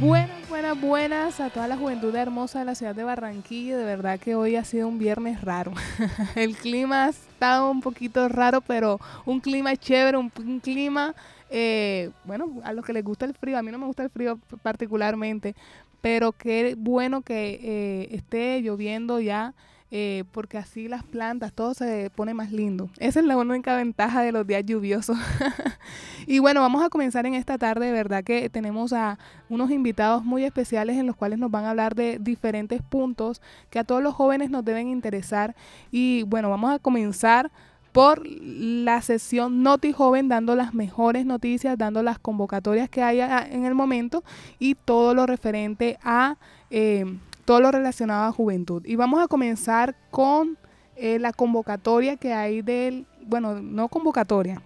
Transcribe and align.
Buenas, 0.00 0.48
buenas, 0.48 0.80
buenas 0.80 1.40
a 1.40 1.50
toda 1.50 1.68
la 1.68 1.76
juventud 1.76 2.14
hermosa 2.14 2.58
de 2.58 2.64
la 2.64 2.74
ciudad 2.74 2.94
de 2.94 3.04
Barranquilla. 3.04 3.76
De 3.76 3.84
verdad 3.84 4.18
que 4.18 4.34
hoy 4.34 4.56
ha 4.56 4.64
sido 4.64 4.88
un 4.88 4.98
viernes 4.98 5.40
raro. 5.40 5.72
El 6.34 6.56
clima 6.56 7.04
ha 7.04 7.08
estado 7.10 7.70
un 7.70 7.80
poquito 7.80 8.28
raro, 8.28 8.60
pero 8.60 8.98
un 9.24 9.40
clima 9.40 9.76
chévere, 9.76 10.18
un, 10.18 10.30
clima, 10.60 11.14
eh, 11.48 12.10
bueno, 12.24 12.60
a 12.64 12.72
los 12.72 12.84
que 12.84 12.92
les 12.92 13.04
gusta 13.04 13.24
el 13.24 13.34
frío. 13.34 13.56
A 13.56 13.62
mí 13.62 13.70
no 13.70 13.78
me 13.78 13.86
gusta 13.86 14.02
el 14.02 14.10
frío 14.10 14.38
particularmente, 14.62 15.54
pero 16.00 16.32
qué 16.32 16.74
bueno 16.76 17.22
que 17.22 17.60
eh, 17.62 18.08
esté 18.14 18.60
lloviendo 18.62 19.20
ya 19.20 19.54
eh, 19.96 20.24
porque 20.32 20.58
así 20.58 20.88
las 20.88 21.04
plantas, 21.04 21.52
todo 21.52 21.72
se 21.72 22.10
pone 22.16 22.34
más 22.34 22.50
lindo. 22.50 22.90
Esa 22.98 23.20
es 23.20 23.26
la 23.26 23.36
única 23.36 23.76
ventaja 23.76 24.22
de 24.22 24.32
los 24.32 24.44
días 24.44 24.66
lluviosos. 24.66 25.16
y 26.26 26.40
bueno, 26.40 26.60
vamos 26.62 26.82
a 26.82 26.88
comenzar 26.88 27.26
en 27.26 27.34
esta 27.34 27.58
tarde, 27.58 27.86
de 27.86 27.92
verdad 27.92 28.24
que 28.24 28.50
tenemos 28.50 28.92
a 28.92 29.20
unos 29.48 29.70
invitados 29.70 30.24
muy 30.24 30.42
especiales 30.42 30.96
en 30.96 31.06
los 31.06 31.14
cuales 31.14 31.38
nos 31.38 31.48
van 31.48 31.64
a 31.64 31.70
hablar 31.70 31.94
de 31.94 32.18
diferentes 32.18 32.82
puntos 32.82 33.40
que 33.70 33.78
a 33.78 33.84
todos 33.84 34.02
los 34.02 34.14
jóvenes 34.14 34.50
nos 34.50 34.64
deben 34.64 34.88
interesar. 34.88 35.54
Y 35.92 36.24
bueno, 36.24 36.50
vamos 36.50 36.74
a 36.74 36.80
comenzar 36.80 37.52
por 37.92 38.26
la 38.26 39.00
sesión 39.00 39.62
Noti 39.62 39.92
Joven, 39.92 40.26
dando 40.26 40.56
las 40.56 40.74
mejores 40.74 41.24
noticias, 41.24 41.78
dando 41.78 42.02
las 42.02 42.18
convocatorias 42.18 42.90
que 42.90 43.04
haya 43.04 43.46
en 43.48 43.64
el 43.64 43.76
momento 43.76 44.24
y 44.58 44.74
todo 44.74 45.14
lo 45.14 45.24
referente 45.24 46.00
a 46.02 46.36
eh, 46.70 47.04
todo 47.44 47.60
lo 47.60 47.70
relacionado 47.70 48.24
a 48.24 48.32
juventud. 48.32 48.84
Y 48.84 48.96
vamos 48.96 49.22
a 49.22 49.28
comenzar 49.28 49.94
con 50.10 50.58
eh, 50.96 51.18
la 51.18 51.32
convocatoria 51.32 52.16
que 52.16 52.32
hay 52.32 52.62
del, 52.62 53.06
bueno, 53.26 53.60
no 53.60 53.88
convocatoria, 53.88 54.62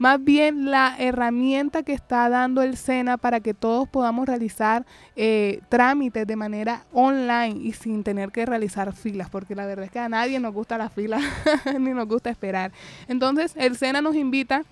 más 0.00 0.24
bien 0.24 0.70
la 0.70 0.96
herramienta 0.98 1.82
que 1.82 1.92
está 1.92 2.30
dando 2.30 2.62
el 2.62 2.78
SENA 2.78 3.18
para 3.18 3.40
que 3.40 3.52
todos 3.52 3.86
podamos 3.86 4.26
realizar 4.26 4.86
eh, 5.14 5.60
trámites 5.68 6.26
de 6.26 6.36
manera 6.36 6.86
online 6.94 7.60
y 7.62 7.74
sin 7.74 8.02
tener 8.02 8.32
que 8.32 8.46
realizar 8.46 8.94
filas, 8.94 9.28
porque 9.28 9.54
la 9.54 9.66
verdad 9.66 9.84
es 9.84 9.90
que 9.90 9.98
a 9.98 10.08
nadie 10.08 10.40
nos 10.40 10.54
gusta 10.54 10.78
la 10.78 10.88
fila 10.88 11.20
ni 11.78 11.90
nos 11.90 12.08
gusta 12.08 12.30
esperar. 12.30 12.72
Entonces, 13.08 13.52
el 13.56 13.76
SENA 13.76 14.00
nos 14.00 14.16
invita 14.16 14.64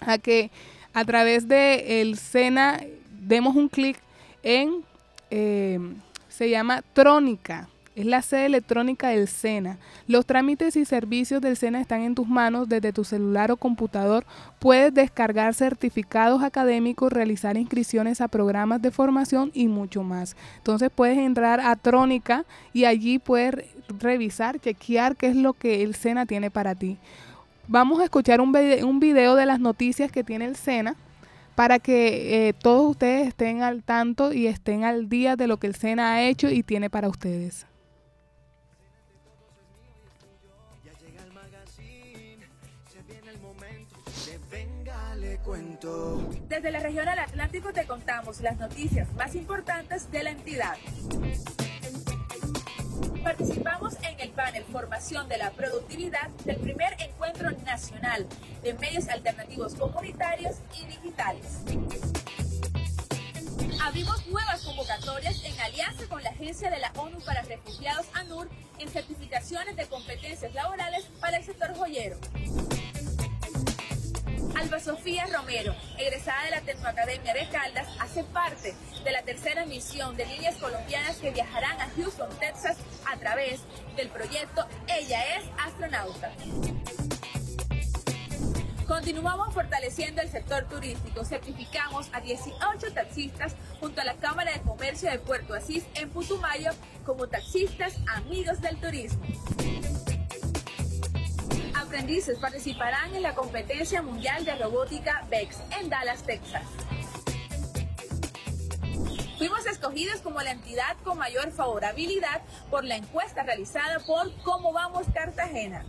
a 0.00 0.16
que 0.16 0.50
a 0.94 1.04
través 1.04 1.46
de 1.48 2.00
el 2.00 2.16
SENA 2.16 2.80
demos 3.20 3.54
un 3.54 3.68
clic 3.68 3.98
en... 4.42 4.84
Eh, 5.30 5.78
se 6.42 6.50
llama 6.50 6.82
Trónica. 6.92 7.68
Es 7.94 8.04
la 8.04 8.20
sede 8.20 8.46
electrónica 8.46 9.10
del 9.10 9.28
SENA. 9.28 9.78
Los 10.08 10.26
trámites 10.26 10.74
y 10.74 10.84
servicios 10.84 11.40
del 11.40 11.56
SENA 11.56 11.80
están 11.80 12.00
en 12.00 12.16
tus 12.16 12.26
manos 12.26 12.68
desde 12.68 12.92
tu 12.92 13.04
celular 13.04 13.52
o 13.52 13.56
computador. 13.56 14.24
Puedes 14.58 14.92
descargar 14.92 15.54
certificados 15.54 16.42
académicos, 16.42 17.12
realizar 17.12 17.56
inscripciones 17.56 18.20
a 18.20 18.26
programas 18.26 18.82
de 18.82 18.90
formación 18.90 19.52
y 19.54 19.68
mucho 19.68 20.02
más. 20.02 20.34
Entonces 20.56 20.90
puedes 20.92 21.16
entrar 21.16 21.60
a 21.60 21.76
Trónica 21.76 22.44
y 22.72 22.86
allí 22.86 23.20
puedes 23.20 23.64
revisar, 24.00 24.58
chequear 24.58 25.14
qué 25.14 25.28
es 25.28 25.36
lo 25.36 25.52
que 25.52 25.84
el 25.84 25.94
SENA 25.94 26.26
tiene 26.26 26.50
para 26.50 26.74
ti. 26.74 26.98
Vamos 27.68 28.00
a 28.00 28.04
escuchar 28.04 28.40
un, 28.40 28.50
video 28.98 29.36
de 29.36 29.46
las 29.46 29.60
noticias 29.60 30.10
que 30.10 30.24
tiene 30.24 30.46
el 30.46 30.56
SENA 30.56 30.96
para 31.54 31.78
que 31.78 32.48
eh, 32.48 32.52
todos 32.52 32.90
ustedes 32.90 33.28
estén 33.28 33.62
al 33.62 33.82
tanto 33.82 34.32
y 34.32 34.46
estén 34.46 34.84
al 34.84 35.08
día 35.08 35.36
de 35.36 35.46
lo 35.46 35.58
que 35.58 35.66
el 35.66 35.74
SENA 35.74 36.14
ha 36.14 36.22
hecho 36.22 36.50
y 36.50 36.62
tiene 36.62 36.90
para 36.90 37.08
ustedes. 37.08 37.66
Desde 46.48 46.70
la 46.70 46.80
región 46.80 47.06
del 47.06 47.18
Atlántico 47.18 47.72
te 47.72 47.86
contamos 47.86 48.40
las 48.40 48.56
noticias 48.58 49.12
más 49.14 49.34
importantes 49.34 50.10
de 50.10 50.22
la 50.22 50.30
entidad. 50.30 50.76
Participamos 53.22 53.94
en 54.02 54.18
el 54.18 54.30
panel 54.30 54.64
Formación 54.64 55.28
de 55.28 55.38
la 55.38 55.50
Productividad 55.52 56.28
del 56.44 56.56
primer 56.56 56.96
encuentro 57.00 57.50
nacional 57.64 58.26
de 58.62 58.74
medios 58.74 59.08
alternativos 59.08 59.74
comunitarios 59.74 60.56
y 60.80 60.86
digitales. 60.86 61.60
Abrimos 63.80 64.26
nuevas 64.26 64.64
convocatorias 64.64 65.42
en 65.44 65.60
alianza 65.60 66.06
con 66.08 66.22
la 66.22 66.30
Agencia 66.30 66.70
de 66.70 66.80
la 66.80 66.92
ONU 66.96 67.20
para 67.20 67.42
Refugiados 67.42 68.06
ANUR 68.14 68.48
en 68.78 68.88
certificaciones 68.88 69.76
de 69.76 69.86
competencias 69.86 70.52
laborales 70.54 71.04
para 71.20 71.36
el 71.36 71.44
sector 71.44 71.74
joyero. 71.76 72.18
Alba 74.54 74.80
Sofía 74.80 75.26
Romero, 75.26 75.74
egresada 75.98 76.44
de 76.44 76.50
la 76.50 76.60
Tecnoacademia 76.60 77.32
de 77.32 77.48
Caldas, 77.48 77.88
hace 78.00 78.22
parte 78.24 78.74
de 79.04 79.12
la 79.12 79.22
tercera 79.22 79.64
misión 79.66 80.16
de 80.16 80.26
líneas 80.26 80.56
colombianas 80.56 81.16
que 81.16 81.30
viajarán 81.30 81.80
a 81.80 81.88
Houston, 81.96 82.28
Texas, 82.38 82.76
a 83.10 83.16
través 83.16 83.60
del 83.96 84.08
proyecto 84.08 84.66
Ella 84.88 85.36
es 85.36 85.44
astronauta. 85.58 86.32
Continuamos 88.86 89.54
fortaleciendo 89.54 90.20
el 90.20 90.28
sector 90.28 90.64
turístico. 90.64 91.24
Certificamos 91.24 92.10
a 92.12 92.20
18 92.20 92.92
taxistas 92.92 93.54
junto 93.80 94.02
a 94.02 94.04
la 94.04 94.14
Cámara 94.14 94.52
de 94.52 94.60
Comercio 94.60 95.10
de 95.10 95.18
Puerto 95.18 95.54
Asís 95.54 95.84
en 95.94 96.10
Putumayo 96.10 96.72
como 97.06 97.26
taxistas 97.26 97.94
amigos 98.06 98.60
del 98.60 98.76
turismo 98.76 99.22
aprendices 101.92 102.38
participarán 102.38 103.14
en 103.14 103.20
la 103.20 103.34
competencia 103.34 104.00
mundial 104.00 104.46
de 104.46 104.54
robótica 104.54 105.26
BEX 105.28 105.58
en 105.78 105.90
Dallas, 105.90 106.22
Texas. 106.22 106.62
Fuimos 109.36 109.66
escogidos 109.66 110.22
como 110.22 110.40
la 110.40 110.52
entidad 110.52 110.96
con 111.04 111.18
mayor 111.18 111.52
favorabilidad 111.52 112.40
por 112.70 112.82
la 112.84 112.96
encuesta 112.96 113.42
realizada 113.42 113.98
por 114.06 114.34
Cómo 114.42 114.72
Vamos 114.72 115.04
Cartagena. 115.12 115.84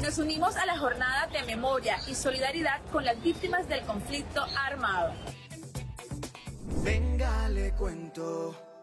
Nos 0.00 0.16
unimos 0.16 0.56
a 0.56 0.64
la 0.64 0.78
jornada 0.78 1.26
de 1.26 1.42
memoria 1.42 1.98
y 2.06 2.14
solidaridad 2.14 2.80
con 2.90 3.04
las 3.04 3.22
víctimas 3.22 3.68
del 3.68 3.82
conflicto 3.82 4.42
armado. 4.56 5.12
Venga, 6.82 7.46
le 7.50 7.72
cuento. 7.72 8.73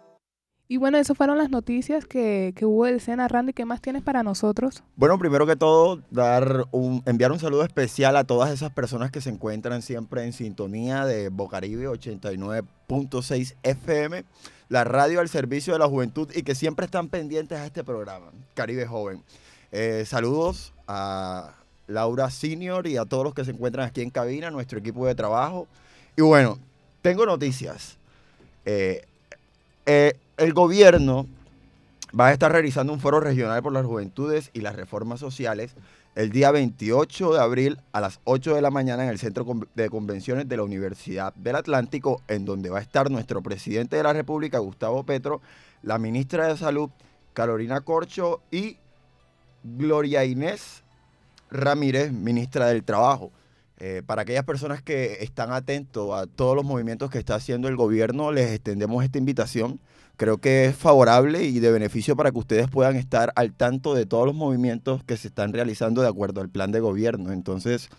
Y 0.71 0.77
bueno, 0.77 0.97
esas 0.97 1.17
fueron 1.17 1.37
las 1.37 1.49
noticias 1.49 2.05
que, 2.05 2.53
que 2.55 2.65
hubo 2.65 2.85
del 2.85 3.01
SENA. 3.01 3.27
Randy, 3.27 3.51
¿qué 3.51 3.65
más 3.65 3.81
tienes 3.81 4.03
para 4.03 4.23
nosotros? 4.23 4.83
Bueno, 4.95 5.19
primero 5.19 5.45
que 5.45 5.57
todo, 5.57 5.99
dar 6.11 6.63
enviar 7.05 7.33
un 7.33 7.39
saludo 7.39 7.65
especial 7.65 8.15
a 8.15 8.23
todas 8.23 8.51
esas 8.51 8.71
personas 8.71 9.11
que 9.11 9.19
se 9.19 9.31
encuentran 9.31 9.81
siempre 9.81 10.23
en 10.23 10.31
sintonía 10.31 11.05
de 11.05 11.27
Bocaribe 11.27 11.89
89.6 11.89 13.55
FM, 13.63 14.23
la 14.69 14.85
radio 14.85 15.19
al 15.19 15.27
servicio 15.27 15.73
de 15.73 15.79
la 15.79 15.89
juventud 15.89 16.29
y 16.33 16.43
que 16.43 16.55
siempre 16.55 16.85
están 16.85 17.09
pendientes 17.09 17.59
a 17.59 17.65
este 17.65 17.83
programa, 17.83 18.27
Caribe 18.53 18.87
Joven. 18.87 19.21
Eh, 19.73 20.05
saludos 20.07 20.71
a 20.87 21.53
Laura 21.87 22.29
Senior 22.29 22.87
y 22.87 22.95
a 22.95 23.03
todos 23.03 23.25
los 23.25 23.33
que 23.33 23.43
se 23.43 23.51
encuentran 23.51 23.85
aquí 23.85 24.03
en 24.03 24.09
cabina, 24.09 24.49
nuestro 24.49 24.79
equipo 24.79 25.05
de 25.05 25.15
trabajo. 25.15 25.67
Y 26.15 26.21
bueno, 26.21 26.59
tengo 27.01 27.25
noticias. 27.25 27.97
Eh, 28.63 29.05
eh, 29.85 30.13
el 30.41 30.53
gobierno 30.53 31.27
va 32.19 32.27
a 32.27 32.33
estar 32.33 32.51
realizando 32.51 32.91
un 32.91 32.99
foro 32.99 33.19
regional 33.19 33.61
por 33.61 33.71
las 33.71 33.85
juventudes 33.85 34.49
y 34.53 34.61
las 34.61 34.75
reformas 34.75 35.19
sociales 35.19 35.75
el 36.15 36.31
día 36.31 36.49
28 36.49 37.33
de 37.33 37.39
abril 37.39 37.77
a 37.91 38.01
las 38.01 38.19
8 38.23 38.55
de 38.55 38.61
la 38.61 38.71
mañana 38.71 39.03
en 39.03 39.09
el 39.09 39.19
Centro 39.19 39.45
de 39.75 39.89
Convenciones 39.91 40.49
de 40.49 40.57
la 40.57 40.63
Universidad 40.63 41.33
del 41.35 41.55
Atlántico, 41.55 42.23
en 42.27 42.43
donde 42.43 42.71
va 42.71 42.79
a 42.79 42.81
estar 42.81 43.11
nuestro 43.11 43.43
presidente 43.43 43.97
de 43.97 44.03
la 44.03 44.13
República, 44.13 44.57
Gustavo 44.57 45.03
Petro, 45.03 45.41
la 45.83 45.99
ministra 45.99 46.47
de 46.47 46.57
Salud, 46.57 46.89
Carolina 47.33 47.81
Corcho, 47.81 48.41
y 48.49 48.77
Gloria 49.63 50.25
Inés 50.25 50.83
Ramírez, 51.51 52.11
ministra 52.11 52.65
del 52.65 52.83
Trabajo. 52.83 53.31
Eh, 53.77 54.01
para 54.05 54.23
aquellas 54.23 54.43
personas 54.43 54.81
que 54.81 55.19
están 55.21 55.53
atentos 55.53 56.13
a 56.13 56.25
todos 56.25 56.55
los 56.55 56.65
movimientos 56.65 57.11
que 57.11 57.19
está 57.19 57.35
haciendo 57.35 57.67
el 57.67 57.75
gobierno, 57.75 58.31
les 58.31 58.51
extendemos 58.51 59.03
esta 59.03 59.19
invitación 59.19 59.79
creo 60.21 60.37
que 60.37 60.65
es 60.65 60.75
favorable 60.75 61.45
y 61.45 61.59
de 61.59 61.71
beneficio 61.71 62.15
para 62.15 62.29
que 62.29 62.37
ustedes 62.37 62.69
puedan 62.69 62.95
estar 62.95 63.33
al 63.35 63.53
tanto 63.53 63.95
de 63.95 64.05
todos 64.05 64.27
los 64.27 64.35
movimientos 64.35 65.03
que 65.03 65.17
se 65.17 65.29
están 65.29 65.51
realizando 65.51 66.03
de 66.03 66.09
acuerdo 66.09 66.41
al 66.41 66.49
plan 66.49 66.71
de 66.71 66.79
gobierno. 66.79 67.31
Entonces... 67.31 67.89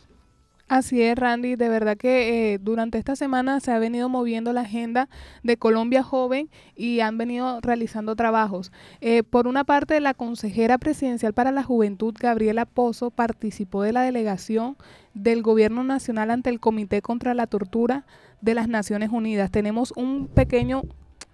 Así 0.69 1.03
es, 1.03 1.19
Randy. 1.19 1.57
De 1.57 1.69
verdad 1.69 1.97
que 1.97 2.55
eh, 2.55 2.59
durante 2.59 2.97
esta 2.97 3.17
semana 3.17 3.59
se 3.59 3.73
ha 3.73 3.79
venido 3.81 4.09
moviendo 4.09 4.53
la 4.53 4.61
agenda 4.61 5.09
de 5.43 5.57
Colombia 5.57 6.05
Joven 6.05 6.49
y 6.77 7.01
han 7.01 7.19
venido 7.19 7.61
realizando 7.61 8.15
trabajos. 8.15 8.71
Eh, 9.01 9.25
por 9.25 9.49
una 9.49 9.65
parte, 9.65 9.99
la 9.99 10.15
consejera 10.15 10.79
presidencial 10.79 11.35
para 11.35 11.51
la 11.51 11.65
juventud, 11.65 12.15
Gabriela 12.17 12.67
Pozo, 12.67 13.11
participó 13.11 13.83
de 13.83 13.93
la 13.93 14.03
delegación 14.03 14.77
del 15.13 15.43
Gobierno 15.43 15.83
Nacional 15.83 16.31
ante 16.31 16.51
el 16.51 16.61
Comité 16.61 17.03
contra 17.03 17.35
la 17.35 17.49
Tortura 17.49 18.07
de 18.41 18.55
las 18.55 18.69
Naciones 18.69 19.11
Unidas. 19.11 19.51
Tenemos 19.51 19.93
un 19.97 20.29
pequeño 20.29 20.83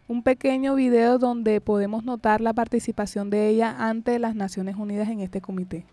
un 0.08 0.22
pequeño 0.22 0.74
video 0.74 1.18
donde 1.18 1.60
podemos 1.60 2.02
notar 2.02 2.40
la 2.40 2.54
participación 2.54 3.28
de 3.28 3.48
ella 3.48 3.76
ante 3.78 4.18
las 4.18 4.34
Naciones 4.34 4.76
Unidas 4.76 5.10
en 5.10 5.20
este 5.20 5.42
comité. 5.42 5.84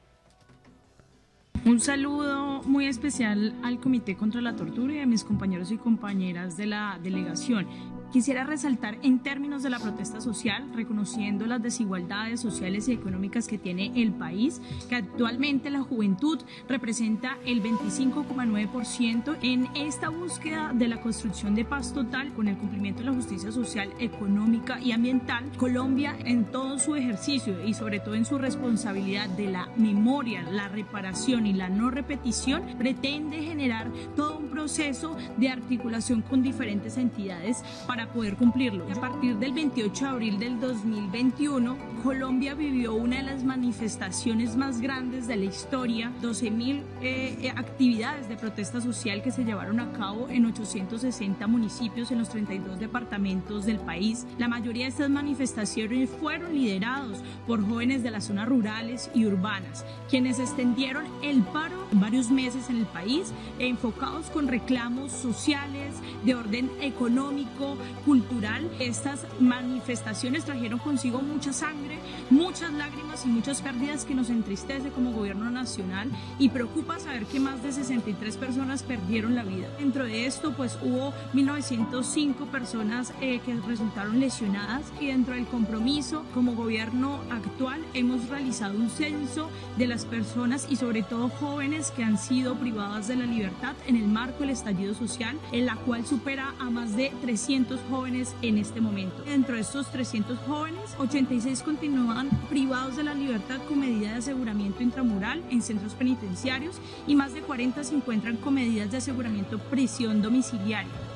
Un 1.63 1.79
saludo 1.79 2.61
muy 2.63 2.85
especial 2.85 3.55
al 3.63 3.79
Comité 3.79 4.15
contra 4.15 4.41
la 4.41 4.55
Tortura 4.55 4.93
y 4.93 4.99
a 4.99 5.05
mis 5.05 5.23
compañeros 5.23 5.71
y 5.71 5.77
compañeras 5.77 6.57
de 6.57 6.67
la 6.67 6.99
delegación. 7.01 7.67
Quisiera 8.15 8.45
resaltar 8.45 8.97
en 9.01 9.19
términos 9.19 9.61
de 9.61 9.69
la 9.69 9.77
protesta 9.77 10.21
social, 10.21 10.71
reconociendo 10.73 11.45
las 11.47 11.61
desigualdades 11.61 12.39
sociales 12.39 12.87
y 12.87 12.93
económicas 12.93 13.45
que 13.45 13.57
tiene 13.57 13.91
el 14.01 14.13
país, 14.13 14.61
que 14.87 14.95
actualmente 14.95 15.69
la 15.69 15.81
juventud 15.81 16.39
representa 16.69 17.37
el 17.45 17.61
25,9% 17.61 19.37
en 19.41 19.67
esta 19.75 20.07
búsqueda 20.07 20.71
de 20.73 20.87
la 20.87 21.01
construcción 21.01 21.55
de 21.55 21.65
paz 21.65 21.93
total 21.93 22.31
con 22.33 22.47
el 22.47 22.57
cumplimiento 22.57 23.01
de 23.01 23.07
la 23.09 23.15
justicia 23.15 23.51
social, 23.51 23.89
económica 23.99 24.79
y 24.79 24.93
ambiental. 24.93 25.51
Colombia 25.57 26.15
en 26.23 26.45
todo 26.45 26.79
su 26.79 26.95
ejercicio 26.95 27.65
y 27.65 27.73
sobre 27.73 27.99
todo 27.99 28.15
en 28.15 28.23
su 28.23 28.37
responsabilidad 28.37 29.27
de 29.27 29.51
la 29.51 29.69
memoria, 29.75 30.43
la 30.43 30.69
reparación 30.69 31.44
y 31.45 31.53
la 31.53 31.69
no 31.69 31.89
repetición, 31.89 32.63
pretende 32.77 33.43
generar 33.43 33.91
todo 34.15 34.37
un 34.37 34.47
proceso 34.47 35.15
de 35.37 35.49
articulación 35.49 36.21
con 36.21 36.41
diferentes 36.41 36.97
entidades 36.97 37.63
para 37.87 38.07
poder 38.07 38.35
cumplirlo. 38.35 38.85
A 38.91 38.99
partir 38.99 39.37
del 39.37 39.53
28 39.53 40.05
de 40.05 40.09
abril 40.09 40.39
del 40.39 40.59
2021, 40.59 41.77
Colombia 42.03 42.53
vivió 42.53 42.93
una 42.93 43.17
de 43.17 43.23
las 43.23 43.43
manifestaciones 43.43 44.55
más 44.55 44.81
grandes 44.81 45.27
de 45.27 45.37
la 45.37 45.45
historia, 45.45 46.11
12.000 46.21 46.81
eh, 47.01 47.37
eh, 47.41 47.49
actividades 47.49 48.29
de 48.29 48.35
protesta 48.35 48.81
social 48.81 49.21
que 49.21 49.31
se 49.31 49.43
llevaron 49.43 49.79
a 49.79 49.91
cabo 49.91 50.27
en 50.29 50.45
860 50.45 51.47
municipios 51.47 52.11
en 52.11 52.19
los 52.19 52.29
32 52.29 52.79
departamentos 52.79 53.65
del 53.65 53.79
país. 53.79 54.25
La 54.37 54.47
mayoría 54.47 54.85
de 54.85 54.89
estas 54.91 55.09
manifestaciones 55.09 56.09
fueron 56.09 56.53
liderados 56.53 57.23
por 57.47 57.65
jóvenes 57.65 58.03
de 58.03 58.11
las 58.11 58.25
zonas 58.25 58.47
rurales 58.47 59.09
y 59.13 59.25
urbanas, 59.25 59.85
quienes 60.09 60.39
extendieron 60.39 61.05
el 61.21 61.34
paro 61.43 61.85
varios 61.91 62.29
meses 62.29 62.69
en 62.69 62.77
el 62.77 62.85
país, 62.85 63.33
enfocados 63.59 64.29
con 64.29 64.47
reclamos 64.47 65.11
sociales, 65.11 65.95
de 66.23 66.35
orden 66.35 66.71
económico, 66.81 67.77
cultural. 68.05 68.69
Estas 68.79 69.25
manifestaciones 69.39 70.45
trajeron 70.45 70.79
consigo 70.79 71.21
mucha 71.21 71.53
sangre, 71.53 71.99
muchas 72.29 72.73
lágrimas 72.73 73.25
y 73.25 73.29
muchas 73.29 73.61
pérdidas 73.61 74.05
que 74.05 74.15
nos 74.15 74.29
entristece 74.29 74.89
como 74.89 75.11
gobierno 75.11 75.49
nacional 75.49 76.09
y 76.39 76.49
preocupa 76.49 76.99
saber 76.99 77.25
que 77.25 77.39
más 77.39 77.63
de 77.63 77.71
63 77.71 78.37
personas 78.37 78.83
perdieron 78.83 79.35
la 79.35 79.43
vida. 79.43 79.67
Dentro 79.79 80.05
de 80.05 80.25
esto, 80.25 80.53
pues 80.53 80.77
hubo 80.81 81.13
1905 81.33 82.45
personas 82.47 83.13
eh, 83.21 83.39
que 83.45 83.55
resultaron 83.55 84.19
lesionadas 84.19 84.83
y 84.99 85.07
dentro 85.07 85.35
del 85.35 85.45
compromiso 85.45 86.23
como 86.33 86.55
gobierno 86.55 87.19
actual 87.31 87.81
hemos 87.93 88.27
realizado 88.29 88.77
un 88.77 88.89
censo 88.89 89.49
de 89.77 89.87
las 89.87 90.05
personas 90.05 90.67
y 90.69 90.75
sobre 90.75 91.03
todo 91.03 91.24
jóvenes 91.33 91.91
que 91.91 92.03
han 92.03 92.17
sido 92.17 92.55
privadas 92.55 93.07
de 93.07 93.15
la 93.15 93.25
libertad 93.25 93.75
en 93.87 93.95
el 93.95 94.07
marco 94.07 94.39
del 94.39 94.51
estallido 94.51 94.93
social, 94.93 95.37
en 95.51 95.65
la 95.65 95.75
cual 95.75 96.05
supera 96.05 96.53
a 96.59 96.69
más 96.69 96.95
de 96.95 97.11
300 97.21 97.79
jóvenes 97.89 98.35
en 98.41 98.57
este 98.57 98.81
momento. 98.81 99.23
Dentro 99.23 99.55
de 99.55 99.61
estos 99.61 99.91
300 99.91 100.37
jóvenes, 100.39 100.95
86 100.97 101.63
continúan 101.63 102.29
privados 102.49 102.97
de 102.97 103.03
la 103.03 103.13
libertad 103.13 103.59
con 103.67 103.79
medida 103.79 104.11
de 104.11 104.17
aseguramiento 104.17 104.83
intramural 104.83 105.43
en 105.49 105.61
centros 105.61 105.93
penitenciarios 105.93 106.75
y 107.07 107.15
más 107.15 107.33
de 107.33 107.41
40 107.41 107.83
se 107.83 107.95
encuentran 107.95 108.37
con 108.37 108.53
medidas 108.53 108.91
de 108.91 108.97
aseguramiento 108.97 109.59
prisión 109.59 110.21
domiciliaria. 110.21 111.14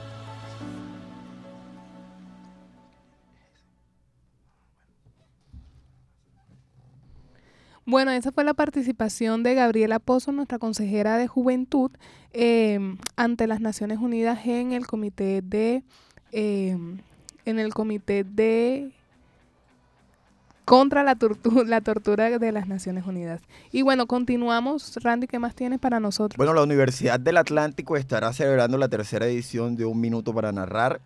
Bueno, 7.89 8.12
esa 8.12 8.31
fue 8.31 8.44
la 8.44 8.53
participación 8.53 9.41
de 9.41 9.56
Gabriela 9.56 9.97
Pozo, 9.97 10.31
nuestra 10.31 10.59
consejera 10.59 11.18
de 11.18 11.25
Juventud, 11.25 11.89
eh, 12.33 12.80
ante 13.15 13.47
las 13.47 13.62
Naciones 13.62 13.97
Unidas 13.97 14.45
en 14.45 14.74
el 14.74 14.86
Comité 14.86 15.41
de 15.41 15.81
eh, 16.31 16.77
en 17.45 17.59
el 17.59 17.74
Comité 17.74 18.24
de 18.24 18.91
contra 20.65 21.03
la, 21.03 21.15
tortura, 21.15 21.63
la 21.65 21.81
tortura 21.81 22.38
de 22.38 22.51
las 22.51 22.68
Naciones 22.68 23.07
Unidas. 23.07 23.41
Y 23.71 23.81
bueno, 23.81 24.06
continuamos. 24.06 24.95
Randy, 25.01 25.25
¿qué 25.25 25.39
más 25.39 25.56
tienes 25.56 25.80
para 25.80 26.00
nosotros? 26.00 26.38
Bueno, 26.38 26.53
la 26.53 26.62
Universidad 26.62 27.19
del 27.19 27.38
Atlántico 27.38 27.97
estará 27.97 28.31
celebrando 28.33 28.77
la 28.77 28.88
tercera 28.88 29.25
edición 29.25 29.75
de 29.75 29.86
Un 29.86 30.00
Minuto 30.00 30.31
para 30.31 30.51
Narrar. 30.51 31.01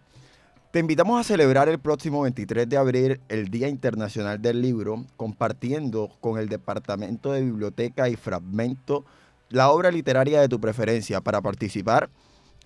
Te 0.73 0.79
invitamos 0.79 1.19
a 1.19 1.23
celebrar 1.23 1.69
el 1.69 1.77
próximo 1.77 2.23
23 2.23 2.67
de 2.67 2.77
abril 2.77 3.21
el 3.29 3.49
Día 3.49 3.67
Internacional 3.67 4.41
del 4.41 4.59
Libro, 4.59 5.05
compartiendo 5.17 6.09
con 6.19 6.39
el 6.39 6.49
Departamento 6.49 7.31
de 7.31 7.43
Biblioteca 7.43 8.09
y 8.09 8.15
Fragmento 8.15 9.05
la 9.49 9.69
obra 9.69 9.91
literaria 9.91 10.41
de 10.41 10.49
tu 10.49 10.59
preferencia. 10.59 11.21
Para 11.21 11.41
participar, 11.41 12.09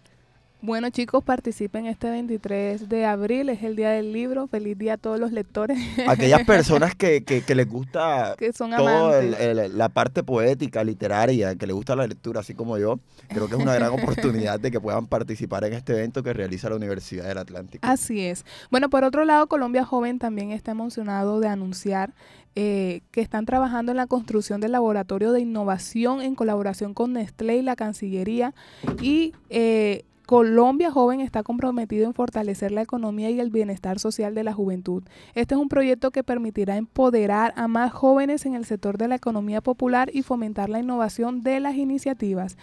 Bueno 0.65 0.89
chicos, 0.89 1.23
participen 1.23 1.85
este 1.85 2.09
23 2.09 2.89
de 2.89 3.05
abril, 3.05 3.51
es 3.51 3.63
el 3.63 3.77
Día 3.77 3.91
del 3.91 4.15
Libro. 4.15 4.47
Feliz 4.47 4.79
día 4.79 4.95
a 4.95 4.97
todos 4.97 5.21
los 5.21 5.31
lectores. 5.31 5.79
Aquellas 6.09 6.43
personas 6.47 6.95
que, 6.95 7.23
que, 7.23 7.55
les 7.55 7.69
gusta 7.69 8.35
que 8.39 8.51
son 8.55 8.71
la 8.71 9.89
parte 9.91 10.23
poética, 10.23 10.83
literaria, 10.83 11.55
que 11.57 11.67
les 11.67 11.77
gusta 11.77 11.95
la 11.95 12.07
lectura, 12.07 12.41
así 12.41 12.55
como 12.55 12.79
yo, 12.79 12.99
creo 13.29 13.47
que 13.47 13.57
es 13.57 13.61
una 13.61 13.75
gran 13.75 13.93
oportunidad 14.01 14.59
de 14.59 14.71
que 14.71 14.81
puedan 14.81 15.07
participar 15.07 15.65
en 15.65 15.75
este 15.75 15.93
evento 15.93 16.23
que 16.23 16.33
realiza 16.33 16.71
la 16.71 16.77
Universidad 16.77 17.29
del 17.29 17.37
Atlántico. 17.37 17.87
Así 17.87 18.25
es. 18.25 18.47
Bueno, 18.71 18.89
por 18.89 19.05
otro 19.05 19.27
lado, 19.27 19.49
Colombia 19.49 19.85
Joven 19.85 20.19
también 20.19 20.51
está 20.51 20.71
emocionado 20.71 21.41
de 21.41 21.49
anunciar 21.49 22.15
eh, 22.55 23.03
que 23.11 23.21
están 23.21 23.45
trabajando 23.45 23.93
en 23.93 23.99
la 23.99 24.07
construcción 24.07 24.63
del 24.63 24.73
laboratorio 24.73 25.33
de 25.33 25.41
innovación 25.41 26.23
en 26.23 26.35
colaboración 26.35 26.95
con 26.95 27.13
Nestlé 27.13 27.59
y 27.59 27.63
la 27.63 27.77
Cancillería 27.77 28.55
y 29.03 29.35
eh, 29.51 30.05
Colombia 30.27 30.91
Joven 30.91 31.21
está 31.21 31.43
comprometido 31.43 32.07
en 32.07 32.15
fortalecer 32.15 32.73
la 32.73 32.81
economía 32.81 33.29
y 33.29 33.41
el 33.41 33.51
bienestar 33.51 33.99
social 33.99 34.35
de 34.35 34.43
la 34.43 34.55
juventud. 34.55 35.03
Este 35.35 35.55
es 35.55 35.61
un 35.61 35.69
proyecto 35.69 36.13
que 36.13 36.25
permitirá 36.25 36.79
empoderar 36.79 37.53
a 37.57 37.69
más 37.69 37.93
jóvenes 37.93 38.47
en 38.47 38.55
el 38.55 38.65
sector 38.65 38.97
de 38.97 39.09
la 39.09 39.17
economía 39.17 39.61
popular 39.61 40.11
y 40.15 40.23
fomentar 40.23 40.71
la 40.71 40.81
innovación 40.81 41.43
de 41.43 41.61
las 41.61 41.75
iniciativas. 41.75 42.57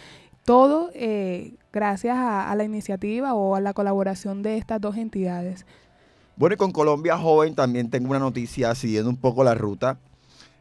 Todo 0.43 0.89
eh, 0.95 1.53
gracias 1.71 2.17
a, 2.17 2.53
la 2.55 2.63
iniciativa 2.63 3.35
o 3.35 3.55
a 3.55 3.61
la 3.61 3.73
colaboración 3.73 4.41
de 4.41 4.57
estas 4.57 4.81
dos 4.81 4.97
entidades. 4.97 5.67
Bueno, 6.37 6.55
y 6.55 6.57
con 6.57 6.71
Colombia 6.71 7.15
Joven 7.15 7.53
también 7.53 7.91
tengo 7.91 8.09
una 8.09 8.17
noticia 8.17 8.73
siguiendo 8.73 9.11
un 9.11 9.17
poco 9.17 9.43
la 9.43 9.53
ruta. 9.53 9.99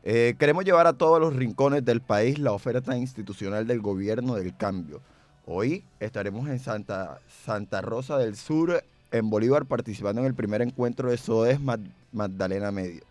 Eh, 0.04 0.35
queremos 0.38 0.66
llevar 0.66 0.87
a 0.87 0.92
todos 0.92 1.19
los 1.19 1.35
rincones 1.35 1.83
del 1.83 2.02
país 2.02 2.38
la 2.38 2.52
oferta 2.52 2.95
institucional 2.95 3.66
del 3.66 3.80
gobierno 3.80 4.35
del 4.35 4.54
cambio 4.54 5.00
Hoy 5.52 5.83
estaremos 5.99 6.49
en 6.49 6.61
Santa, 6.61 7.19
Santa 7.45 7.80
Rosa 7.80 8.16
del 8.19 8.37
Sur, 8.37 8.85
en 9.11 9.30
Bolívar, 9.30 9.64
participando 9.64 10.21
en 10.21 10.28
el 10.28 10.35
primer 10.35 10.62
encuentro 10.62 11.11
de 11.11 11.16
SODES 11.16 11.59
Magdalena 12.12 12.71
Medio, 12.71 13.02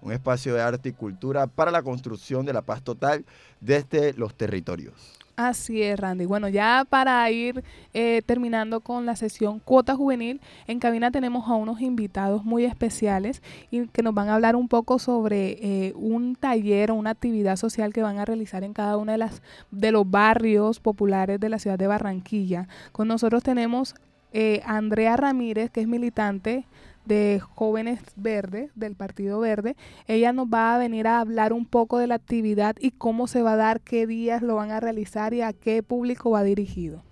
un 0.00 0.12
espacio 0.12 0.54
de 0.54 0.62
arte 0.62 0.90
y 0.90 0.92
cultura 0.92 1.48
para 1.48 1.72
la 1.72 1.82
construcción 1.82 2.46
de 2.46 2.52
la 2.52 2.62
paz 2.62 2.82
total 2.82 3.24
desde 3.60 4.12
los 4.12 4.36
territorios. 4.36 5.18
Así 5.40 5.82
es, 5.82 5.98
Randy. 5.98 6.26
Bueno, 6.26 6.50
ya 6.50 6.84
para 6.86 7.30
ir 7.30 7.64
eh, 7.94 8.20
terminando 8.26 8.80
con 8.80 9.06
la 9.06 9.16
sesión 9.16 9.58
Cuota 9.58 9.96
Juvenil, 9.96 10.38
en 10.66 10.80
cabina 10.80 11.10
tenemos 11.10 11.48
a 11.48 11.54
unos 11.54 11.80
invitados 11.80 12.44
muy 12.44 12.66
especiales 12.66 13.42
y 13.70 13.86
que 13.86 14.02
nos 14.02 14.12
van 14.12 14.28
a 14.28 14.34
hablar 14.34 14.54
un 14.54 14.68
poco 14.68 14.98
sobre 14.98 15.52
eh, 15.62 15.94
un 15.96 16.36
taller 16.36 16.90
o 16.90 16.94
una 16.94 17.08
actividad 17.08 17.56
social 17.56 17.94
que 17.94 18.02
van 18.02 18.18
a 18.18 18.26
realizar 18.26 18.64
en 18.64 18.74
cada 18.74 18.98
uno 18.98 19.12
de, 19.12 19.18
las, 19.18 19.40
de 19.70 19.92
los 19.92 20.10
barrios 20.10 20.78
populares 20.78 21.40
de 21.40 21.48
la 21.48 21.58
ciudad 21.58 21.78
de 21.78 21.86
Barranquilla. 21.86 22.68
Con 22.92 23.08
nosotros 23.08 23.42
tenemos 23.42 23.94
eh, 24.34 24.60
Andrea 24.66 25.16
Ramírez, 25.16 25.70
que 25.70 25.80
es 25.80 25.88
militante 25.88 26.66
de 27.04 27.40
Jóvenes 27.40 28.00
Verdes, 28.16 28.70
del 28.74 28.94
Partido 28.94 29.40
Verde. 29.40 29.76
Ella 30.06 30.32
nos 30.32 30.46
va 30.46 30.74
a 30.74 30.78
venir 30.78 31.06
a 31.06 31.20
hablar 31.20 31.52
un 31.52 31.66
poco 31.66 31.98
de 31.98 32.06
la 32.06 32.16
actividad 32.16 32.76
y 32.80 32.90
cómo 32.90 33.26
se 33.26 33.42
va 33.42 33.54
a 33.54 33.56
dar, 33.56 33.80
qué 33.80 34.06
días 34.06 34.42
lo 34.42 34.56
van 34.56 34.70
a 34.70 34.80
realizar 34.80 35.34
y 35.34 35.42
a 35.42 35.52
qué 35.52 35.82
público 35.82 36.30
va 36.30 36.42
dirigido. 36.42 37.02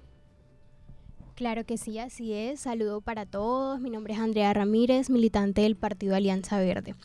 Claro 1.35 1.64
que 1.64 1.78
sí, 1.78 2.00
así 2.00 2.33
es. 2.33 2.61
Saludo 2.61 3.00
para 3.00 3.25
todos. 3.25 3.80
Mi 3.80 3.90
nombre 3.90 4.12
es 4.12 4.18
Andrea 4.18 4.52
Ramírez, 4.52 5.09
militante 5.09 5.61
del 5.61 5.76
Partido 5.76 6.16
Alianza 6.16 6.59
Verde. 6.59 6.97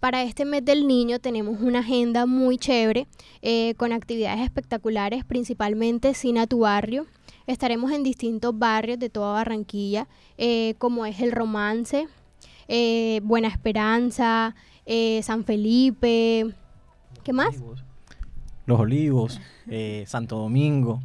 Para 0.00 0.24
este 0.24 0.44
mes 0.44 0.64
del 0.64 0.88
niño 0.88 1.18
tenemos 1.18 1.60
una 1.60 1.80
agenda 1.80 2.26
muy 2.26 2.56
chévere 2.56 3.06
eh, 3.42 3.74
con 3.76 3.92
actividades 3.92 4.40
espectaculares, 4.40 5.24
principalmente 5.24 6.14
Sin 6.14 6.38
a 6.38 6.46
tu 6.46 6.60
barrio. 6.60 7.06
Estaremos 7.46 7.92
en 7.92 8.02
distintos 8.02 8.58
barrios 8.58 8.98
de 8.98 9.10
toda 9.10 9.34
Barranquilla, 9.34 10.08
eh, 10.38 10.74
como 10.78 11.04
es 11.04 11.20
el 11.20 11.30
Romance, 11.30 12.08
eh, 12.68 13.20
Buena 13.22 13.48
Esperanza, 13.48 14.54
eh, 14.86 15.20
San 15.22 15.44
Felipe, 15.44 16.54
¿qué 17.22 17.32
más? 17.32 17.56
Los 18.66 18.80
Olivos, 18.80 19.40
eh, 19.68 20.04
Santo 20.06 20.36
Domingo, 20.36 21.00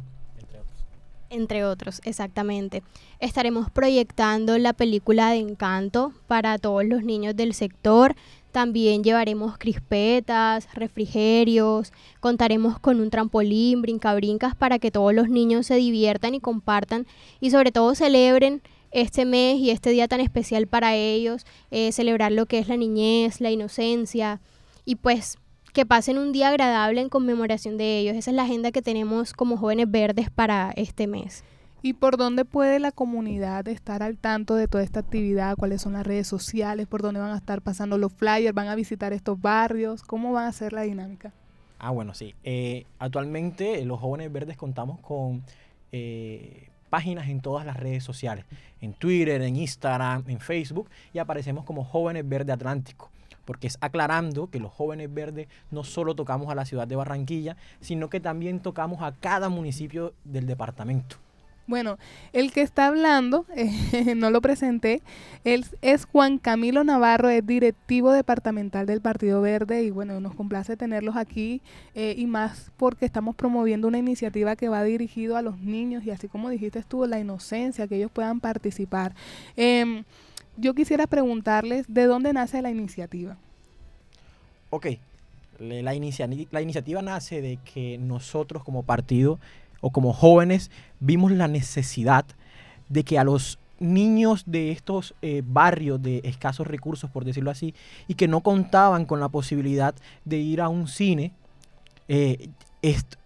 Entre 1.30 1.62
otros, 1.64 2.00
exactamente. 2.04 2.82
Estaremos 3.20 3.70
proyectando 3.70 4.56
la 4.56 4.72
película 4.72 5.30
de 5.30 5.36
Encanto 5.36 6.14
para 6.26 6.56
todos 6.56 6.86
los 6.86 7.04
niños 7.04 7.36
del 7.36 7.52
sector. 7.52 8.14
También 8.50 9.04
llevaremos 9.04 9.58
crispetas, 9.58 10.68
refrigerios, 10.72 11.92
contaremos 12.20 12.78
con 12.78 12.98
un 12.98 13.10
trampolín, 13.10 13.82
brincabrincas 13.82 14.54
para 14.54 14.78
que 14.78 14.90
todos 14.90 15.12
los 15.12 15.28
niños 15.28 15.66
se 15.66 15.76
diviertan 15.76 16.34
y 16.34 16.40
compartan 16.40 17.06
y 17.40 17.50
sobre 17.50 17.72
todo 17.72 17.94
celebren 17.94 18.62
este 18.90 19.24
mes 19.24 19.58
y 19.58 19.70
este 19.70 19.90
día 19.90 20.08
tan 20.08 20.20
especial 20.20 20.66
para 20.66 20.94
ellos, 20.94 21.46
eh, 21.70 21.92
celebrar 21.92 22.32
lo 22.32 22.46
que 22.46 22.58
es 22.58 22.68
la 22.68 22.76
niñez, 22.76 23.40
la 23.40 23.50
inocencia 23.50 24.40
y 24.84 24.96
pues 24.96 25.38
que 25.72 25.86
pasen 25.86 26.18
un 26.18 26.32
día 26.32 26.48
agradable 26.48 27.00
en 27.00 27.08
conmemoración 27.08 27.76
de 27.76 27.98
ellos. 27.98 28.16
Esa 28.16 28.30
es 28.30 28.36
la 28.36 28.44
agenda 28.44 28.72
que 28.72 28.82
tenemos 28.82 29.32
como 29.32 29.56
jóvenes 29.56 29.90
verdes 29.90 30.30
para 30.30 30.72
este 30.76 31.06
mes. 31.06 31.44
¿Y 31.80 31.92
por 31.92 32.16
dónde 32.16 32.44
puede 32.44 32.80
la 32.80 32.90
comunidad 32.90 33.68
estar 33.68 34.02
al 34.02 34.18
tanto 34.18 34.56
de 34.56 34.66
toda 34.66 34.82
esta 34.82 35.00
actividad? 35.00 35.56
¿Cuáles 35.56 35.80
son 35.80 35.92
las 35.92 36.04
redes 36.04 36.26
sociales? 36.26 36.88
¿Por 36.88 37.02
dónde 37.02 37.20
van 37.20 37.30
a 37.30 37.36
estar 37.36 37.62
pasando 37.62 37.98
los 37.98 38.12
flyers? 38.12 38.54
¿Van 38.54 38.66
a 38.66 38.74
visitar 38.74 39.12
estos 39.12 39.40
barrios? 39.40 40.02
¿Cómo 40.02 40.32
va 40.32 40.48
a 40.48 40.52
ser 40.52 40.72
la 40.72 40.82
dinámica? 40.82 41.32
Ah, 41.78 41.90
bueno, 41.90 42.14
sí. 42.14 42.34
Eh, 42.42 42.84
actualmente 42.98 43.84
los 43.84 44.00
jóvenes 44.00 44.32
verdes 44.32 44.56
contamos 44.56 44.98
con 44.98 45.44
eh, 45.92 46.68
páginas 46.88 47.28
en 47.28 47.40
todas 47.40 47.64
las 47.64 47.76
redes 47.76 48.02
sociales. 48.04 48.44
En 48.80 48.92
Twitter, 48.92 49.42
en 49.42 49.56
Instagram, 49.56 50.24
en 50.28 50.40
Facebook. 50.40 50.88
Y 51.12 51.18
aparecemos 51.18 51.64
como 51.64 51.84
Jóvenes 51.84 52.28
Verde 52.28 52.52
Atlántico 52.52 53.10
porque 53.44 53.66
es 53.66 53.78
aclarando 53.80 54.50
que 54.50 54.60
los 54.60 54.70
jóvenes 54.70 55.08
verdes 55.14 55.48
no 55.70 55.82
solo 55.82 56.14
tocamos 56.14 56.50
a 56.50 56.54
la 56.54 56.66
ciudad 56.66 56.86
de 56.86 56.96
Barranquilla, 56.96 57.56
sino 57.80 58.10
que 58.10 58.20
también 58.20 58.60
tocamos 58.60 59.00
a 59.00 59.12
cada 59.12 59.48
municipio 59.48 60.12
del 60.24 60.46
departamento. 60.46 61.16
Bueno, 61.68 61.98
el 62.32 62.50
que 62.50 62.62
está 62.62 62.86
hablando, 62.86 63.44
eh, 63.54 64.14
no 64.16 64.30
lo 64.30 64.40
presenté, 64.40 65.02
él 65.44 65.66
es 65.82 66.06
Juan 66.06 66.38
Camilo 66.38 66.82
Navarro, 66.82 67.28
es 67.28 67.46
directivo 67.46 68.10
departamental 68.10 68.86
del 68.86 69.02
Partido 69.02 69.42
Verde 69.42 69.82
y 69.82 69.90
bueno, 69.90 70.18
nos 70.18 70.34
complace 70.34 70.78
tenerlos 70.78 71.14
aquí 71.16 71.60
eh, 71.94 72.14
y 72.16 72.24
más 72.24 72.72
porque 72.78 73.04
estamos 73.04 73.36
promoviendo 73.36 73.86
una 73.86 73.98
iniciativa 73.98 74.56
que 74.56 74.70
va 74.70 74.82
dirigido 74.82 75.36
a 75.36 75.42
los 75.42 75.58
niños 75.58 76.04
y 76.04 76.10
así 76.10 76.26
como 76.26 76.48
dijiste 76.48 76.82
tú, 76.88 77.04
la 77.04 77.20
inocencia, 77.20 77.86
que 77.86 77.96
ellos 77.96 78.10
puedan 78.10 78.40
participar. 78.40 79.14
Em, 79.54 80.04
yo 80.56 80.72
quisiera 80.72 81.06
preguntarles 81.06 81.84
de 81.86 82.04
dónde 82.04 82.32
nace 82.32 82.62
la 82.62 82.70
iniciativa. 82.70 83.36
Ok, 84.70 84.86
la, 85.58 85.82
la 85.92 86.62
iniciativa 86.62 87.02
nace 87.02 87.42
de 87.42 87.58
que 87.62 87.98
nosotros 87.98 88.64
como 88.64 88.84
partido 88.84 89.38
o 89.80 89.90
como 89.90 90.12
jóvenes 90.12 90.70
vimos 91.00 91.32
la 91.32 91.48
necesidad 91.48 92.24
de 92.88 93.04
que 93.04 93.18
a 93.18 93.24
los 93.24 93.58
niños 93.80 94.44
de 94.46 94.72
estos 94.72 95.14
eh, 95.22 95.42
barrios 95.44 96.02
de 96.02 96.20
escasos 96.24 96.66
recursos, 96.66 97.10
por 97.10 97.24
decirlo 97.24 97.50
así, 97.50 97.74
y 98.08 98.14
que 98.14 98.28
no 98.28 98.40
contaban 98.40 99.04
con 99.04 99.20
la 99.20 99.28
posibilidad 99.28 99.94
de 100.24 100.38
ir 100.38 100.60
a 100.60 100.68
un 100.68 100.88
cine, 100.88 101.32
eh, 102.08 102.48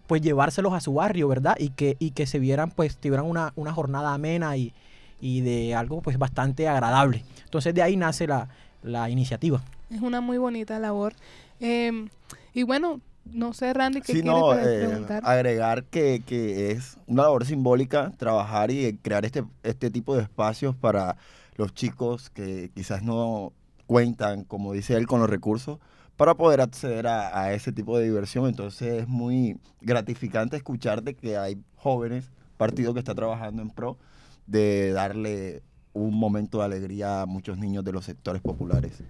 pues 0.07 0.21
llevárselos 0.21 0.73
a 0.73 0.81
su 0.81 0.93
barrio, 0.93 1.27
¿verdad? 1.27 1.55
Y 1.57 1.69
que, 1.69 1.95
y 1.99 2.11
que 2.11 2.25
se 2.25 2.39
vieran, 2.39 2.71
pues, 2.71 2.97
tuvieran 2.97 3.25
una, 3.25 3.53
una 3.55 3.73
jornada 3.73 4.13
amena 4.13 4.57
y, 4.57 4.73
y, 5.21 5.41
de 5.41 5.75
algo, 5.75 6.01
pues, 6.01 6.17
bastante 6.17 6.67
agradable. 6.67 7.23
Entonces, 7.45 7.73
de 7.73 7.81
ahí 7.81 7.95
nace 7.95 8.27
la, 8.27 8.49
la 8.83 9.09
iniciativa. 9.09 9.63
Es 9.89 10.01
una 10.01 10.21
muy 10.21 10.37
bonita 10.37 10.77
labor. 10.79 11.13
Em, 11.59 12.09
y 12.53 12.63
bueno, 12.63 12.99
no 13.25 13.53
sé, 13.53 13.73
Randy, 13.73 14.01
¿qué 14.01 14.13
sí, 14.13 14.21
quieres 14.21 14.25
no, 14.25 14.53
eh, 14.53 14.85
preguntar? 14.87 15.23
agregar 15.25 15.85
que, 15.85 16.23
que 16.25 16.71
es 16.71 16.97
una 17.07 17.23
labor 17.23 17.45
simbólica 17.45 18.11
trabajar 18.17 18.71
y 18.71 18.97
crear 18.97 19.25
este, 19.25 19.43
este 19.63 19.89
tipo 19.89 20.15
de 20.15 20.23
espacios 20.23 20.75
para 20.75 21.17
los 21.55 21.73
chicos 21.73 22.29
que 22.29 22.71
quizás 22.73 23.03
no 23.03 23.53
cuentan, 23.87 24.43
como 24.43 24.73
dice 24.73 24.95
él, 24.95 25.07
con 25.07 25.19
los 25.19 25.29
recursos 25.29 25.79
para 26.17 26.35
poder 26.35 26.61
acceder 26.61 27.07
a, 27.07 27.39
a 27.39 27.53
ese 27.53 27.71
tipo 27.71 27.97
de 27.97 28.05
diversión. 28.05 28.47
Entonces 28.47 29.03
es 29.03 29.07
muy 29.07 29.57
gratificante 29.81 30.57
escuchar 30.57 31.03
de 31.03 31.15
que 31.15 31.37
hay 31.37 31.57
jóvenes, 31.75 32.31
partido 32.57 32.93
que 32.93 32.99
está 32.99 33.15
trabajando 33.15 33.61
en 33.61 33.69
pro, 33.69 33.97
de 34.45 34.91
darle 34.91 35.63
un 35.93 36.15
momento 36.15 36.59
de 36.59 36.65
alegría 36.65 37.21
a 37.21 37.25
muchos 37.25 37.57
niños 37.57 37.83
de 37.83 37.91
los 37.93 38.05
sectores 38.05 38.41
populares. 38.41 39.03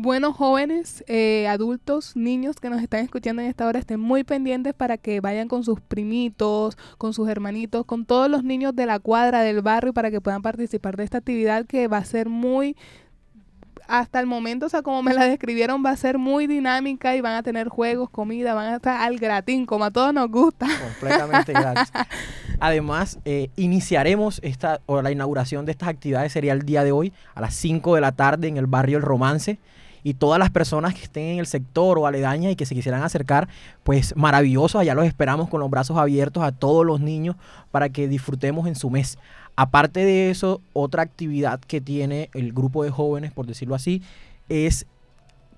Buenos 0.00 0.36
jóvenes, 0.36 1.02
eh, 1.08 1.48
adultos, 1.48 2.14
niños 2.14 2.60
que 2.60 2.70
nos 2.70 2.80
están 2.80 3.00
escuchando 3.00 3.42
en 3.42 3.48
esta 3.48 3.66
hora, 3.66 3.80
estén 3.80 3.98
muy 3.98 4.22
pendientes 4.22 4.72
para 4.72 4.96
que 4.96 5.18
vayan 5.18 5.48
con 5.48 5.64
sus 5.64 5.80
primitos, 5.80 6.78
con 6.98 7.12
sus 7.12 7.28
hermanitos, 7.28 7.84
con 7.84 8.04
todos 8.04 8.30
los 8.30 8.44
niños 8.44 8.76
de 8.76 8.86
la 8.86 9.00
cuadra, 9.00 9.40
del 9.40 9.60
barrio, 9.60 9.92
para 9.92 10.12
que 10.12 10.20
puedan 10.20 10.40
participar 10.40 10.96
de 10.96 11.02
esta 11.02 11.18
actividad 11.18 11.66
que 11.66 11.88
va 11.88 11.96
a 11.96 12.04
ser 12.04 12.28
muy, 12.28 12.76
hasta 13.88 14.20
el 14.20 14.26
momento, 14.26 14.66
o 14.66 14.68
sea, 14.68 14.82
como 14.82 15.02
me 15.02 15.14
la 15.14 15.24
describieron, 15.24 15.84
va 15.84 15.90
a 15.90 15.96
ser 15.96 16.16
muy 16.16 16.46
dinámica 16.46 17.16
y 17.16 17.20
van 17.20 17.34
a 17.34 17.42
tener 17.42 17.66
juegos, 17.66 18.08
comida, 18.08 18.54
van 18.54 18.74
a 18.74 18.76
estar 18.76 19.00
al 19.00 19.18
gratín, 19.18 19.66
como 19.66 19.84
a 19.84 19.90
todos 19.90 20.14
nos 20.14 20.30
gusta. 20.30 20.68
completamente 20.80 21.52
gratis. 21.52 21.90
Además, 22.60 23.18
eh, 23.24 23.50
iniciaremos 23.56 24.38
esta, 24.44 24.80
o 24.86 25.02
la 25.02 25.10
inauguración 25.10 25.66
de 25.66 25.72
estas 25.72 25.88
actividades 25.88 26.30
sería 26.30 26.52
el 26.52 26.62
día 26.62 26.84
de 26.84 26.92
hoy, 26.92 27.12
a 27.34 27.40
las 27.40 27.54
5 27.54 27.96
de 27.96 28.00
la 28.00 28.12
tarde 28.12 28.46
en 28.46 28.58
el 28.58 28.68
barrio 28.68 28.98
El 28.98 29.02
Romance. 29.02 29.58
Y 30.02 30.14
todas 30.14 30.38
las 30.38 30.50
personas 30.50 30.94
que 30.94 31.02
estén 31.02 31.24
en 31.24 31.38
el 31.38 31.46
sector 31.46 31.98
o 31.98 32.06
aledaña 32.06 32.50
y 32.50 32.56
que 32.56 32.66
se 32.66 32.74
quisieran 32.74 33.02
acercar, 33.02 33.48
pues 33.84 34.16
maravilloso, 34.16 34.78
allá 34.78 34.94
los 34.94 35.06
esperamos 35.06 35.48
con 35.48 35.60
los 35.60 35.70
brazos 35.70 35.96
abiertos 35.96 36.42
a 36.42 36.52
todos 36.52 36.84
los 36.84 37.00
niños 37.00 37.36
para 37.70 37.88
que 37.88 38.08
disfrutemos 38.08 38.66
en 38.66 38.74
su 38.74 38.90
mes. 38.90 39.18
Aparte 39.56 40.04
de 40.04 40.30
eso, 40.30 40.60
otra 40.72 41.02
actividad 41.02 41.60
que 41.60 41.80
tiene 41.80 42.30
el 42.34 42.52
grupo 42.52 42.84
de 42.84 42.90
jóvenes, 42.90 43.32
por 43.32 43.46
decirlo 43.46 43.74
así, 43.74 44.02
es 44.48 44.86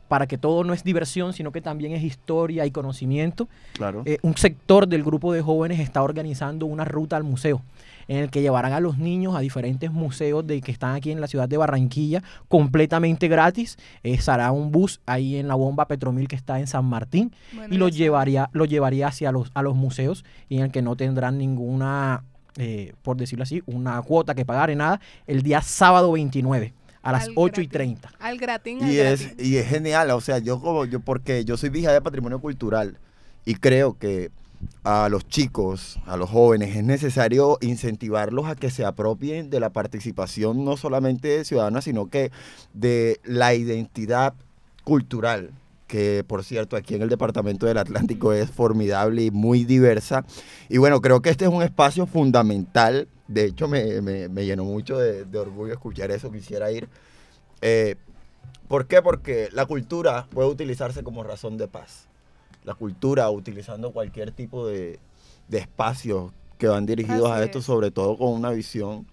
para 0.09 0.27
que 0.27 0.39
todo 0.39 0.65
no 0.65 0.73
es 0.73 0.83
diversión, 0.83 1.33
sino 1.33 1.53
que 1.53 1.61
también 1.61 1.93
es 1.93 2.03
historia 2.03 2.67
y 2.67 2.73
conocimiento. 2.73 3.47
Claro. 3.75 4.03
Eh, 4.07 4.19
un 4.23 4.37
sector 4.37 4.89
del 4.89 5.05
grupo 5.05 5.33
de 5.33 5.41
jóvenes 5.41 5.79
está 5.79 6.03
organizando 6.03 6.67
una 6.67 6.85
ruta 6.85 7.17
al 7.17 7.23
museo 7.23 7.63
en 8.11 8.17
el 8.17 8.31
que 8.31 8.43
llevarán 8.43 8.73
a 8.73 8.81
los 8.81 8.99
niños 8.99 9.37
a 9.37 9.39
diferentes 9.39 9.93
museos 9.93 10.45
de 10.45 10.61
que 10.61 10.73
están 10.73 10.97
aquí 10.97 11.13
en 11.13 11.21
la 11.21 11.29
ciudad 11.29 11.49
de 11.49 11.57
Barranquilla 11.57 12.25
completamente 12.49 13.29
gratis. 13.29 13.77
Eh, 14.03 14.19
será 14.21 14.51
un 14.51 14.73
bus 14.73 15.01
ahí 15.07 15.37
en 15.37 15.47
la 15.47 15.55
bomba 15.55 15.87
Petromil 15.87 16.27
que 16.27 16.35
está 16.35 16.59
en 16.59 16.67
San 16.67 16.87
Martín 16.87 17.33
Bueno, 17.53 17.73
y 17.73 17.79
lo 17.79 17.87
ya 17.87 17.93
saben. 17.93 17.99
llevaría, 18.03 18.51
lo 18.53 18.65
llevaría 18.65 19.07
hacia 19.07 19.31
los, 19.31 19.53
a 19.55 19.63
los 19.63 19.77
museos 19.77 20.25
y 20.49 20.57
en 20.57 20.65
el 20.65 20.73
que 20.73 20.83
no 20.83 20.97
tendrán 20.97 21.39
ninguna, 21.39 22.25
eh, 22.57 22.95
por 23.03 23.17
decirlo 23.17 23.45
así, 23.45 23.63
una 23.67 24.03
cuota 24.03 24.35
que 24.35 24.45
pagar 24.45 24.71
en 24.71 24.79
nada 24.79 25.01
el 25.29 25.45
día 25.45 25.63
sábado 25.63 26.11
29 26.11 26.75
a 27.03 27.13
las 27.13 27.29
Al 27.29 27.35
8 27.37 27.61
y 27.61 27.67
gratín. 27.67 27.97
30. 28.01 28.13
Al 28.19 28.39
gratín, 28.39 28.83
al 28.83 28.91
Y 28.91 28.99
es, 28.99 29.35
y 29.39 29.57
es 29.57 29.69
genial, 29.69 30.11
o 30.11 30.21
sea, 30.21 30.39
yo 30.39 30.61
como 30.61 30.85
yo 30.85 30.99
porque 30.99 31.45
yo 31.45 31.57
soy 31.57 31.69
vigía 31.69 31.93
de 31.93 32.01
patrimonio 32.01 32.41
cultural 32.41 32.99
y 33.45 33.55
creo 33.55 33.97
que 33.97 34.33
a 34.85 35.09
los 35.11 35.27
chicos, 35.29 35.99
a 36.07 36.17
los 36.17 36.31
jóvenes, 36.31 36.75
es 36.77 36.85
necesario 36.85 37.59
incentivarlos 37.61 38.47
a 38.47 38.57
que 38.57 38.71
se 38.71 38.85
apropien 38.85 39.51
de 39.51 39.61
la 39.61 39.71
participación 39.71 40.65
no 40.65 40.77
solamente 40.77 41.45
ciudadana, 41.45 41.83
sino 41.83 42.09
que 42.09 42.31
de 42.73 43.21
la 43.25 43.55
identidad 43.55 44.35
cultural, 44.85 45.51
que 45.87 46.25
por 46.27 46.45
cierto 46.45 46.77
aquí 46.77 46.95
en 46.95 47.03
el 47.03 47.09
Departamento 47.09 47.67
del 47.67 47.79
Atlántico 47.79 48.33
es 48.33 48.51
formidable 48.51 49.25
y 49.25 49.31
muy 49.31 49.65
diversa. 49.65 50.25
Y 50.69 50.79
bueno, 50.79 51.01
creo 51.01 51.21
que 51.21 51.31
este 51.31 51.45
es 51.47 51.51
un 51.51 51.63
espacio 51.63 52.07
fundamental. 52.07 53.09
De 53.29 53.45
hecho, 53.45 53.69
me, 53.69 54.01
me- 54.01 54.45
llenó 54.47 54.65
mucho 54.65 54.99
de, 54.99 55.25
de 55.25 55.39
orgullo 55.39 55.73
escuchar 55.73 56.11
eso, 56.11 56.31
quisiera 56.33 56.71
ir. 56.73 56.89
Eh, 57.61 57.97
¿Por 58.69 58.87
qué? 58.87 59.03
Porque 59.03 59.49
la 59.53 59.67
cultura 59.67 60.27
puede 60.33 60.49
utilizarse 60.49 61.03
como 61.03 61.23
razón 61.25 61.57
de 61.59 61.69
paz. 61.69 62.07
La 62.65 62.75
cultura, 62.75 63.31
utilizando 63.31 63.93
cualquier 63.93 64.33
tipo 64.33 64.67
de, 64.67 64.99
de 65.49 65.59
espacios 65.59 66.33
que 66.59 66.69
van 66.69 66.87
dirigidos 66.87 67.31
Así 67.31 67.41
a 67.41 67.45
esto, 67.45 67.59
es. 67.61 67.65
sobre 67.65 67.91
todo 67.91 68.17
con 68.19 68.33
una 68.33 68.51
visión 68.51 69.07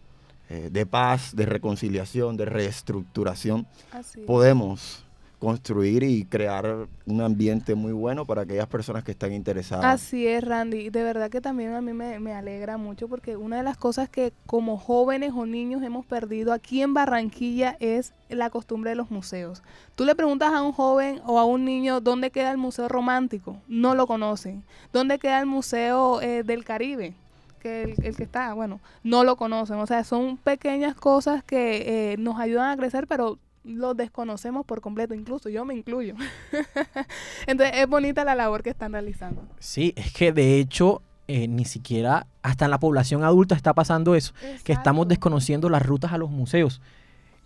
eh, 0.49 0.69
de 0.71 0.85
paz, 0.85 1.35
de 1.35 1.45
reconciliación, 1.45 2.37
de 2.37 2.45
reestructuración, 2.45 3.67
Así 3.91 4.21
podemos 4.21 5.03
construir 5.39 6.03
y 6.03 6.25
crear 6.25 6.87
un 7.05 7.21
ambiente 7.21 7.75
muy 7.75 7.93
bueno 7.93 8.25
para 8.25 8.41
aquellas 8.41 8.67
personas 8.67 9.03
que 9.03 9.11
están 9.11 9.33
interesadas. 9.33 9.85
Así 9.85 10.25
es, 10.25 10.43
Randy. 10.43 10.89
De 10.89 11.03
verdad 11.03 11.29
que 11.29 11.41
también 11.41 11.73
a 11.73 11.81
mí 11.81 11.93
me, 11.93 12.19
me 12.19 12.33
alegra 12.33 12.77
mucho 12.77 13.07
porque 13.07 13.37
una 13.37 13.57
de 13.57 13.63
las 13.63 13.77
cosas 13.77 14.09
que 14.09 14.33
como 14.47 14.77
jóvenes 14.77 15.33
o 15.35 15.45
niños 15.45 15.83
hemos 15.83 16.05
perdido 16.05 16.53
aquí 16.53 16.81
en 16.81 16.93
Barranquilla 16.93 17.77
es 17.79 18.13
la 18.29 18.49
costumbre 18.49 18.91
de 18.91 18.95
los 18.95 19.11
museos. 19.11 19.61
Tú 19.95 20.05
le 20.05 20.15
preguntas 20.15 20.53
a 20.53 20.63
un 20.63 20.71
joven 20.71 21.21
o 21.25 21.39
a 21.39 21.45
un 21.45 21.65
niño 21.65 22.01
dónde 22.01 22.31
queda 22.31 22.51
el 22.51 22.57
Museo 22.57 22.87
Romántico, 22.87 23.57
no 23.67 23.93
lo 23.93 24.07
conocen. 24.07 24.63
¿Dónde 24.91 25.19
queda 25.19 25.39
el 25.39 25.45
Museo 25.45 26.19
eh, 26.21 26.43
del 26.43 26.65
Caribe? 26.65 27.13
Que 27.59 27.95
el, 28.03 28.15
que 28.15 28.23
está, 28.23 28.53
bueno, 28.53 28.79
no 29.03 29.23
lo 29.23 29.35
conocen. 29.35 29.77
O 29.77 29.87
sea, 29.87 30.03
son 30.03 30.37
pequeñas 30.37 30.95
cosas 30.95 31.43
que 31.43 32.13
eh, 32.13 32.17
nos 32.17 32.39
ayudan 32.39 32.71
a 32.71 32.77
crecer, 32.77 33.07
pero 33.07 33.39
los 33.63 33.97
desconocemos 33.97 34.65
por 34.65 34.81
completo, 34.81 35.13
incluso 35.13 35.49
yo 35.49 35.65
me 35.65 35.73
incluyo. 35.73 36.15
Entonces 37.47 37.77
es 37.77 37.87
bonita 37.87 38.23
la 38.23 38.35
labor 38.35 38.63
que 38.63 38.69
están 38.69 38.93
realizando. 38.93 39.43
Sí, 39.59 39.93
es 39.95 40.13
que 40.13 40.31
de 40.31 40.59
hecho 40.59 41.01
eh, 41.27 41.47
ni 41.47 41.65
siquiera 41.65 42.27
hasta 42.41 42.65
en 42.65 42.71
la 42.71 42.79
población 42.79 43.23
adulta 43.23 43.55
está 43.55 43.73
pasando 43.73 44.15
eso, 44.15 44.33
que 44.63 44.71
estamos 44.71 45.07
desconociendo 45.07 45.69
las 45.69 45.85
rutas 45.85 46.13
a 46.13 46.17
los 46.17 46.29
museos. 46.29 46.81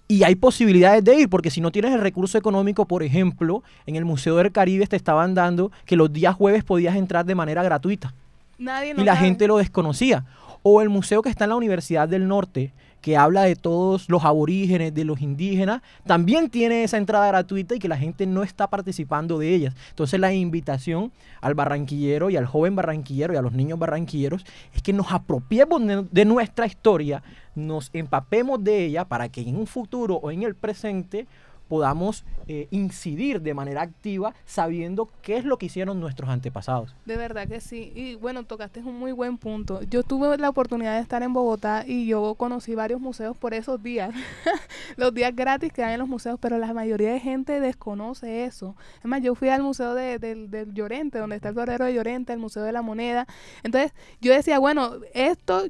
Y 0.08 0.24
hay 0.24 0.36
posibilidades 0.36 1.04
de 1.04 1.16
ir, 1.16 1.30
porque 1.30 1.50
si 1.50 1.62
no 1.62 1.72
tienes 1.72 1.94
el 1.94 2.02
recurso 2.02 2.38
económico, 2.38 2.86
por 2.86 3.02
ejemplo, 3.02 3.64
en 3.86 3.96
el 3.96 4.04
Museo 4.06 4.36
del 4.36 4.52
Caribe 4.52 4.86
te 4.86 4.98
estaban 4.98 5.34
dando 5.34 5.72
que 5.86 5.96
los 5.96 6.12
días 6.12 6.36
jueves 6.36 6.64
podías 6.64 6.96
entrar 6.98 7.26
de 7.26 7.34
manera 7.34 7.64
gratuita 7.64 8.14
Nadie 8.58 8.94
no 8.94 9.02
y 9.02 9.06
la 9.06 9.14
sabe. 9.16 9.26
gente 9.26 9.48
lo 9.48 9.58
desconocía. 9.58 10.26
O 10.64 10.82
el 10.82 10.90
museo 10.90 11.24
que 11.24 11.30
está 11.30 11.46
en 11.46 11.52
la 11.52 11.56
Universidad 11.56 12.08
del 12.08 12.28
Norte, 12.28 12.74
que 13.02 13.18
habla 13.18 13.44
de 13.44 13.56
todos 13.56 14.10
los 14.10 14.24
aborígenes, 14.24 14.94
de 14.94 15.04
los 15.04 15.22
indígenas, 15.22 15.82
también 16.06 16.50
tiene 16.50 16.84
esa 16.84 16.98
entrada 16.98 17.28
gratuita 17.28 17.76
y 17.76 17.80
que 17.80 17.88
la 17.88 17.98
gente 17.98 18.26
no 18.26 18.44
está 18.44 18.68
participando 18.68 19.40
de 19.40 19.54
ellas. 19.54 19.76
Entonces 19.90 20.20
la 20.20 20.34
invitación 20.34 21.12
al 21.42 21.56
barranquillero 21.56 22.30
y 22.30 22.38
al 22.38 22.46
joven 22.46 22.76
barranquillero 22.76 23.34
y 23.34 23.38
a 23.38 23.42
los 23.42 23.54
niños 23.54 23.80
barranquilleros 23.80 24.46
es 24.74 24.82
que 24.82 24.94
nos 24.94 25.12
apropiemos 25.12 25.82
de, 26.12 26.26
nuestra 26.26 26.66
historia, 26.68 27.24
nos 27.56 27.90
empapemos 27.94 28.64
de 28.64 28.86
ella 28.86 29.06
para 29.06 29.30
que 29.30 29.42
en 29.42 29.58
un 29.58 29.68
futuro 29.68 30.16
o 30.16 30.32
en 30.32 30.44
el 30.44 30.56
presente 30.56 31.28
podamos 31.72 32.26
eh, 32.50 32.68
incidir 32.70 33.40
de 33.42 33.54
manera 33.54 33.82
activa 33.82 34.34
sabiendo 34.46 35.08
qué 35.22 35.38
es 35.38 35.46
lo 35.46 35.58
que 35.58 35.68
hicieron 35.68 36.02
nuestros 36.02 36.30
antepasados. 36.30 36.94
De 37.06 37.16
verdad 37.16 37.48
que 37.48 37.62
sí. 37.62 37.94
Y 37.96 38.16
bueno, 38.16 38.44
tocaste 38.44 38.82
un 38.82 39.00
muy 39.00 39.14
buen 39.14 39.38
punto. 39.38 39.82
Yo 39.84 40.04
tuve 40.04 40.38
la 40.38 40.50
oportunidad 40.50 40.96
de 40.96 41.00
estar 41.02 41.24
en 41.24 41.32
Bogotá 41.32 41.86
y 41.88 42.08
yo 42.08 42.36
conocí 42.36 42.76
varios 42.76 43.00
museos 43.00 43.38
por 43.38 43.54
esos 43.54 43.82
días. 43.82 44.14
los 44.98 45.14
días 45.14 45.34
gratis 45.34 45.72
que 45.72 45.82
dan 45.82 45.92
en 45.92 46.00
los 46.00 46.10
museos, 46.10 46.38
pero 46.42 46.58
la 46.58 46.74
mayoría 46.74 47.14
de 47.14 47.22
gente 47.22 47.62
desconoce 47.62 48.44
eso. 48.44 48.76
Es 49.00 49.06
más, 49.06 49.22
yo 49.22 49.34
fui 49.34 49.48
al 49.48 49.64
museo 49.64 49.94
de- 49.94 50.20
del, 50.20 50.52
del 50.52 50.74
Llorente, 50.74 51.20
donde 51.20 51.38
está 51.38 51.48
el 51.48 51.54
florero 51.54 51.86
de 51.86 51.94
Llorente, 51.94 52.34
el 52.34 52.40
Museo 52.40 52.64
de 52.64 52.74
la 52.74 52.82
Moneda. 52.82 53.28
Entonces, 53.64 53.94
yo 54.20 54.34
decía, 54.34 54.60
bueno, 54.60 54.96
esto 55.14 55.68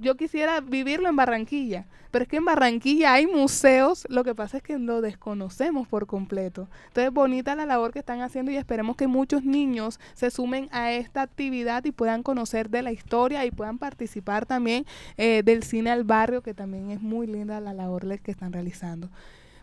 yo 0.00 0.16
quisiera 0.16 0.60
vivirlo 0.60 1.08
en 1.08 1.16
Barranquilla, 1.16 1.86
pero 2.10 2.22
es 2.22 2.28
que 2.28 2.36
en 2.36 2.44
Barranquilla 2.44 3.12
hay 3.12 3.26
museos, 3.26 4.06
lo 4.08 4.24
que 4.24 4.34
pasa 4.34 4.56
es 4.56 4.62
que 4.62 4.78
lo 4.78 5.00
desconocemos 5.00 5.86
por 5.86 6.06
completo. 6.06 6.68
Entonces, 6.88 7.12
bonita 7.12 7.54
la 7.54 7.66
labor 7.66 7.92
que 7.92 7.98
están 7.98 8.22
haciendo 8.22 8.50
y 8.50 8.56
esperemos 8.56 8.96
que 8.96 9.06
muchos 9.06 9.44
niños 9.44 10.00
se 10.14 10.30
sumen 10.30 10.68
a 10.72 10.92
esta 10.92 11.22
actividad 11.22 11.84
y 11.84 11.92
puedan 11.92 12.22
conocer 12.22 12.70
de 12.70 12.82
la 12.82 12.92
historia 12.92 13.44
y 13.44 13.50
puedan 13.50 13.78
participar 13.78 14.46
también 14.46 14.86
eh, 15.16 15.42
del 15.44 15.62
cine 15.62 15.90
al 15.90 16.04
barrio, 16.04 16.42
que 16.42 16.54
también 16.54 16.90
es 16.90 17.00
muy 17.00 17.26
linda 17.26 17.60
la 17.60 17.74
labor 17.74 17.98
que 18.20 18.30
están 18.30 18.52
realizando. 18.52 19.10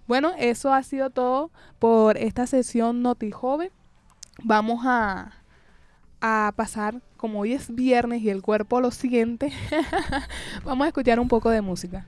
Bueno, 0.07 0.33
eso 0.37 0.71
ha 0.73 0.83
sido 0.83 1.09
todo 1.09 1.51
por 1.79 2.17
esta 2.17 2.45
sesión 2.45 3.01
Noti 3.01 3.31
Joven. 3.31 3.71
Vamos 4.43 4.81
a, 4.85 5.31
a 6.27 6.51
pasar, 6.55 7.01
como 7.17 7.41
hoy 7.41 7.53
es 7.53 7.73
viernes 7.73 8.23
y 8.23 8.31
el 8.31 8.41
cuerpo 8.41 8.81
lo 8.81 8.89
siente, 8.89 9.53
vamos 10.65 10.85
a 10.85 10.87
escuchar 10.87 11.19
un 11.19 11.27
poco 11.27 11.51
de 11.51 11.61
música. 11.61 12.07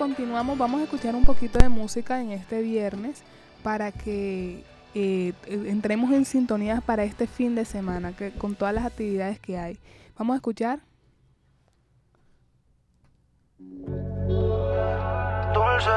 Continuamos, 0.00 0.56
vamos 0.56 0.80
a 0.80 0.84
escuchar 0.84 1.14
un 1.14 1.26
poquito 1.26 1.58
de 1.58 1.68
música 1.68 2.22
en 2.22 2.30
este 2.30 2.62
viernes 2.62 3.22
para 3.62 3.92
que 3.92 4.64
eh, 4.94 5.34
eh, 5.44 5.64
entremos 5.66 6.10
en 6.12 6.24
sintonía 6.24 6.80
para 6.80 7.04
este 7.04 7.26
fin 7.26 7.54
de 7.54 7.66
semana, 7.66 8.16
que, 8.16 8.30
con 8.30 8.54
todas 8.54 8.72
las 8.72 8.86
actividades 8.86 9.38
que 9.38 9.58
hay. 9.58 9.78
Vamos 10.18 10.32
a 10.32 10.36
escuchar. 10.36 10.80
dulce 13.58 15.90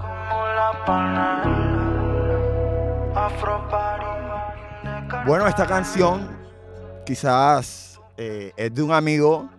como 0.00 0.46
la 0.56 0.72
panela. 0.86 1.52
Afro 3.14 3.68
party 3.68 4.06
de 5.12 5.24
Bueno, 5.26 5.46
esta 5.46 5.66
canción 5.66 6.26
quizás 7.04 8.00
eh, 8.16 8.54
es 8.56 8.74
de 8.74 8.82
un 8.82 8.92
amigo, 8.92 9.50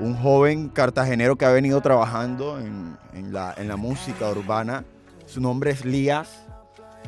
un 0.00 0.16
joven 0.16 0.68
cartagenero 0.68 1.36
que 1.36 1.44
ha 1.44 1.50
venido 1.50 1.80
trabajando 1.80 2.58
en, 2.58 2.98
la, 3.32 3.76
música 3.76 4.28
urbana. 4.30 4.84
Su 5.26 5.40
nombre 5.40 5.70
es 5.70 5.84
Lías. 5.84 6.46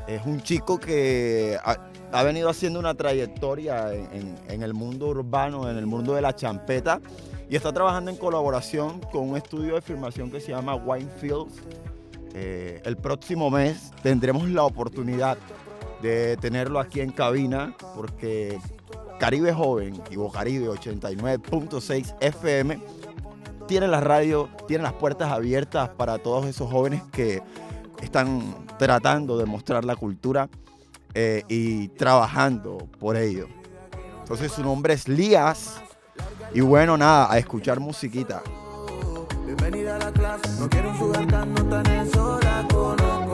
Es 0.07 0.25
un 0.27 0.43
chico 0.43 0.79
que 0.79 1.59
ha, 2.13 2.23
venido 2.23 2.49
haciendo 2.49 2.79
una 2.79 2.95
trayectoria 2.95 3.93
en 3.93 4.63
el 4.63 4.75
mundo 4.75 5.09
urbano, 5.09 5.71
en 5.71 5.79
el 5.79 5.87
mundo 5.87 6.15
de 6.15 6.23
la 6.23 6.35
champeta, 6.35 7.01
y 7.49 7.57
está 7.57 7.73
trabajando 7.73 8.11
en 8.11 8.17
colaboración 8.17 9.01
con 9.13 9.29
un 9.29 9.37
estudio 9.37 9.75
de 9.75 9.83
filmación 9.83 10.31
que 10.31 10.41
se 10.41 10.53
llama 10.53 10.75
Winefields. 10.75 11.63
Eh, 12.35 12.81
el 12.85 12.97
próximo 12.97 13.51
mes 13.51 13.91
tendremos 14.03 14.49
la 14.49 14.65
oportunidad 14.65 15.37
de 16.01 16.37
tenerlo 16.39 16.81
aquí 16.81 17.01
en 17.01 17.13
cabina 17.13 17.75
porque 17.95 18.59
Caribe 19.19 19.53
Joven 19.53 20.03
y 20.11 20.17
Bocaribe 20.17 20.69
89.6 20.69 22.17
FM 22.21 22.81
tiene 23.67 23.89
la 23.89 24.01
radio, 24.01 24.49
tiene 24.67 24.83
las 24.83 24.93
puertas 24.95 25.31
abiertas 25.31 25.89
para 25.91 26.19
todos 26.19 26.47
esos 26.47 26.71
jóvenes 26.71 27.03
que 27.13 27.43
están 28.03 28.67
tratando 28.79 29.39
de 29.39 29.47
mostrar 29.47 29.85
la 29.85 29.97
cultura 29.97 30.49
eh, 31.15 31.43
y 31.49 31.89
trabajando 31.89 32.79
por 32.99 33.17
ello. 33.17 33.49
Entonces 34.21 34.53
su 34.53 34.63
nombre 34.63 34.95
es 34.95 35.09
Lías 35.09 35.81
y 36.55 36.61
bueno, 36.61 36.97
nada, 36.97 37.33
a 37.33 37.39
escuchar 37.39 37.81
musiquita. 37.81 38.43
Bienvenida 39.47 39.97
a 39.97 39.99
la 39.99 40.13
clase, 40.13 40.61
no 40.61 40.69
quiero 40.69 40.93
tan 41.27 41.55
no 41.55 41.65
tan 41.65 42.11
sola 42.11 42.67
Conozco 42.71 43.32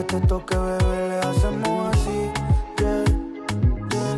que 0.00 0.16
te 0.16 0.26
toque 0.26 0.56
bebé 0.56 1.08
le 1.08 1.18
hacemos 1.18 1.94
así. 1.94 2.30
Yeah, 2.78 3.04
yeah. 3.90 4.16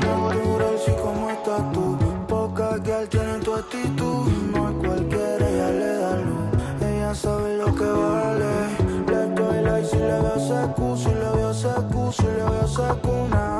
Natural, 0.00 0.76
sí, 0.84 0.92
como 1.02 1.30
estás 1.30 1.72
tú. 1.72 1.96
Poca 2.28 2.82
que 2.82 3.06
tiene 3.08 3.38
tu 3.38 3.54
actitud. 3.54 4.28
No 4.52 4.68
es 4.68 4.74
cualquiera, 4.86 5.48
ella 5.48 5.70
le 5.70 5.96
da 6.02 6.16
luz. 6.16 6.44
Ella 6.82 7.14
sabe 7.14 7.56
lo 7.56 7.74
que 7.74 7.84
vale. 7.84 8.52
Le 9.08 9.34
doy 9.34 9.62
like 9.62 9.86
si 9.86 9.96
le 9.96 10.20
veo 10.20 10.38
secu, 10.38 10.96
si 10.96 11.08
le 11.08 11.30
veo 11.36 11.54
secu, 11.54 12.12
si 12.12 12.24
le 12.24 12.44
veo 12.50 12.68
secu. 12.68 13.12
Nadie 13.30 13.55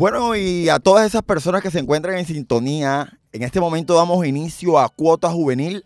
Bueno, 0.00 0.34
y 0.34 0.70
a 0.70 0.78
todas 0.78 1.04
esas 1.04 1.20
personas 1.20 1.60
que 1.60 1.70
se 1.70 1.78
encuentran 1.78 2.16
en 2.16 2.24
sintonía, 2.24 3.18
en 3.32 3.42
este 3.42 3.60
momento 3.60 3.94
damos 3.94 4.24
inicio 4.24 4.78
a 4.78 4.88
Cuota 4.88 5.28
Juvenil, 5.28 5.84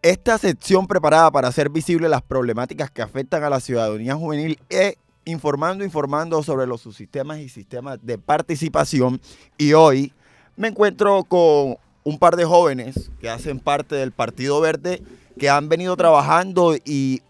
esta 0.00 0.38
sección 0.38 0.86
preparada 0.86 1.30
para 1.30 1.48
hacer 1.48 1.68
visibles 1.68 2.08
las 2.08 2.22
problemáticas 2.22 2.90
que 2.90 3.02
afectan 3.02 3.44
a 3.44 3.50
la 3.50 3.60
ciudadanía 3.60 4.14
juvenil 4.14 4.58
e 4.70 4.96
informando, 5.26 5.84
informando 5.84 6.42
sobre 6.42 6.66
los 6.66 6.80
subsistemas 6.80 7.40
y 7.40 7.50
sistemas 7.50 7.98
de 8.00 8.16
participación. 8.16 9.20
Y 9.58 9.74
hoy 9.74 10.14
me 10.56 10.68
encuentro 10.68 11.22
con 11.24 11.76
un 12.04 12.18
par 12.18 12.36
de 12.36 12.46
jóvenes 12.46 13.10
que 13.20 13.28
hacen 13.28 13.60
parte 13.60 13.96
del 13.96 14.12
Partido 14.12 14.62
Verde, 14.62 15.02
que 15.38 15.50
han 15.50 15.68
venido 15.68 15.94
trabajando 15.98 16.74
y 16.86 17.20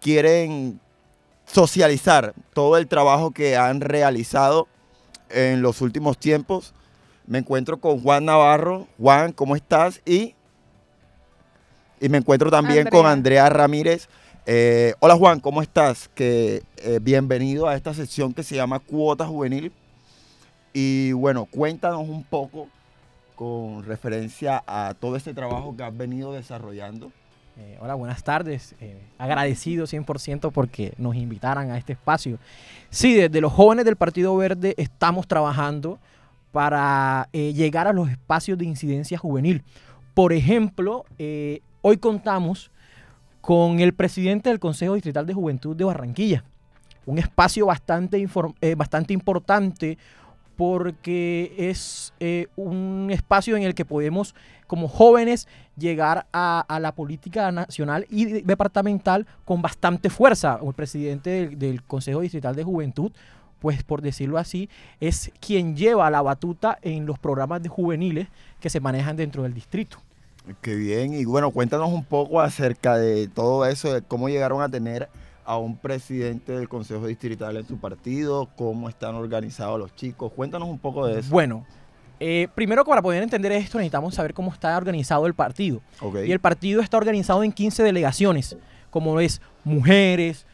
quieren 0.00 0.78
socializar 1.46 2.32
todo 2.54 2.76
el 2.76 2.86
trabajo 2.86 3.32
que 3.32 3.56
han 3.56 3.80
realizado 3.80 4.68
en 5.30 5.62
los 5.62 5.80
últimos 5.80 6.18
tiempos. 6.18 6.74
Me 7.26 7.38
encuentro 7.38 7.78
con 7.78 8.00
Juan 8.00 8.24
Navarro. 8.24 8.86
Juan, 8.98 9.32
¿cómo 9.32 9.56
estás? 9.56 10.00
Y, 10.06 10.34
y 12.00 12.08
me 12.08 12.18
encuentro 12.18 12.50
también 12.50 12.88
con 12.88 13.06
Andrea 13.06 13.48
Ramírez. 13.48 14.08
Eh, 14.46 14.94
hola 15.00 15.14
Juan, 15.14 15.40
¿cómo 15.40 15.60
estás? 15.60 16.08
Que, 16.14 16.62
eh, 16.78 17.00
bienvenido 17.02 17.68
a 17.68 17.76
esta 17.76 17.92
sección 17.92 18.32
que 18.32 18.42
se 18.42 18.56
llama 18.56 18.78
Cuota 18.78 19.26
Juvenil. 19.26 19.72
Y 20.72 21.12
bueno, 21.12 21.44
cuéntanos 21.44 22.08
un 22.08 22.24
poco 22.24 22.68
con 23.34 23.84
referencia 23.84 24.64
a 24.66 24.94
todo 24.98 25.16
este 25.16 25.34
trabajo 25.34 25.76
que 25.76 25.82
has 25.82 25.96
venido 25.96 26.32
desarrollando. 26.32 27.12
Eh, 27.60 27.76
hola, 27.80 27.94
buenas 27.94 28.22
tardes. 28.22 28.76
Eh, 28.80 28.96
agradecido 29.18 29.86
100% 29.86 30.52
porque 30.52 30.94
nos 30.96 31.16
invitaran 31.16 31.72
a 31.72 31.78
este 31.78 31.94
espacio. 31.94 32.38
Sí, 32.88 33.14
desde 33.14 33.40
los 33.40 33.52
jóvenes 33.52 33.84
del 33.84 33.96
Partido 33.96 34.36
Verde 34.36 34.74
estamos 34.76 35.26
trabajando 35.26 35.98
para 36.52 37.28
eh, 37.32 37.52
llegar 37.54 37.88
a 37.88 37.92
los 37.92 38.10
espacios 38.10 38.58
de 38.58 38.64
incidencia 38.64 39.18
juvenil. 39.18 39.64
Por 40.14 40.32
ejemplo, 40.32 41.04
eh, 41.18 41.60
hoy 41.82 41.96
contamos 41.96 42.70
con 43.40 43.80
el 43.80 43.92
presidente 43.92 44.50
del 44.50 44.60
Consejo 44.60 44.94
Distrital 44.94 45.26
de 45.26 45.34
Juventud 45.34 45.74
de 45.74 45.82
Barranquilla. 45.82 46.44
Un 47.06 47.18
espacio 47.18 47.66
bastante, 47.66 48.24
bastante 48.76 49.14
importante 49.14 49.98
porque 50.58 51.54
es 51.56 52.12
eh, 52.18 52.48
un 52.56 53.10
espacio 53.12 53.56
en 53.56 53.62
el 53.62 53.76
que 53.76 53.84
podemos, 53.84 54.34
como 54.66 54.88
jóvenes, 54.88 55.46
llegar 55.76 56.26
a, 56.32 56.66
la 56.80 56.90
política 56.96 57.52
nacional 57.52 58.08
y 58.10 58.24
de- 58.24 58.42
departamental 58.42 59.24
con 59.44 59.62
bastante 59.62 60.10
fuerza. 60.10 60.58
El 60.60 60.74
presidente 60.74 61.30
del, 61.30 61.58
del 61.60 61.82
Consejo 61.84 62.22
Distrital 62.22 62.56
de 62.56 62.64
Juventud, 62.64 63.12
pues 63.60 63.84
por 63.84 64.02
decirlo 64.02 64.36
así, 64.36 64.68
es 64.98 65.30
quien 65.38 65.76
lleva 65.76 66.10
la 66.10 66.22
batuta 66.22 66.76
en 66.82 67.06
los 67.06 67.20
programas 67.20 67.62
de 67.62 67.68
juveniles 67.68 68.26
que 68.58 68.68
se 68.68 68.80
manejan 68.80 69.16
dentro 69.16 69.44
del 69.44 69.54
distrito. 69.54 69.98
Qué 70.60 70.74
bien. 70.74 71.14
Y 71.14 71.24
bueno, 71.24 71.52
cuéntanos 71.52 71.92
un 71.92 72.04
poco 72.04 72.40
acerca 72.40 72.96
de 72.96 73.28
todo 73.28 73.64
eso, 73.64 73.94
de 73.94 74.02
cómo 74.02 74.28
llegaron 74.28 74.60
a 74.60 74.68
tener 74.68 75.08
a 75.48 75.56
un 75.56 75.78
presidente 75.78 76.52
del 76.52 76.68
Consejo 76.68 77.06
Distrital 77.06 77.56
en 77.56 77.66
su 77.66 77.78
partido, 77.78 78.50
cómo 78.56 78.88
están 78.90 79.14
organizados 79.14 79.78
los 79.78 79.94
chicos. 79.96 80.30
Cuéntanos 80.36 80.68
un 80.68 80.78
poco 80.78 81.06
de 81.06 81.20
eso. 81.20 81.30
Bueno, 81.30 81.64
eh, 82.20 82.48
primero 82.54 82.84
para 82.84 83.00
poder 83.00 83.22
entender 83.22 83.52
esto 83.52 83.78
necesitamos 83.78 84.14
saber 84.14 84.34
cómo 84.34 84.52
está 84.52 84.76
organizado 84.76 85.26
el 85.26 85.32
partido. 85.32 85.80
Y 86.28 86.32
el 86.32 86.38
partido 86.40 86.82
está 86.82 86.98
organizado 86.98 87.42
en 87.44 87.52
15 87.52 87.82
delegaciones, 87.82 88.58
como 88.90 89.20
es 89.20 89.40
mujeres, 89.64 90.44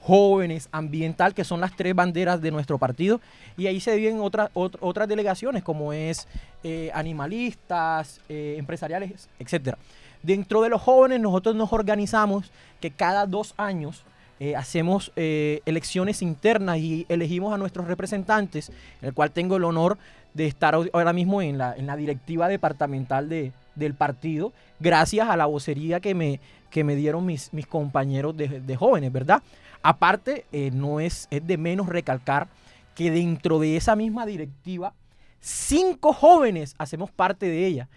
jóvenes, 0.00 0.68
ambiental, 0.70 1.34
que 1.34 1.42
son 1.44 1.60
las 1.60 1.74
tres 1.74 1.94
banderas 1.94 2.40
de 2.40 2.50
nuestro 2.52 2.78
partido. 2.78 3.20
Y 3.56 3.66
ahí 3.66 3.80
se 3.80 3.96
ot- 4.14 4.76
otras 4.80 5.08
delegaciones, 5.08 5.64
como 5.64 5.92
es 5.92 6.28
eh, 6.62 6.90
animalistas, 6.94 8.20
eh, 8.28 8.54
empresariales, 8.58 9.28
etc. 9.38 9.74
Dentro 10.22 10.62
de 10.62 10.68
los 10.68 10.80
jóvenes, 10.80 11.20
nosotros 11.20 11.54
nos 11.56 11.72
organizamos 11.72 12.52
que 12.80 12.90
cada 12.90 13.26
dos 13.26 13.54
años 13.56 14.04
eh, 14.40 14.56
hacemos 14.56 15.12
eh, 15.16 15.60
elecciones 15.66 16.22
internas 16.22 16.78
y 16.78 17.06
elegimos 17.08 17.52
a 17.54 17.58
nuestros 17.58 17.86
representantes, 17.86 18.72
el 19.02 19.12
cual 19.14 19.30
tengo 19.30 19.56
el 19.56 19.64
honor 19.64 19.96
de 20.34 20.46
estar 20.46 20.74
ahora 20.74 21.12
mismo 21.12 21.40
en 21.42 21.58
la, 21.58 21.74
en 21.76 21.86
la 21.86 21.96
directiva 21.96 22.48
departamental 22.48 23.28
de, 23.28 23.52
del 23.76 23.94
partido, 23.94 24.52
gracias 24.80 25.28
a 25.28 25.36
la 25.36 25.46
vocería 25.46 26.00
que 26.00 26.14
me, 26.14 26.40
que 26.70 26.82
me 26.84 26.96
dieron 26.96 27.24
mis, 27.24 27.52
mis 27.52 27.66
compañeros 27.66 28.36
de, 28.36 28.60
de 28.60 28.76
jóvenes, 28.76 29.12
¿verdad? 29.12 29.42
Aparte, 29.82 30.44
eh, 30.50 30.70
no 30.72 30.98
es, 30.98 31.28
es 31.30 31.46
de 31.46 31.56
menos 31.58 31.88
recalcar 31.88 32.48
que 32.96 33.10
dentro 33.10 33.58
de 33.60 33.76
esa 33.76 33.94
misma 33.96 34.24
directiva, 34.26 34.92
cinco 35.40 36.12
jóvenes 36.12 36.74
hacemos 36.78 37.10
parte 37.10 37.46
de 37.46 37.66
ella. 37.66 37.88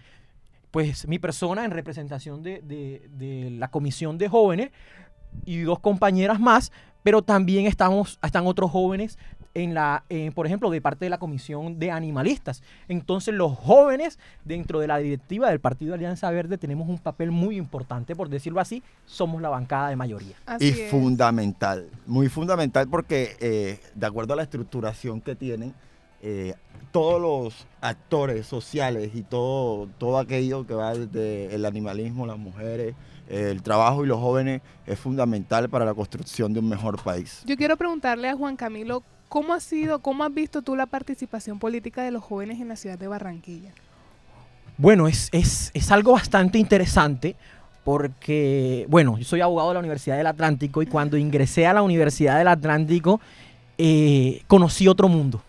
Pues 0.72 1.08
mi 1.08 1.18
persona 1.18 1.64
en 1.66 1.72
representación 1.72 2.44
de, 2.44 2.62
de- 2.62 3.08
de 3.18 3.52
la 3.52 3.70
comisión 3.70 4.18
de 4.18 4.28
jóvenes 4.28 4.70
y 5.46 5.62
dos 5.62 5.80
compañeras 5.80 6.40
más, 6.40 6.72
pero 7.04 7.22
también 7.22 7.66
estamos, 7.66 8.20
están 8.22 8.48
otros 8.48 8.72
jóvenes 8.72 9.18
en 9.54 9.74
la, 9.74 10.04
eh, 10.10 10.32
por 10.36 10.46
ejemplo, 10.46 10.70
de 10.70 10.82
parte 10.82 11.06
de 11.06 11.10
la 11.10 11.18
comisión 11.18 11.80
de 11.80 11.90
animalistas. 11.90 12.62
Entonces 12.88 13.34
los 13.34 13.58
jóvenes 13.58 14.20
dentro 14.46 14.80
de 14.80 14.88
la 14.88 14.98
directiva 15.00 15.50
del 15.50 15.60
Partido 15.60 15.96
Alianza 15.96 16.30
Verde 16.30 16.58
tenemos 16.58 16.88
un 16.88 17.00
papel 17.00 17.32
muy 17.32 17.58
importante, 17.58 18.16
por 18.16 18.30
decirlo 18.30 18.60
así, 18.60 18.84
somos 19.06 19.42
la 19.42 19.50
bancada 19.50 19.90
de 19.90 19.96
mayoría. 19.96 20.36
Así 20.46 20.66
y 20.66 20.70
es. 20.70 20.92
fundamental, 20.92 21.90
muy 22.06 22.30
fundamental 22.30 22.88
porque 22.88 23.36
eh, 23.40 23.80
de 23.96 24.06
acuerdo 24.06 24.34
a 24.34 24.36
la 24.36 24.44
estructuración 24.44 25.22
que 25.22 25.36
tienen, 25.36 25.74
eh, 26.22 26.54
todos 26.92 27.22
los 27.22 27.68
actores 27.82 28.48
sociales 28.48 29.12
y 29.14 29.24
todo, 29.24 29.88
todo 29.98 30.20
aquello 30.20 30.66
que 30.66 30.74
va 30.74 30.94
desde 30.94 31.54
el 31.54 31.66
animalismo, 31.66 32.26
las 32.26 32.38
mujeres, 32.38 32.96
el 33.28 33.62
trabajo 33.62 34.04
y 34.04 34.08
los 34.08 34.20
jóvenes 34.20 34.62
es 34.86 35.00
fundamental 35.00 35.70
para 35.70 35.86
la 35.86 35.94
construcción 35.94 36.54
de 36.54 36.60
un 36.60 36.70
mejor 36.70 37.02
país. 37.02 37.44
Yo 37.46 37.58
quiero 37.58 37.78
preguntarle 37.78 38.30
a 38.30 38.36
Juan 38.36 38.56
Camilo, 38.56 39.04
¿cómo 39.30 39.54
ha 39.54 39.60
sido, 39.60 40.00
cómo 40.00 40.24
has 40.24 40.34
visto 40.34 40.62
tú 40.62 40.76
la 40.76 40.86
participación 40.86 41.60
política 41.60 42.04
de 42.04 42.12
los 42.12 42.24
jóvenes 42.24 42.60
en 42.60 42.68
la 42.68 42.76
ciudad 42.76 42.98
de 42.98 43.08
Barranquilla? 43.08 43.72
Bueno, 44.78 45.08
es, 45.08 45.30
es, 45.32 45.72
es 45.74 45.92
algo 45.92 46.14
bastante 46.14 46.60
interesante 46.60 47.36
porque, 47.84 48.86
bueno, 48.90 49.18
yo 49.18 49.24
soy 49.24 49.42
abogado 49.42 49.70
de 49.70 49.76
la 49.76 49.80
Universidad 49.80 50.18
del 50.18 50.28
Atlántico 50.28 50.82
y 50.82 50.86
cuando 50.86 51.18
ingresé 51.18 51.66
a 51.68 51.74
la 51.74 51.82
Universidad 51.82 52.38
del 52.38 52.50
Atlántico 52.50 53.20
eh, 53.78 54.42
conocí 54.48 54.88
otro 54.88 55.08
mundo. 55.08 55.42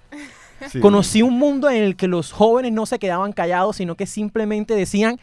Sí. 0.71 0.81
Conocí 0.81 1.23
un 1.23 1.39
mundo 1.39 1.71
en 1.71 1.83
el 1.83 1.97
que 1.97 2.09
los 2.09 2.33
jóvenes 2.33 2.73
no 2.73 2.87
se 2.87 2.99
quedaban 2.99 3.33
callados, 3.33 3.77
sino 3.77 3.95
que 3.95 4.07
simplemente 4.07 4.75
decían, 4.75 5.19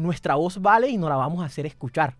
nuestra 0.00 0.34
voz 0.34 0.60
vale 0.60 0.88
y 0.88 0.96
nos 0.96 1.08
la 1.08 1.16
vamos 1.16 1.42
a 1.42 1.46
hacer 1.46 1.66
escuchar. 1.66 2.14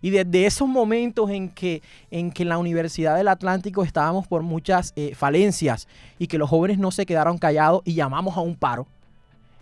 Y 0.00 0.10
desde 0.10 0.44
esos 0.44 0.68
momentos 0.68 1.30
en 1.30 1.48
que, 1.48 1.82
en 2.10 2.30
que 2.30 2.44
la 2.44 2.58
Universidad 2.58 3.16
del 3.16 3.28
Atlántico 3.28 3.82
estábamos 3.82 4.26
por 4.26 4.42
muchas 4.42 4.92
eh, 4.96 5.14
falencias 5.14 5.88
y 6.18 6.26
que 6.26 6.36
los 6.36 6.50
jóvenes 6.50 6.78
no 6.78 6.90
se 6.90 7.06
quedaron 7.06 7.38
callados 7.38 7.80
y 7.84 7.94
llamamos 7.94 8.36
a 8.36 8.40
un 8.40 8.54
paro, 8.54 8.86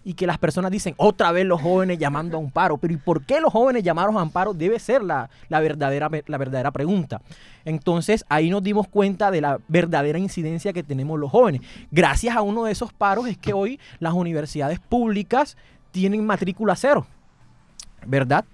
y 0.05 0.15
que 0.15 0.27
las 0.27 0.39
personas 0.39 0.71
dicen 0.71 0.95
otra 0.97 1.33
vez 1.33 1.47
los 1.47 1.61
jóvenes 1.61 1.99
llamando 1.99 2.37
a 2.37 2.41
un 2.41 2.51
paro. 2.51 2.77
Pero 2.77 2.95
¿y 2.95 2.97
por 2.97 3.25
qué 3.25 3.41
los 3.41 3.53
jóvenes 3.53 3.83
llamaron 3.83 4.17
a 4.17 4.23
un 4.23 4.31
paro? 4.31 4.53
Debe 4.53 4.79
ser 4.79 5.03
la, 5.03 5.31
la 5.49 5.61
verdadera, 5.61 6.11
la 6.27 6.39
verdadera 6.39 6.71
pregunta. 6.71 7.23
Entonces 7.65 8.25
ahí 8.29 8.51
nos 8.51 8.63
dimos 8.63 8.89
cuenta 8.89 9.31
de 9.31 9.41
la 9.41 9.61
verdadera 9.69 10.19
incidencia 10.19 10.73
que 10.73 10.83
tenemos 10.83 11.19
los 11.19 11.31
jóvenes. 11.31 11.63
Gracias 11.91 12.37
a 12.37 12.43
uno 12.43 12.65
de 12.65 12.73
esos 12.73 12.93
paros 12.93 13.29
es 13.29 13.39
que 13.39 13.53
hoy 13.53 13.79
las 14.01 14.15
universidades 14.15 14.81
públicas 14.81 15.57
tienen 15.93 16.25
matrícula 16.25 16.75
cero, 16.75 17.07
¿verdad? 18.07 18.45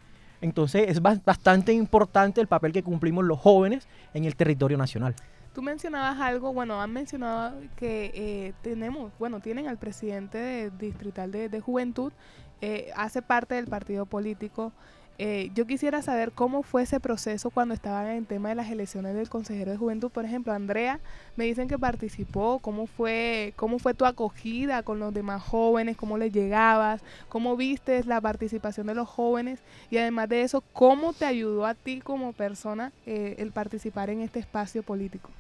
Entonces 0.40 0.88
es 0.88 1.02
bas- 1.02 1.22
bastante 1.24 1.72
importante 1.72 2.40
el 2.40 2.46
papel 2.46 2.72
que 2.72 2.82
cumplimos 2.82 3.24
los 3.24 3.38
jóvenes 3.38 3.88
en 4.14 4.24
el 4.24 4.37
territorio 4.37 4.78
nacional. 4.78 5.14
Tú 5.54 5.62
mencionabas 5.62 6.20
algo, 6.20 6.52
bueno, 6.52 6.80
han 6.80 6.92
mencionado 6.92 7.61
que 7.74 8.12
eh, 8.14 8.52
tenemos, 8.62 9.12
bueno, 9.18 9.40
tienen 9.40 9.66
al 9.66 9.78
presidente 9.78 10.38
de- 10.38 10.70
distrital 10.70 11.32
de, 11.32 11.48
de 11.48 11.61
juventud, 11.61 12.12
eh, 12.61 12.90
hace 12.96 13.22
parte 13.22 13.56
del 13.56 13.66
partido 13.66 14.06
político. 14.06 14.72
Eh, 15.20 15.50
yo 15.52 15.66
quisiera 15.66 16.00
saber 16.00 16.31
cómo 16.31 16.62
fue 16.62 16.83
ese 16.83 17.00
proceso 17.00 17.50
cuando 17.50 17.74
estaban 17.74 18.07
en 18.07 18.18
el 18.18 18.26
tema 18.26 18.50
de 18.50 18.54
las 18.54 18.70
elecciones 18.70 19.16
del 19.16 19.28
consejero 19.28 19.72
de 19.72 19.76
juventud. 19.76 20.11
Por 20.11 20.24
ejemplo, 20.24 20.52
Andrea, 20.52 21.00
me 21.35 21.44
dicen 21.44 21.66
que 21.66 21.76
participó. 21.76 22.61
¿Cómo 22.61 22.87
fue, 22.87 23.52
cómo 23.57 23.81
fue 23.81 23.94
tu 23.94 24.04
acogida 24.04 24.85
con 24.85 25.00
los 25.00 25.12
demás 25.12 25.42
jóvenes? 25.42 25.96
¿Cómo 25.96 26.18
les 26.18 26.33
llegabas? 26.33 27.02
¿Cómo 27.28 27.57
viste 27.57 28.04
la 28.04 28.20
participación 28.20 28.87
de 28.87 28.94
los 28.94 29.09
jóvenes? 29.09 29.59
Y 29.90 29.98
además 29.98 30.28
de 30.28 30.42
eso, 30.42 30.62
¿cómo 30.72 31.12
te 31.12 31.24
ayudó 31.24 31.66
a 31.66 31.74
ti 31.74 32.00
como 32.00 32.33
persona 32.33 32.92
eh, 33.04 33.35
el 33.38 33.50
participar 33.50 34.11
en 34.11 34.20
este 34.20 34.38
espacio 34.38 34.85
político? 34.85 35.31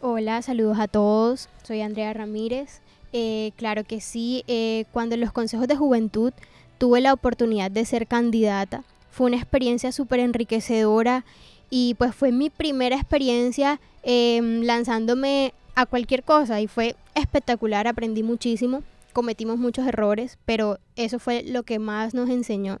Hola, 0.00 0.42
saludos 0.42 0.78
a 0.78 0.86
todos. 0.86 1.48
Soy 1.64 1.80
Andrea 1.80 2.12
Ramírez. 2.12 2.82
Eh, 3.12 3.52
claro 3.56 3.82
que 3.82 4.00
sí, 4.00 4.44
eh, 4.46 4.84
cuando 4.92 5.16
los 5.16 5.32
consejos 5.32 5.66
de 5.66 5.74
juventud 5.74 6.32
tuve 6.78 7.00
la 7.00 7.12
oportunidad 7.12 7.70
de 7.70 7.84
ser 7.84 8.06
candidata, 8.06 8.84
fue 9.10 9.26
una 9.26 9.36
experiencia 9.36 9.92
súper 9.92 10.20
enriquecedora 10.20 11.24
y 11.70 11.94
pues 11.94 12.14
fue 12.14 12.32
mi 12.32 12.50
primera 12.50 12.96
experiencia 12.96 13.80
em, 14.02 14.62
lanzándome 14.62 15.54
a 15.74 15.86
cualquier 15.86 16.22
cosa 16.22 16.60
y 16.60 16.66
fue 16.66 16.96
espectacular, 17.14 17.86
aprendí 17.86 18.22
muchísimo, 18.22 18.82
cometimos 19.12 19.58
muchos 19.58 19.86
errores, 19.86 20.38
pero 20.44 20.78
eso 20.96 21.18
fue 21.18 21.42
lo 21.42 21.62
que 21.62 21.78
más 21.78 22.14
nos 22.14 22.28
enseñó. 22.28 22.78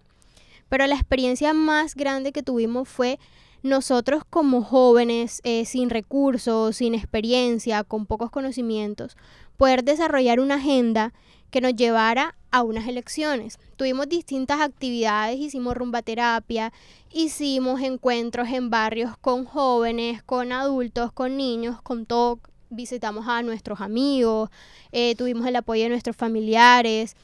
Pero 0.68 0.86
la 0.86 0.94
experiencia 0.94 1.54
más 1.54 1.94
grande 1.94 2.32
que 2.32 2.42
tuvimos 2.42 2.88
fue 2.88 3.18
nosotros 3.62 4.22
como 4.28 4.62
jóvenes, 4.62 5.40
eh, 5.44 5.64
sin 5.64 5.90
recursos, 5.90 6.76
sin 6.76 6.94
experiencia, 6.94 7.84
con 7.84 8.06
pocos 8.06 8.30
conocimientos, 8.30 9.16
poder 9.56 9.84
desarrollar 9.84 10.40
una 10.40 10.56
agenda 10.56 11.12
que 11.56 11.62
nos 11.62 11.74
llevara 11.74 12.34
a 12.50 12.62
unas 12.62 12.86
elecciones. 12.86 13.58
Tuvimos 13.76 14.10
distintas 14.10 14.60
actividades, 14.60 15.38
hicimos 15.38 15.74
rumba 15.74 16.02
terapia, 16.02 16.70
hicimos 17.10 17.80
encuentros 17.80 18.50
en 18.50 18.68
barrios 18.68 19.16
con 19.22 19.46
jóvenes, 19.46 20.22
con 20.22 20.52
adultos, 20.52 21.12
con 21.12 21.38
niños, 21.38 21.80
con 21.80 22.04
todo. 22.04 22.40
Visitamos 22.68 23.26
a 23.26 23.40
nuestros 23.40 23.80
amigos, 23.80 24.50
eh, 24.92 25.14
tuvimos 25.16 25.46
el 25.46 25.56
apoyo 25.56 25.84
de 25.84 25.88
nuestros 25.88 26.14
familiares, 26.14 27.16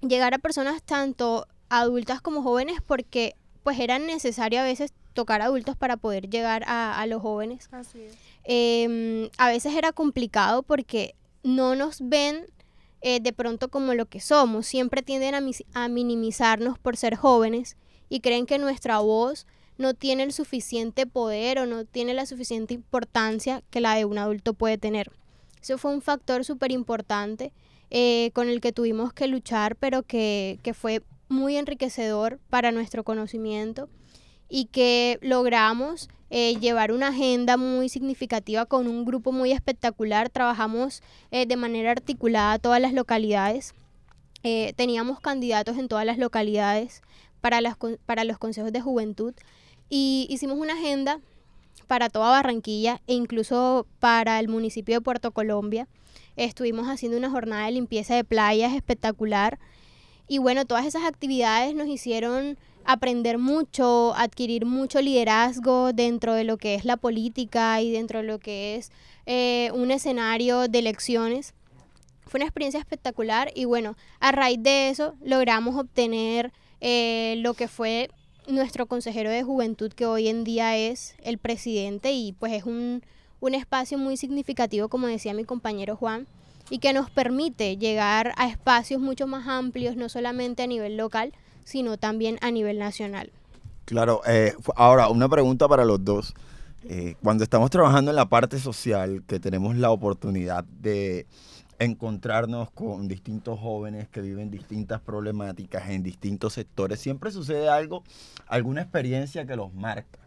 llegar 0.00 0.32
a 0.32 0.38
personas 0.38 0.82
tanto 0.82 1.46
adultas 1.68 2.22
como 2.22 2.42
jóvenes 2.42 2.80
porque 2.80 3.36
pues 3.64 3.78
era 3.78 3.98
necesario 3.98 4.60
a 4.60 4.64
veces 4.64 4.94
tocar 5.12 5.42
adultos 5.42 5.76
para 5.76 5.98
poder 5.98 6.30
llegar 6.30 6.64
a, 6.66 7.04
los 7.06 7.20
jóvenes. 7.20 7.68
Así 7.70 8.00
es. 8.00 8.16
Em, 8.44 9.28
a 9.36 9.48
veces 9.50 9.74
era 9.74 9.92
complicado 9.92 10.62
porque 10.62 11.14
no 11.42 11.74
nos 11.74 12.00
ven 12.00 12.46
eh, 13.00 13.20
de 13.20 13.32
pronto 13.32 13.68
como 13.68 13.94
lo 13.94 14.06
que 14.06 14.20
somos. 14.20 14.66
Siempre 14.66 15.02
tienden 15.02 15.34
a, 15.74 15.88
minimizarnos 15.88 16.78
por 16.78 16.96
ser 16.96 17.14
jóvenes 17.14 17.76
y 18.08 18.20
creen 18.20 18.46
que 18.46 18.58
nuestra 18.58 18.98
voz 18.98 19.46
no 19.76 19.94
tiene 19.94 20.24
el 20.24 20.32
suficiente 20.32 21.06
poder 21.06 21.60
o 21.60 21.66
no 21.66 21.84
tiene 21.84 22.14
la 22.14 22.26
suficiente 22.26 22.74
importancia 22.74 23.62
que 23.70 23.80
la 23.80 23.94
de 23.94 24.04
un 24.04 24.18
adulto 24.18 24.54
puede 24.54 24.78
tener. 24.78 25.12
Eso 25.62 25.78
fue 25.78 25.92
un 25.92 26.02
factor 26.02 26.44
súper 26.44 26.72
importante 26.72 27.52
eh, 27.90 28.30
con 28.34 28.48
el 28.48 28.60
que 28.60 28.72
tuvimos 28.72 29.12
que 29.12 29.28
luchar, 29.28 29.76
pero 29.76 30.02
que, 30.02 30.58
que 30.62 30.74
fue 30.74 31.02
muy 31.28 31.56
enriquecedor 31.56 32.40
para 32.50 32.72
nuestro 32.72 33.04
conocimiento 33.04 33.88
y 34.48 34.66
que 34.66 35.18
logramos 35.20 36.08
eh, 36.30 36.56
llevar 36.60 36.92
una 36.92 37.08
agenda 37.08 37.56
muy 37.56 37.88
significativa 37.88 38.66
con 38.66 38.86
un 38.86 39.04
grupo 39.04 39.32
muy 39.32 39.52
espectacular. 39.52 40.28
Trabajamos 40.28 41.02
eh, 41.30 41.46
de 41.46 41.56
manera 41.56 41.90
articulada 41.90 42.58
todas 42.58 42.80
las 42.80 42.92
localidades. 42.92 43.74
Eh, 44.42 44.72
teníamos 44.76 45.20
candidatos 45.20 45.78
en 45.78 45.88
todas 45.88 46.04
las 46.04 46.18
localidades 46.18 47.02
para, 47.40 47.60
las, 47.60 47.76
para 48.06 48.24
los 48.24 48.38
consejos 48.38 48.72
de 48.72 48.80
juventud 48.80 49.34
y 49.88 50.26
hicimos 50.30 50.58
una 50.58 50.74
agenda 50.74 51.20
para 51.86 52.10
toda 52.10 52.30
Barranquilla 52.30 53.00
e 53.06 53.14
incluso 53.14 53.86
para 53.98 54.38
el 54.38 54.48
municipio 54.48 54.96
de 54.96 55.00
Puerto 55.00 55.32
Colombia. 55.32 55.88
Estuvimos 56.36 56.86
haciendo 56.86 57.18
una 57.18 57.30
jornada 57.30 57.64
de 57.66 57.72
limpieza 57.72 58.14
de 58.14 58.22
playas 58.22 58.74
espectacular 58.74 59.58
y 60.28 60.38
bueno, 60.38 60.66
todas 60.66 60.84
esas 60.84 61.04
actividades 61.04 61.74
nos 61.74 61.88
hicieron 61.88 62.58
aprender 62.88 63.36
mucho, 63.36 64.14
adquirir 64.16 64.64
mucho 64.64 65.02
liderazgo 65.02 65.92
dentro 65.92 66.32
de 66.32 66.44
lo 66.44 66.56
que 66.56 66.74
es 66.74 66.86
la 66.86 66.96
política 66.96 67.82
y 67.82 67.92
dentro 67.92 68.20
de 68.20 68.24
lo 68.24 68.38
que 68.38 68.76
es 68.76 68.90
eh, 69.26 69.70
un 69.74 69.90
escenario 69.90 70.68
de 70.68 70.78
elecciones. 70.78 71.52
Fue 72.26 72.38
una 72.38 72.46
experiencia 72.46 72.80
espectacular 72.80 73.52
y 73.54 73.66
bueno, 73.66 73.94
a 74.20 74.32
raíz 74.32 74.62
de 74.62 74.88
eso 74.88 75.14
logramos 75.22 75.76
obtener 75.76 76.50
eh, 76.80 77.34
lo 77.40 77.52
que 77.52 77.68
fue 77.68 78.08
nuestro 78.46 78.86
consejero 78.86 79.28
de 79.28 79.42
juventud 79.42 79.92
que 79.92 80.06
hoy 80.06 80.28
en 80.28 80.42
día 80.42 80.74
es 80.78 81.14
el 81.22 81.36
presidente 81.36 82.12
y 82.12 82.32
pues 82.32 82.54
es 82.54 82.64
un, 82.64 83.02
un 83.40 83.54
espacio 83.54 83.98
muy 83.98 84.16
significativo 84.16 84.88
como 84.88 85.08
decía 85.08 85.34
mi 85.34 85.44
compañero 85.44 85.94
Juan 85.94 86.26
y 86.70 86.78
que 86.78 86.94
nos 86.94 87.10
permite 87.10 87.76
llegar 87.76 88.32
a 88.38 88.48
espacios 88.48 88.98
mucho 88.98 89.26
más 89.26 89.46
amplios, 89.46 89.96
no 89.96 90.08
solamente 90.08 90.62
a 90.62 90.66
nivel 90.66 90.96
local, 90.96 91.34
sino 91.68 91.98
también 91.98 92.38
a 92.40 92.50
nivel 92.50 92.78
nacional. 92.78 93.30
Claro, 93.84 94.22
eh, 94.26 94.54
ahora 94.74 95.08
una 95.08 95.28
pregunta 95.28 95.68
para 95.68 95.84
los 95.84 96.02
dos. 96.02 96.34
Eh, 96.84 97.14
cuando 97.22 97.44
estamos 97.44 97.68
trabajando 97.68 98.10
en 98.10 98.16
la 98.16 98.26
parte 98.26 98.58
social, 98.58 99.22
que 99.26 99.38
tenemos 99.38 99.76
la 99.76 99.90
oportunidad 99.90 100.64
de 100.64 101.26
encontrarnos 101.78 102.70
con 102.70 103.06
distintos 103.06 103.60
jóvenes 103.60 104.08
que 104.08 104.22
viven 104.22 104.50
distintas 104.50 105.02
problemáticas 105.02 105.90
en 105.90 106.02
distintos 106.02 106.54
sectores, 106.54 107.00
siempre 107.00 107.30
sucede 107.30 107.68
algo, 107.68 108.02
alguna 108.46 108.80
experiencia 108.80 109.44
que 109.46 109.54
los 109.54 109.74
marca. 109.74 110.18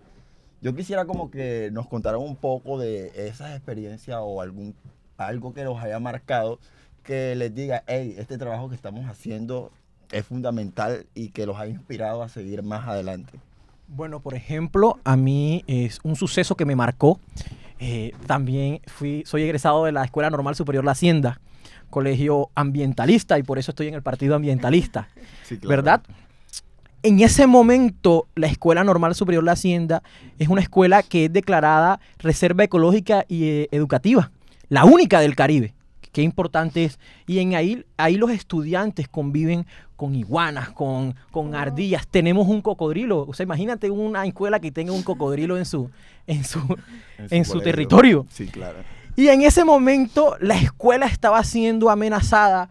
Yo 0.61 0.75
quisiera 0.75 1.05
como 1.05 1.31
que 1.31 1.69
nos 1.73 1.87
contaran 1.87 2.21
un 2.21 2.35
poco 2.35 2.77
de 2.77 3.11
esas 3.15 3.55
experiencias 3.55 4.19
o 4.21 4.41
algún 4.41 4.75
algo 5.17 5.55
que 5.55 5.63
los 5.63 5.81
haya 5.81 5.99
marcado, 5.99 6.59
que 7.01 7.35
les 7.35 7.53
diga, 7.55 7.83
hey, 7.87 8.13
este 8.19 8.37
trabajo 8.37 8.69
que 8.69 8.75
estamos 8.75 9.09
haciendo 9.09 9.71
es 10.11 10.25
fundamental 10.25 11.05
y 11.15 11.29
que 11.29 11.45
los 11.45 11.57
ha 11.57 11.67
inspirado 11.67 12.23
a 12.23 12.29
seguir 12.29 12.63
más 12.63 12.87
adelante? 12.87 13.39
Bueno, 13.87 14.21
por 14.21 14.35
ejemplo, 14.35 14.99
a 15.03 15.17
mí 15.17 15.63
es 15.67 15.99
un 16.03 16.15
suceso 16.15 16.55
que 16.55 16.65
me 16.65 16.75
marcó. 16.75 17.19
Eh, 17.79 18.13
también 18.25 18.79
fui, 18.87 19.23
soy 19.25 19.43
egresado 19.43 19.85
de 19.85 19.91
la 19.91 20.03
Escuela 20.03 20.29
Normal 20.29 20.55
Superior 20.55 20.85
La 20.85 20.91
Hacienda, 20.91 21.41
colegio 21.89 22.49
ambientalista, 22.55 23.37
y 23.37 23.43
por 23.43 23.59
eso 23.59 23.71
estoy 23.71 23.87
en 23.87 23.95
el 23.95 24.01
Partido 24.01 24.35
Ambientalista, 24.35 25.09
¿verdad? 25.63 26.01
En 27.03 27.19
ese 27.19 27.47
momento, 27.47 28.27
la 28.35 28.47
Escuela 28.47 28.83
Normal 28.83 29.15
Superior 29.15 29.43
La 29.43 29.53
Hacienda 29.53 30.03
es 30.37 30.47
una 30.47 30.61
escuela 30.61 31.01
que 31.01 31.25
es 31.25 31.33
declarada 31.33 31.99
Reserva 32.19 32.63
Ecológica 32.63 33.25
y 33.27 33.45
eh, 33.45 33.67
Educativa, 33.71 34.31
la 34.69 34.85
única 34.85 35.19
del 35.19 35.35
Caribe 35.35 35.73
qué 36.11 36.21
importante 36.21 36.83
es. 36.83 36.99
Y 37.27 37.39
en 37.39 37.55
ahí, 37.55 37.85
ahí 37.97 38.17
los 38.17 38.31
estudiantes 38.31 39.07
conviven 39.07 39.65
con 40.01 40.15
iguanas, 40.15 40.71
con, 40.71 41.13
con 41.29 41.53
ardillas. 41.53 42.07
Tenemos 42.07 42.47
un 42.47 42.63
cocodrilo. 42.63 43.19
O 43.27 43.35
sea, 43.35 43.43
imagínate 43.43 43.91
una 43.91 44.25
escuela 44.25 44.59
que 44.59 44.71
tenga 44.71 44.93
un 44.93 45.03
cocodrilo 45.03 45.59
en 45.59 45.65
su, 45.65 45.91
en 46.25 46.43
su, 46.43 46.59
en 47.29 47.45
su, 47.45 47.61
territorio. 47.61 48.25
Sí, 48.31 48.47
claro. 48.47 48.79
Y 49.15 49.27
en 49.27 49.43
ese 49.43 49.63
momento 49.63 50.37
la 50.39 50.55
escuela 50.55 51.05
estaba 51.05 51.43
siendo 51.43 51.91
amenazada 51.91 52.67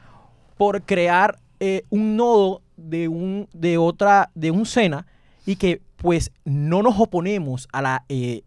por 0.56 0.82
crear 0.82 1.38
eh, 1.60 1.84
un 1.88 2.16
nodo 2.16 2.62
de 2.76 3.06
un, 3.06 3.48
de 3.52 3.78
otra, 3.78 4.32
de 4.34 4.50
un 4.50 4.66
SENA 4.66 5.06
y 5.46 5.54
que 5.54 5.82
pues 5.98 6.32
no 6.44 6.82
nos 6.82 6.98
oponemos 6.98 7.68
a 7.72 7.80
la, 7.80 8.04
eh, 8.08 8.42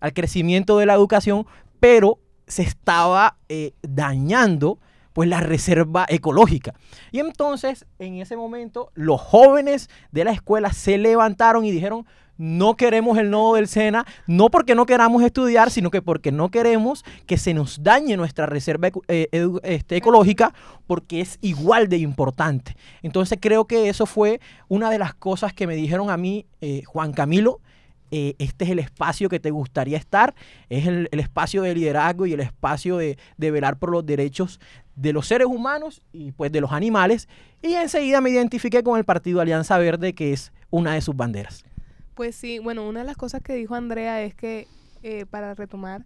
al 0.00 0.14
crecimiento 0.14 0.78
de 0.78 0.86
la 0.86 0.94
educación, 0.94 1.44
pero 1.80 2.18
se 2.46 2.62
estaba 2.62 3.36
eh, 3.50 3.74
dañando 3.82 4.78
pues 5.12 5.28
la 5.28 5.40
reserva 5.40 6.06
ecológica. 6.08 6.74
Y 7.10 7.20
entonces, 7.20 7.86
en 7.98 8.16
ese 8.16 8.36
momento, 8.36 8.90
los 8.94 9.20
jóvenes 9.20 9.90
de 10.10 10.24
la 10.24 10.32
escuela 10.32 10.72
se 10.72 10.98
levantaron 10.98 11.64
y 11.64 11.70
dijeron, 11.70 12.06
no 12.38 12.76
queremos 12.76 13.18
el 13.18 13.30
nodo 13.30 13.54
del 13.54 13.68
SENA, 13.68 14.06
no 14.26 14.48
porque 14.48 14.74
no 14.74 14.86
queramos 14.86 15.22
estudiar, 15.22 15.70
sino 15.70 15.90
que 15.90 16.02
porque 16.02 16.32
no 16.32 16.50
queremos 16.50 17.04
que 17.26 17.36
se 17.36 17.54
nos 17.54 17.82
dañe 17.82 18.16
nuestra 18.16 18.46
reserva 18.46 18.88
eh, 19.08 19.28
este, 19.62 19.96
ecológica, 19.96 20.54
porque 20.86 21.20
es 21.20 21.38
igual 21.40 21.88
de 21.88 21.98
importante. 21.98 22.76
Entonces 23.02 23.38
creo 23.40 23.66
que 23.66 23.88
eso 23.88 24.06
fue 24.06 24.40
una 24.68 24.90
de 24.90 24.98
las 24.98 25.14
cosas 25.14 25.52
que 25.52 25.66
me 25.66 25.76
dijeron 25.76 26.10
a 26.10 26.16
mí, 26.16 26.46
eh, 26.60 26.82
Juan 26.84 27.12
Camilo, 27.12 27.60
eh, 28.14 28.36
este 28.38 28.66
es 28.66 28.70
el 28.70 28.78
espacio 28.78 29.30
que 29.30 29.40
te 29.40 29.50
gustaría 29.50 29.96
estar, 29.96 30.34
es 30.68 30.86
el, 30.86 31.08
espacio 31.12 31.62
de 31.62 31.74
liderazgo 31.74 32.26
y 32.26 32.34
el 32.34 32.40
espacio 32.40 32.98
de, 32.98 33.16
velar 33.38 33.78
por 33.78 33.90
los 33.90 34.04
derechos 34.04 34.60
de 34.96 35.14
los 35.14 35.26
seres 35.26 35.46
humanos 35.46 36.02
y 36.12 36.32
pues 36.32 36.52
de 36.52 36.60
los 36.60 36.72
animales. 36.72 37.26
Y 37.62 37.72
enseguida 37.72 38.20
me 38.20 38.28
identifiqué 38.28 38.82
con 38.82 38.98
el 38.98 39.06
partido 39.06 39.40
Alianza 39.40 39.78
Verde, 39.78 40.12
que 40.12 40.34
es 40.34 40.52
una 40.68 40.92
de 40.92 41.00
sus 41.00 41.16
banderas. 41.16 41.64
Pues 42.14 42.36
sí, 42.36 42.58
bueno, 42.58 42.86
una 42.86 43.00
de 43.00 43.06
las 43.06 43.16
cosas 43.16 43.40
que 43.40 43.54
dijo 43.54 43.74
Andrea 43.74 44.20
es 44.20 44.34
que, 44.34 44.68
eh, 45.02 45.24
para 45.24 45.54
retomar, 45.54 46.04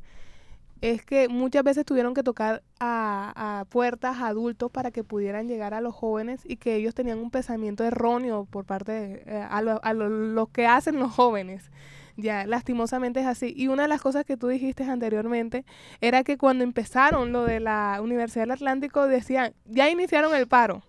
es 0.92 1.04
que 1.04 1.28
muchas 1.28 1.64
veces 1.64 1.84
tuvieron 1.84 2.14
que 2.14 2.22
tocar 2.22 2.62
a, 2.80 3.60
a 3.60 3.64
puertas 3.66 4.18
a 4.18 4.28
adultos 4.28 4.70
para 4.70 4.90
que 4.90 5.04
pudieran 5.04 5.48
llegar 5.48 5.74
a 5.74 5.80
los 5.80 5.94
jóvenes 5.94 6.40
y 6.44 6.56
que 6.56 6.74
ellos 6.76 6.94
tenían 6.94 7.18
un 7.18 7.30
pensamiento 7.30 7.84
erróneo 7.84 8.46
por 8.50 8.64
parte 8.64 8.92
de 8.92 9.22
eh, 9.26 9.46
a, 9.50 9.62
lo, 9.62 9.80
a 9.84 9.92
lo- 9.94 10.08
lo 10.08 10.46
que 10.46 10.66
hacen 10.66 10.98
los 10.98 11.12
jóvenes. 11.12 11.70
Ya, 12.16 12.46
lastimosamente 12.46 13.20
es 13.20 13.26
así. 13.26 13.52
Y 13.56 13.68
una 13.68 13.82
de 13.82 13.88
las 13.88 14.00
cosas 14.00 14.24
que 14.24 14.36
tú 14.38 14.48
dijiste 14.48 14.84
anteriormente 14.84 15.64
era 16.00 16.24
que 16.24 16.38
cuando 16.38 16.64
empezaron 16.64 17.32
lo 17.32 17.44
de 17.44 17.60
la 17.60 17.98
Universidad 18.02 18.44
del 18.44 18.52
Atlántico 18.52 19.06
decían, 19.06 19.52
ya 19.66 19.90
iniciaron 19.90 20.34
el 20.34 20.46
paro. 20.48 20.82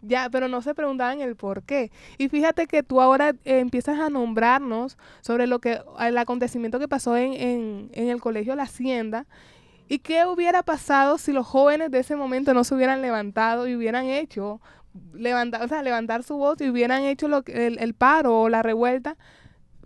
Ya, 0.00 0.28
pero 0.30 0.48
no 0.48 0.62
se 0.62 0.74
preguntaban 0.74 1.20
el 1.20 1.34
por 1.34 1.62
qué. 1.64 1.90
Y 2.18 2.28
fíjate 2.28 2.66
que 2.66 2.82
tú 2.82 3.00
ahora 3.00 3.30
eh, 3.30 3.58
empiezas 3.58 3.98
a 3.98 4.10
nombrarnos 4.10 4.96
sobre 5.20 5.46
lo 5.46 5.58
que 5.58 5.80
el 6.00 6.18
acontecimiento 6.18 6.78
que 6.78 6.88
pasó 6.88 7.16
en, 7.16 7.32
en, 7.32 7.90
en 7.92 8.08
el 8.08 8.20
colegio 8.20 8.54
La 8.54 8.64
Hacienda 8.64 9.26
y 9.88 10.00
qué 10.00 10.26
hubiera 10.26 10.62
pasado 10.62 11.18
si 11.18 11.32
los 11.32 11.46
jóvenes 11.46 11.90
de 11.90 12.00
ese 12.00 12.14
momento 12.14 12.54
no 12.54 12.62
se 12.62 12.74
hubieran 12.74 13.02
levantado 13.02 13.66
y 13.66 13.74
hubieran 13.74 14.06
hecho 14.06 14.60
levantar, 15.14 15.62
o 15.62 15.68
sea, 15.68 15.82
levantar 15.82 16.22
su 16.22 16.36
voz 16.36 16.60
y 16.60 16.68
hubieran 16.68 17.02
hecho 17.04 17.28
lo 17.28 17.42
el, 17.46 17.78
el 17.78 17.94
paro 17.94 18.42
o 18.42 18.48
la 18.48 18.62
revuelta 18.62 19.16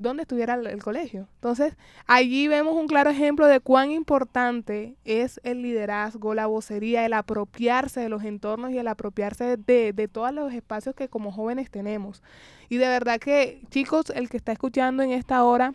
donde 0.02 0.22
estuviera 0.22 0.54
el, 0.54 0.66
el 0.66 0.82
colegio. 0.82 1.28
Entonces, 1.36 1.74
allí 2.06 2.48
vemos 2.48 2.74
un 2.74 2.86
claro 2.86 3.10
ejemplo 3.10 3.46
de 3.46 3.60
cuán 3.60 3.90
importante 3.90 4.96
es 5.04 5.40
el 5.44 5.62
liderazgo, 5.62 6.34
la 6.34 6.46
vocería, 6.46 7.06
el 7.06 7.12
apropiarse 7.12 8.00
de 8.00 8.08
los 8.08 8.24
entornos 8.24 8.72
y 8.72 8.78
el 8.78 8.88
apropiarse 8.88 9.56
de, 9.56 9.92
de 9.92 10.08
todos 10.08 10.32
los 10.32 10.52
espacios 10.52 10.94
que 10.94 11.08
como 11.08 11.32
jóvenes 11.32 11.70
tenemos. 11.70 12.22
Y 12.68 12.78
de 12.78 12.88
verdad 12.88 13.18
que, 13.18 13.62
chicos, 13.70 14.10
el 14.10 14.28
que 14.28 14.36
está 14.36 14.52
escuchando 14.52 15.02
en 15.02 15.12
esta 15.12 15.44
hora 15.44 15.74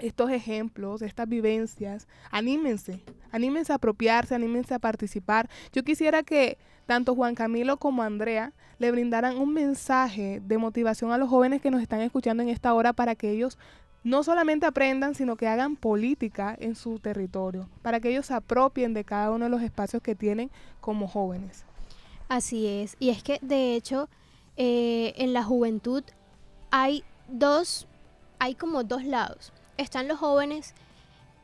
estos 0.00 0.30
ejemplos, 0.30 1.02
estas 1.02 1.28
vivencias, 1.28 2.08
anímense, 2.30 3.02
anímense 3.30 3.72
a 3.72 3.76
apropiarse, 3.76 4.34
anímense 4.34 4.74
a 4.74 4.78
participar. 4.78 5.48
Yo 5.72 5.82
quisiera 5.82 6.22
que 6.22 6.58
tanto 6.86 7.14
Juan 7.14 7.34
Camilo 7.34 7.76
como 7.76 8.02
Andrea 8.02 8.52
le 8.78 8.90
brindaran 8.90 9.38
un 9.38 9.52
mensaje 9.52 10.40
de 10.44 10.58
motivación 10.58 11.12
a 11.12 11.18
los 11.18 11.28
jóvenes 11.28 11.60
que 11.62 11.70
nos 11.70 11.82
están 11.82 12.00
escuchando 12.00 12.42
en 12.42 12.48
esta 12.48 12.74
hora 12.74 12.92
para 12.92 13.14
que 13.14 13.30
ellos 13.30 13.58
no 14.02 14.22
solamente 14.22 14.66
aprendan, 14.66 15.14
sino 15.14 15.36
que 15.36 15.46
hagan 15.46 15.76
política 15.76 16.56
en 16.58 16.74
su 16.74 16.98
territorio, 16.98 17.68
para 17.82 18.00
que 18.00 18.10
ellos 18.10 18.26
se 18.26 18.34
apropien 18.34 18.94
de 18.94 19.04
cada 19.04 19.30
uno 19.30 19.44
de 19.44 19.50
los 19.50 19.62
espacios 19.62 20.02
que 20.02 20.14
tienen 20.14 20.50
como 20.80 21.06
jóvenes. 21.06 21.64
Así 22.28 22.66
es. 22.66 22.96
Y 22.98 23.10
es 23.10 23.22
que, 23.22 23.38
de 23.42 23.74
hecho, 23.74 24.08
eh, 24.56 25.12
en 25.16 25.32
la 25.32 25.44
juventud 25.44 26.02
hay 26.70 27.04
dos, 27.28 27.86
hay 28.38 28.54
como 28.54 28.84
dos 28.84 29.04
lados. 29.04 29.52
Están 29.80 30.08
los 30.08 30.18
jóvenes 30.18 30.74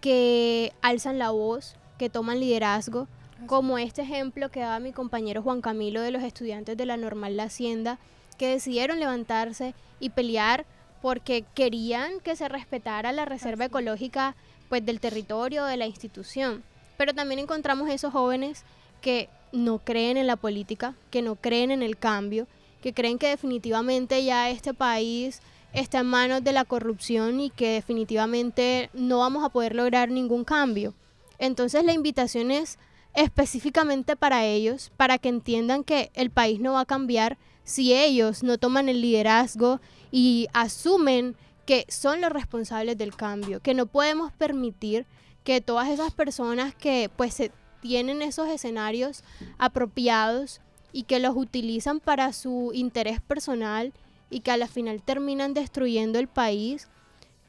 que 0.03 0.75
alzan 0.83 1.19
la 1.19 1.31
voz, 1.31 1.75
que 1.97 2.11
toman 2.11 2.39
liderazgo, 2.39 3.09
como 3.47 3.79
este 3.79 4.03
ejemplo 4.03 4.51
que 4.51 4.61
daba 4.61 4.79
mi 4.79 4.93
compañero 4.93 5.41
Juan 5.41 5.63
Camilo 5.63 6.03
de 6.03 6.11
los 6.11 6.23
estudiantes 6.23 6.77
de 6.77 6.85
la 6.85 6.99
Normal 6.99 7.39
La 7.39 7.45
Hacienda, 7.45 7.99
que 8.37 8.49
decidieron 8.49 9.01
levantarse 9.01 9.75
y 10.01 10.11
pelear 10.11 10.67
porque 11.01 11.47
querían 11.55 12.21
que 12.21 12.37
se 12.37 12.47
respetara 12.51 13.11
la 13.11 13.25
reserva 13.25 13.65
Así. 13.65 13.71
ecológica 13.71 14.37
pues 14.69 14.85
del 14.85 15.01
territorio 15.01 15.65
de 15.65 15.79
la 15.79 15.87
institución. 15.87 16.63
Pero 16.99 17.15
también 17.15 17.39
encontramos 17.39 17.89
esos 17.89 18.13
jóvenes 18.13 18.65
que 19.01 19.31
no 19.53 19.79
creen 19.79 20.19
en 20.19 20.27
la 20.27 20.37
política, 20.37 20.95
que 21.11 21.23
no 21.23 21.37
creen 21.37 21.71
en 21.71 21.83
el 21.83 21.97
cambio, 21.97 22.49
que 22.83 22.93
creen 22.93 23.17
que 23.17 23.29
definitivamente 23.29 24.23
ya 24.25 24.51
este 24.51 24.75
país 24.75 25.41
está 25.77 26.01
en 26.01 26.07
manos 26.07 26.43
de 26.43 26.53
la 26.53 26.65
corrupción 26.65 27.39
y 27.39 27.51
que 27.51 27.75
definitivamente 27.75 28.89
no 28.95 29.19
vamos 29.19 29.45
a 29.45 29.51
poder 29.51 29.75
lograr 29.75 30.11
ningún 30.11 30.45
cambio. 30.45 30.95
Entonces 31.39 31.85
la 31.85 31.93
invitación 31.93 32.51
es 32.51 32.79
específicamente 33.15 34.17
para 34.17 34.45
ellos, 34.45 34.91
para 34.97 35.19
que 35.19 35.29
entiendan 35.29 35.85
que 35.85 36.11
el 36.15 36.31
país 36.31 36.61
no 36.61 36.73
va 36.73 36.81
a 36.81 36.87
cambiar 36.87 37.37
si 37.63 37.93
ellos 37.93 38.43
no 38.43 38.57
toman 38.57 38.89
el 38.89 39.03
liderazgo 39.03 39.81
y 40.11 40.49
asumen 40.55 41.37
que 41.67 41.85
son 41.89 42.23
los 42.23 42.33
responsables 42.33 42.97
del 42.97 43.15
cambio, 43.15 43.61
que 43.61 43.75
no 43.75 43.85
podemos 43.85 44.33
permitir 44.33 45.05
que 45.45 45.61
todas 45.61 45.89
esas 45.89 46.13
personas 46.15 46.75
que 46.75 47.11
pues 47.17 47.35
se 47.35 47.53
tienen 47.83 48.23
esos 48.23 48.49
escenarios 48.49 49.25
apropiados 49.59 50.61
y 50.93 51.03
que 51.03 51.21
los 51.21 51.37
utilizan 51.37 52.01
para 52.01 52.33
su 52.33 52.71
interés 52.73 53.21
personal 53.21 53.93
y 54.31 54.41
que 54.41 54.51
a 54.51 54.57
la 54.57 54.69
final 54.69 55.03
terminan 55.03 55.55
destruyendo 55.55 56.19
el 56.19 56.29
país, 56.29 56.89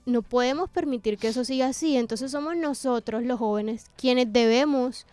no 0.05 0.21
podemos 0.21 0.69
permitir 0.69 1.17
que 1.17 1.27
eso 1.27 1.43
siga 1.43 1.67
así. 1.67 1.97
Entonces 1.97 2.31
somos 2.31 2.55
nosotros 2.55 3.23
los 3.23 3.39
jóvenes 3.39 3.91
quienes 3.97 4.31
debemos 4.31 5.05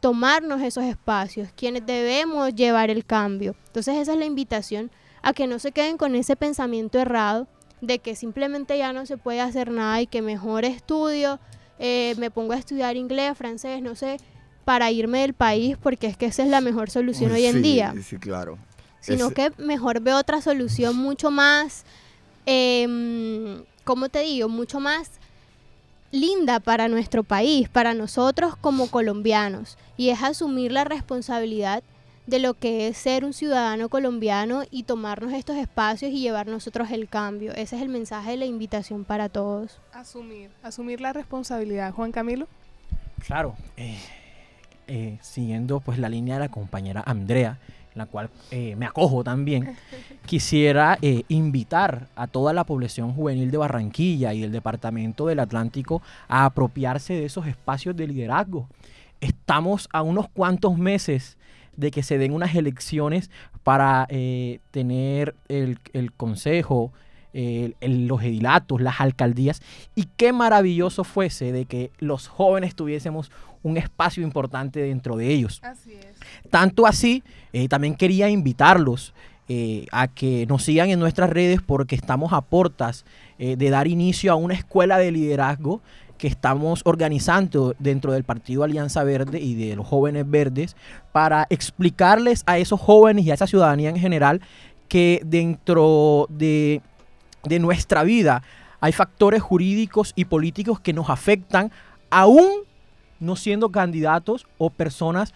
tomarnos 0.00 0.60
esos 0.60 0.84
espacios, 0.84 1.48
quienes 1.56 1.86
debemos 1.86 2.54
llevar 2.54 2.90
el 2.90 3.06
cambio. 3.06 3.56
Entonces 3.68 3.96
esa 3.96 4.12
es 4.12 4.18
la 4.18 4.26
invitación 4.26 4.90
a 5.22 5.32
que 5.32 5.46
no 5.46 5.58
se 5.58 5.72
queden 5.72 5.96
con 5.96 6.14
ese 6.14 6.36
pensamiento 6.36 6.98
errado 6.98 7.48
de 7.80 7.98
que 7.98 8.14
simplemente 8.14 8.76
ya 8.76 8.92
no 8.92 9.06
se 9.06 9.16
puede 9.16 9.40
hacer 9.40 9.70
nada 9.70 10.02
y 10.02 10.06
que 10.06 10.20
mejor 10.20 10.66
estudio, 10.66 11.40
eh, 11.78 12.14
me 12.18 12.30
pongo 12.30 12.52
a 12.52 12.56
estudiar 12.56 12.96
inglés, 12.96 13.36
francés, 13.36 13.80
no 13.80 13.94
sé, 13.94 14.18
para 14.64 14.90
irme 14.90 15.20
del 15.20 15.34
país 15.34 15.76
porque 15.82 16.06
es 16.06 16.16
que 16.16 16.26
esa 16.26 16.42
es 16.42 16.48
la 16.48 16.60
mejor 16.60 16.90
solución 16.90 17.32
hoy 17.32 17.46
en 17.46 17.62
día 17.62 17.94
Sí, 18.02 18.16
claro. 18.18 18.58
Sino 19.04 19.28
Es- 19.28 19.34
que 19.34 19.52
mejor 19.58 20.00
veo 20.00 20.18
otra 20.18 20.40
solución 20.40 20.96
mucho 20.96 21.30
más, 21.30 21.84
eh, 22.46 23.62
¿cómo 23.84 24.08
te 24.08 24.20
digo? 24.20 24.48
Mucho 24.48 24.80
más 24.80 25.10
linda 26.10 26.60
para 26.60 26.88
nuestro 26.88 27.24
país, 27.24 27.68
para 27.68 27.92
nosotros 27.94 28.56
como 28.56 28.88
colombianos, 28.88 29.76
y 29.96 30.10
es 30.10 30.22
asumir 30.22 30.70
la 30.72 30.84
responsabilidad 30.84 31.82
de 32.26 32.38
lo 32.38 32.54
que 32.54 32.88
es 32.88 32.96
ser 32.96 33.24
un 33.24 33.34
ciudadano 33.34 33.88
colombiano 33.90 34.62
y 34.70 34.84
tomarnos 34.84 35.32
estos 35.34 35.56
espacios 35.56 36.10
y 36.12 36.20
llevar 36.20 36.46
nosotros 36.46 36.90
el 36.90 37.08
cambio. 37.08 37.52
Ese 37.52 37.76
es 37.76 37.82
el 37.82 37.88
mensaje 37.90 38.30
de 38.30 38.36
la 38.38 38.44
invitación 38.46 39.04
para 39.04 39.28
todos. 39.28 39.78
Asumir, 39.92 40.50
asumir 40.62 41.00
la 41.02 41.12
responsabilidad. 41.12 41.92
Juan 41.92 42.12
Camilo. 42.12 42.46
Claro, 43.26 43.56
eh, 43.76 43.98
eh, 44.86 45.18
siguiendo 45.20 45.80
pues 45.80 45.98
la 45.98 46.08
línea 46.08 46.34
de 46.36 46.40
la 46.40 46.48
compañera 46.48 47.02
Andrea, 47.04 47.58
la 47.94 48.06
cual 48.06 48.30
eh, 48.50 48.76
me 48.76 48.86
acojo 48.86 49.22
también, 49.22 49.76
quisiera 50.26 50.98
eh, 51.02 51.24
invitar 51.28 52.08
a 52.16 52.26
toda 52.26 52.52
la 52.52 52.64
población 52.64 53.12
juvenil 53.12 53.50
de 53.50 53.58
Barranquilla 53.58 54.34
y 54.34 54.40
del 54.40 54.52
Departamento 54.52 55.26
del 55.26 55.40
Atlántico 55.40 56.02
a 56.28 56.44
apropiarse 56.44 57.14
de 57.14 57.24
esos 57.24 57.46
espacios 57.46 57.96
de 57.96 58.08
liderazgo. 58.08 58.68
Estamos 59.20 59.88
a 59.92 60.02
unos 60.02 60.28
cuantos 60.28 60.76
meses 60.76 61.36
de 61.76 61.90
que 61.90 62.02
se 62.02 62.18
den 62.18 62.32
unas 62.32 62.54
elecciones 62.54 63.30
para 63.62 64.06
eh, 64.08 64.60
tener 64.70 65.34
el, 65.48 65.78
el 65.92 66.12
consejo, 66.12 66.92
el- 67.34 67.76
el- 67.80 68.06
los 68.06 68.22
edilatos, 68.22 68.80
las 68.80 69.00
alcaldías, 69.00 69.60
y 69.94 70.06
qué 70.16 70.32
maravilloso 70.32 71.04
fuese 71.04 71.52
de 71.52 71.66
que 71.66 71.90
los 71.98 72.28
jóvenes 72.28 72.74
tuviésemos 72.74 73.30
un 73.62 73.76
espacio 73.76 74.22
importante 74.22 74.80
dentro 74.80 75.16
de 75.16 75.28
ellos. 75.32 75.60
Así 75.64 75.92
es. 75.92 76.06
Tanto 76.50 76.86
así, 76.86 77.22
eh, 77.52 77.68
también 77.68 77.94
quería 77.94 78.28
invitarlos 78.30 79.12
eh, 79.48 79.84
a 79.92 80.08
que 80.08 80.46
nos 80.46 80.62
sigan 80.62 80.88
en 80.88 80.98
nuestras 80.98 81.28
redes 81.28 81.60
porque 81.60 81.94
estamos 81.96 82.32
a 82.32 82.40
portas 82.40 83.04
eh, 83.38 83.56
de 83.56 83.68
dar 83.68 83.86
inicio 83.88 84.32
a 84.32 84.36
una 84.36 84.54
escuela 84.54 84.96
de 84.96 85.12
liderazgo 85.12 85.82
que 86.16 86.28
estamos 86.28 86.80
organizando 86.86 87.74
dentro 87.78 88.12
del 88.12 88.24
Partido 88.24 88.62
Alianza 88.64 89.04
Verde 89.04 89.40
y 89.40 89.54
de 89.54 89.76
los 89.76 89.86
jóvenes 89.86 90.30
verdes 90.30 90.76
para 91.12 91.46
explicarles 91.50 92.42
a 92.46 92.56
esos 92.56 92.80
jóvenes 92.80 93.26
y 93.26 93.32
a 93.32 93.34
esa 93.34 93.46
ciudadanía 93.46 93.90
en 93.90 93.96
general 93.98 94.40
que 94.88 95.20
dentro 95.26 96.26
de, 96.30 96.80
de 97.46 97.58
nuestra 97.58 98.02
vida 98.02 98.42
hay 98.80 98.92
factores 98.92 99.42
jurídicos 99.42 100.12
y 100.14 100.26
políticos 100.26 100.80
que 100.80 100.92
nos 100.92 101.08
afectan 101.08 101.72
aún 102.10 102.50
no 103.20 103.36
siendo 103.36 103.70
candidatos 103.70 104.46
o 104.58 104.70
personas 104.70 105.32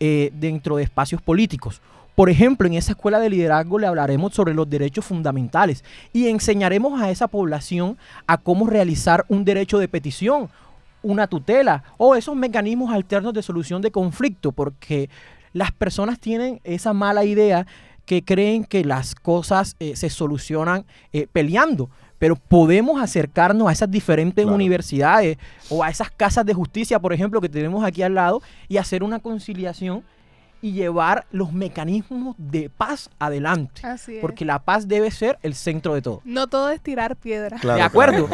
eh, 0.00 0.30
dentro 0.34 0.76
de 0.76 0.82
espacios 0.82 1.22
políticos. 1.22 1.80
Por 2.14 2.30
ejemplo, 2.30 2.66
en 2.66 2.74
esa 2.74 2.92
escuela 2.92 3.20
de 3.20 3.30
liderazgo 3.30 3.78
le 3.78 3.86
hablaremos 3.86 4.34
sobre 4.34 4.52
los 4.52 4.68
derechos 4.68 5.04
fundamentales 5.04 5.84
y 6.12 6.26
enseñaremos 6.26 7.00
a 7.00 7.10
esa 7.10 7.28
población 7.28 7.96
a 8.26 8.38
cómo 8.38 8.66
realizar 8.66 9.24
un 9.28 9.44
derecho 9.44 9.78
de 9.78 9.86
petición, 9.86 10.48
una 11.00 11.28
tutela 11.28 11.84
o 11.96 12.16
esos 12.16 12.34
mecanismos 12.34 12.92
alternos 12.92 13.32
de 13.34 13.42
solución 13.42 13.80
de 13.82 13.92
conflicto, 13.92 14.50
porque 14.50 15.08
las 15.52 15.70
personas 15.70 16.18
tienen 16.18 16.60
esa 16.64 16.92
mala 16.92 17.24
idea 17.24 17.66
que 18.08 18.24
creen 18.24 18.64
que 18.64 18.82
las 18.86 19.14
cosas 19.14 19.76
eh, 19.80 19.94
se 19.94 20.08
solucionan 20.08 20.86
eh, 21.12 21.26
peleando, 21.30 21.90
pero 22.18 22.36
podemos 22.36 23.00
acercarnos 23.02 23.68
a 23.68 23.72
esas 23.72 23.90
diferentes 23.90 24.44
Claro. 24.44 24.54
universidades 24.54 25.36
o 25.68 25.84
a 25.84 25.90
esas 25.90 26.10
casas 26.10 26.46
de 26.46 26.54
justicia, 26.54 26.98
por 26.98 27.12
ejemplo, 27.12 27.38
que 27.42 27.50
tenemos 27.50 27.84
aquí 27.84 28.00
al 28.00 28.14
lado 28.14 28.40
y 28.66 28.78
hacer 28.78 29.02
una 29.02 29.18
conciliación 29.18 30.02
y 30.60 30.72
llevar 30.72 31.26
los 31.30 31.52
mecanismos 31.52 32.34
de 32.38 32.70
paz 32.70 33.10
adelante. 33.18 33.86
Así 33.86 34.16
es. 34.16 34.20
Porque 34.20 34.44
la 34.44 34.58
paz 34.58 34.88
debe 34.88 35.10
ser 35.10 35.38
el 35.42 35.54
centro 35.54 35.94
de 35.94 36.02
todo. 36.02 36.20
No 36.24 36.46
todo 36.48 36.70
es 36.70 36.80
tirar 36.80 37.16
piedra. 37.16 37.58
Claro, 37.58 37.78
de 37.78 37.82
acuerdo. 37.82 38.28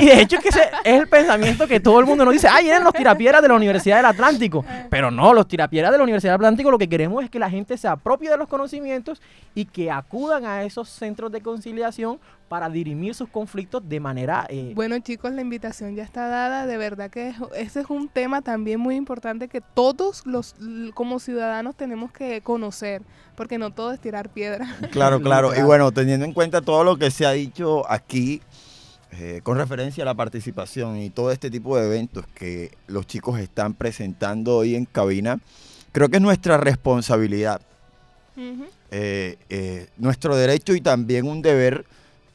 y 0.00 0.06
de 0.06 0.20
hecho 0.20 0.36
es 0.36 0.42
que 0.42 0.48
ese 0.50 0.62
es 0.84 1.00
el 1.00 1.08
pensamiento 1.08 1.66
que 1.66 1.80
todo 1.80 2.00
el 2.00 2.06
mundo 2.06 2.24
nos 2.24 2.34
dice, 2.34 2.48
ay, 2.48 2.64
vienen 2.64 2.84
los 2.84 2.92
tirapiedras 2.92 3.42
de 3.42 3.48
la 3.48 3.54
Universidad 3.54 3.96
del 3.96 4.06
Atlántico. 4.06 4.64
Pero 4.90 5.10
no, 5.10 5.32
los 5.32 5.48
tirapiedras 5.48 5.92
de 5.92 5.98
la 5.98 6.04
Universidad 6.04 6.32
del 6.32 6.40
Atlántico 6.46 6.70
lo 6.70 6.78
que 6.78 6.88
queremos 6.88 7.24
es 7.24 7.30
que 7.30 7.38
la 7.38 7.50
gente 7.50 7.76
se 7.76 7.88
apropie 7.88 8.30
de 8.30 8.36
los 8.36 8.48
conocimientos 8.48 9.20
y 9.54 9.64
que 9.64 9.90
acudan 9.90 10.44
a 10.44 10.64
esos 10.64 10.88
centros 10.88 11.32
de 11.32 11.40
conciliación 11.40 12.18
para 12.50 12.68
dirimir 12.68 13.14
sus 13.14 13.28
conflictos 13.28 13.88
de 13.88 14.00
manera... 14.00 14.44
eh, 14.48 14.72
Bueno 14.74 14.98
chicos, 14.98 15.30
la 15.30 15.40
invitación 15.40 15.94
ya 15.94 16.02
está 16.02 16.26
dada. 16.26 16.66
De 16.66 16.76
verdad 16.78 17.08
que 17.08 17.28
es- 17.28 17.36
ese 17.54 17.80
es 17.82 17.86
un 17.88 18.08
tema 18.08 18.42
también 18.42 18.80
muy 18.80 18.96
importante 18.96 19.46
que 19.46 19.60
todos 19.60 20.26
los 20.26 20.56
como 20.94 21.20
ciudadanos 21.20 21.76
tenemos 21.76 22.10
que 22.10 22.40
conocer, 22.40 23.02
porque 23.36 23.56
no 23.56 23.70
todo 23.70 23.92
es 23.92 24.00
tirar 24.00 24.30
piedra. 24.30 24.66
Claro, 24.90 25.20
claro. 25.22 25.52
Y 25.56 25.62
bueno, 25.62 25.92
teniendo 25.92 26.26
en 26.26 26.32
cuenta 26.32 26.60
todo 26.60 26.82
lo 26.82 26.96
que 26.96 27.12
se 27.12 27.24
ha 27.24 27.30
dicho 27.30 27.88
aquí 27.88 28.42
eh, 29.12 29.42
con 29.44 29.56
referencia 29.56 30.02
a 30.02 30.06
la 30.06 30.14
participación 30.14 30.96
y 30.98 31.08
todo 31.10 31.30
este 31.30 31.52
tipo 31.52 31.76
de 31.76 31.86
eventos 31.86 32.26
que 32.34 32.72
los 32.88 33.06
chicos 33.06 33.38
están 33.38 33.74
presentando 33.74 34.56
hoy 34.56 34.74
en 34.74 34.86
cabina, 34.86 35.38
creo 35.92 36.08
que 36.08 36.16
es 36.16 36.22
nuestra 36.22 36.56
responsabilidad, 36.58 37.60
eh, 38.90 39.36
eh, 39.48 39.86
nuestro 39.98 40.34
derecho 40.36 40.74
y 40.74 40.80
también 40.80 41.28
un 41.28 41.42
deber 41.42 41.84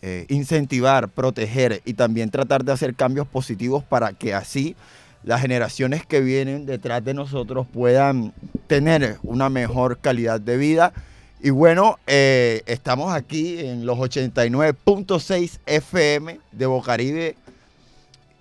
eh, 0.01 0.25
incentivar, 0.29 1.09
proteger 1.09 1.81
y 1.85 1.93
también 1.93 2.29
tratar 2.29 2.63
de 2.63 2.71
hacer 2.71 2.95
cambios 2.95 3.27
positivos 3.27 3.83
para 3.83 4.13
que 4.13 4.33
así 4.33 4.75
las 5.23 5.41
generaciones 5.41 6.05
que 6.05 6.21
vienen 6.21 6.65
detrás 6.65 7.03
de 7.03 7.13
nosotros 7.13 7.65
puedan 7.71 8.33
tener 8.67 9.17
una 9.23 9.49
mejor 9.49 9.97
calidad 9.97 10.39
de 10.39 10.57
vida. 10.57 10.93
Y 11.41 11.49
bueno, 11.49 11.97
eh, 12.07 12.61
estamos 12.67 13.13
aquí 13.13 13.59
en 13.59 13.85
los 13.85 13.97
89.6 13.97 15.59
FM 15.65 16.39
de 16.51 16.65
Bocaribe. 16.65 17.35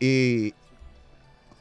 Y 0.01 0.53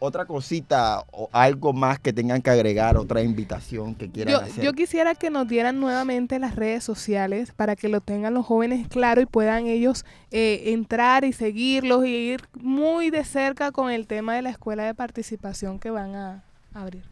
otra 0.05 0.25
cosita 0.25 1.05
o 1.11 1.29
algo 1.31 1.71
más 1.71 1.97
que 1.97 2.11
tengan 2.11 2.41
que 2.41 2.49
agregar, 2.49 2.97
otra 2.97 3.21
invitación 3.21 3.95
que 3.95 4.09
quieran 4.09 4.33
Yo, 4.33 4.39
hacer. 4.41 4.63
yo 4.63 4.73
quisiera 4.73 5.15
que 5.15 5.29
nos 5.29 5.47
dieran 5.47 5.79
nuevamente 5.79 6.39
las 6.39 6.57
redes 6.57 6.83
sociales 6.83 7.53
para 7.55 7.77
que 7.77 7.87
lo 7.87 8.01
tengan 8.01 8.33
los 8.33 8.45
jóvenes 8.45 8.89
claro 8.89 9.21
y 9.21 9.25
puedan 9.25 9.67
ellos 9.67 10.03
eh, 10.31 10.73
entrar 10.73 11.23
y 11.23 11.31
seguirlos 11.31 12.05
y 12.05 12.09
ir 12.09 12.41
muy 12.59 13.11
de 13.11 13.23
cerca 13.23 13.71
con 13.71 13.91
el 13.91 14.05
tema 14.05 14.35
de 14.35 14.41
la 14.41 14.49
escuela 14.49 14.83
de 14.83 14.93
participación 14.93 15.79
que 15.79 15.89
van 15.89 16.15
a 16.15 16.43
abrir. 16.73 17.05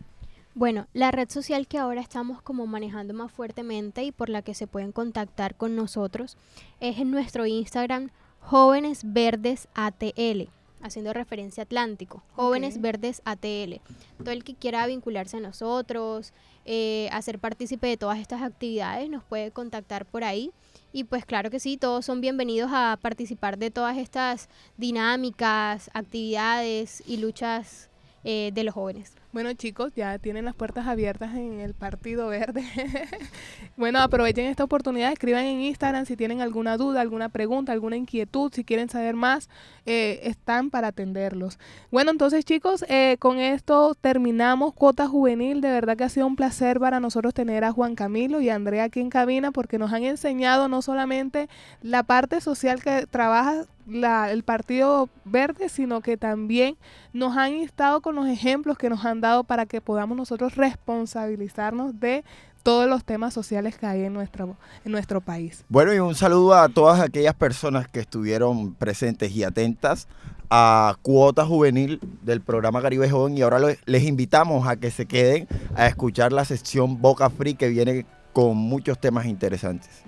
Bueno, 0.54 0.88
la 0.92 1.12
red 1.12 1.30
social 1.30 1.68
que 1.68 1.78
ahora 1.78 2.02
estamos 2.02 2.42
como 2.42 2.68
manejando 2.68 3.14
más 3.14 3.32
fuertemente 3.32 4.04
y 4.04 4.12
por 4.12 4.28
la 4.28 4.42
que 4.42 4.54
se 4.54 4.68
pueden 4.68 4.92
contactar 4.92 5.56
con 5.56 5.78
nosotros 5.78 6.36
es 6.82 6.98
en 6.98 7.10
nuestro 7.10 7.46
Instagram 7.46 8.10
Jóvenes 8.42 9.04
Verdes 9.06 9.70
ATL, 9.76 10.50
haciendo 10.84 11.14
referencia 11.14 11.62
a 11.62 11.66
Atlántico, 11.66 12.24
Jóvenes. 12.34 12.82
Verdes 12.82 13.22
ATL. 13.26 13.82
Todo 14.18 14.32
el 14.32 14.44
que 14.44 14.56
quiera 14.56 14.86
vincularse 14.88 15.38
a 15.38 15.40
nosotros, 15.40 16.34
eh, 16.66 17.10
hacer 17.12 17.40
partícipe 17.40 17.88
de 17.88 17.98
todas 17.98 18.20
estas 18.20 18.42
actividades, 18.42 19.10
nos 19.10 19.24
puede 19.24 19.52
contactar 19.52 20.06
por 20.06 20.24
ahí. 20.24 20.52
Y 20.94 21.06
pues 21.06 21.26
claro 21.26 21.50
que 21.50 21.60
sí, 21.60 21.78
todos 21.78 22.06
son 22.06 22.22
bienvenidos 22.22 22.72
a 22.74 22.98
participar 23.02 23.58
de 23.58 23.72
todas 23.72 23.98
estas 23.98 24.50
dinámicas, 24.78 25.90
actividades 25.94 27.02
y 27.08 27.18
luchas 27.18 27.90
eh, 28.24 28.52
de 28.54 28.64
los 28.64 28.74
jóvenes. 28.74 29.21
Bueno 29.34 29.54
chicos, 29.54 29.94
ya 29.96 30.20
tienen 30.20 30.44
las 30.44 30.56
puertas 30.56 30.88
abiertas 30.88 31.36
en 31.36 31.62
el 31.62 31.74
Partido 31.74 32.28
Verde. 32.28 32.66
bueno, 33.78 34.00
aprovechen 34.00 34.46
esta 34.48 34.66
oportunidad, 34.66 35.14
escriban 35.14 35.46
en 35.46 35.62
Instagram 35.62 36.06
si 36.06 36.18
tienen 36.18 36.42
alguna 36.42 36.76
duda, 36.76 37.00
alguna 37.00 37.30
pregunta, 37.30 37.72
alguna 37.72 37.96
inquietud, 37.96 38.52
si 38.54 38.66
quieren 38.66 38.90
saber 38.90 39.16
más, 39.16 39.48
eh, 39.86 40.20
están 40.24 40.70
para 40.70 40.90
atenderlos. 40.90 41.60
Bueno, 41.92 42.12
entonces 42.12 42.44
chicos, 42.44 42.84
eh, 42.90 43.16
con 43.20 43.40
esto 43.40 43.96
terminamos 43.96 44.74
Cuota 44.74 45.08
Juvenil. 45.08 45.62
De 45.62 45.72
verdad 45.72 45.96
que 45.96 46.04
ha 46.04 46.10
sido 46.10 46.28
un 46.28 46.36
placer 46.36 46.82
para 46.82 47.00
nosotros 47.00 47.34
tener 47.34 47.64
a 47.64 47.72
Juan 47.72 47.96
Camilo 47.96 48.42
y 48.42 48.50
Andrea 48.50 48.84
aquí 48.84 49.00
en 49.00 49.10
cabina 49.10 49.52
porque 49.52 49.80
nos 49.80 49.94
han 49.94 50.04
enseñado 50.04 50.68
no 50.68 50.82
solamente 50.82 51.48
la 51.82 52.04
parte 52.04 52.42
social 52.42 52.84
que 52.84 53.08
trabaja 53.08 53.66
el 53.88 54.44
Partido 54.44 55.10
Verde, 55.26 55.70
sino 55.70 56.02
que 56.02 56.18
también 56.18 56.78
nos 57.14 57.36
han 57.36 57.54
estado 57.54 58.02
con 58.02 58.16
los 58.16 58.28
ejemplos 58.28 58.78
que 58.78 58.90
nos 58.90 59.06
han 59.06 59.21
dado 59.22 59.46
para 59.46 59.66
que 59.66 59.80
podamos 59.80 60.18
nosotros 60.18 60.56
responsabilizarnos 60.56 62.00
de 62.00 62.26
todos 62.64 62.88
los 62.88 63.04
temas 63.04 63.34
sociales 63.34 63.78
que 63.78 63.86
hay 63.86 64.04
en 64.04 64.14
nuestro, 64.14 64.56
en 64.86 64.92
nuestro 64.92 65.22
país. 65.22 65.64
Bueno, 65.70 65.94
y 65.94 66.00
un 66.00 66.16
saludo 66.16 66.56
a 66.56 66.70
todas 66.70 67.00
aquellas 67.00 67.34
personas 67.34 67.88
que 67.88 68.00
estuvieron 68.00 68.74
presentes 68.74 69.32
y 69.32 69.44
atentas 69.44 70.08
a 70.50 70.96
Cuota 71.02 71.46
Juvenil 71.46 72.00
del 72.24 72.42
programa 72.42 72.82
Caribe 72.82 73.10
Joven 73.10 73.38
y 73.38 73.42
ahora 73.42 73.60
les 73.86 74.04
invitamos 74.04 74.68
a 74.68 74.76
que 74.76 74.92
se 74.92 75.06
queden 75.06 75.48
a 75.76 75.88
escuchar 75.88 76.34
la 76.34 76.44
sección 76.44 77.02
Boca 77.02 77.30
Free 77.30 77.56
que 77.56 77.70
viene 77.70 78.06
con 78.34 78.58
muchos 78.58 79.00
temas 79.00 79.26
interesantes. 79.26 80.04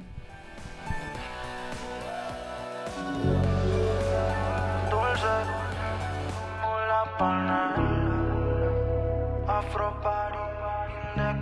dulce 4.90 5.54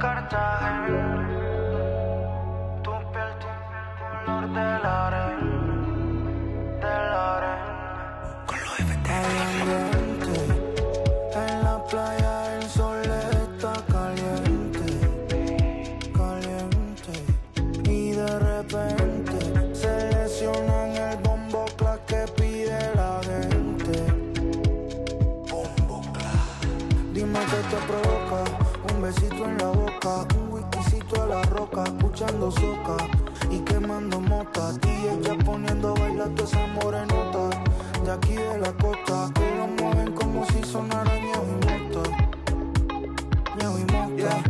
Cartagena. 0.02 1.32
Tu 2.84 2.92
piel 3.14 3.34
el 3.42 4.26
color 4.26 4.46
de 4.56 4.70
la 4.84 4.91
soca 32.50 32.98
y 33.52 33.60
quemando 33.60 34.20
mota. 34.20 34.72
Y 34.88 35.08
ella 35.08 35.38
poniendo 35.46 35.90
a 35.90 36.00
bailar 36.00 36.30
toda 36.30 36.48
esa 36.50 36.68
morenota 36.68 37.50
de 38.04 38.12
aquí 38.12 38.34
de 38.34 38.58
la 38.58 38.72
costa 38.74 39.30
que 39.36 39.56
lo 39.58 39.68
mueven 39.68 40.14
como 40.14 40.46
si 40.46 40.64
sonara 40.64 41.14
ñeo 41.20 41.46
y 41.52 41.56
mota. 41.68 42.10
Ñeo 43.58 43.78
y 43.78 43.84
mota. 43.92 44.42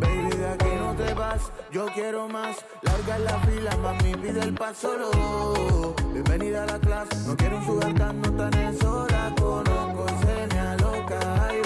Baby, 0.00 0.36
de 0.36 0.48
aquí 0.48 0.70
no 0.78 0.94
te 0.94 1.14
vas, 1.14 1.50
yo 1.72 1.86
quiero 1.94 2.28
más. 2.28 2.56
Larga 2.82 3.18
la 3.18 3.38
fila, 3.40 3.76
mami, 3.82 4.14
pide 4.16 4.40
el 4.40 4.54
paso. 4.54 5.94
Bienvenida 6.12 6.62
a 6.62 6.66
la 6.66 6.78
clase, 6.78 7.16
no 7.26 7.36
quiero 7.36 7.58
un 7.58 7.64
sugar 7.66 7.94
tan, 7.94 8.20
no 8.20 8.30
tan 8.32 8.54
es 8.54 8.84
hora. 8.84 9.32
Conozco 9.40 10.06
seña 10.24 10.76
loca, 10.76 11.46
hay 11.46 11.56
vareta 11.62 11.65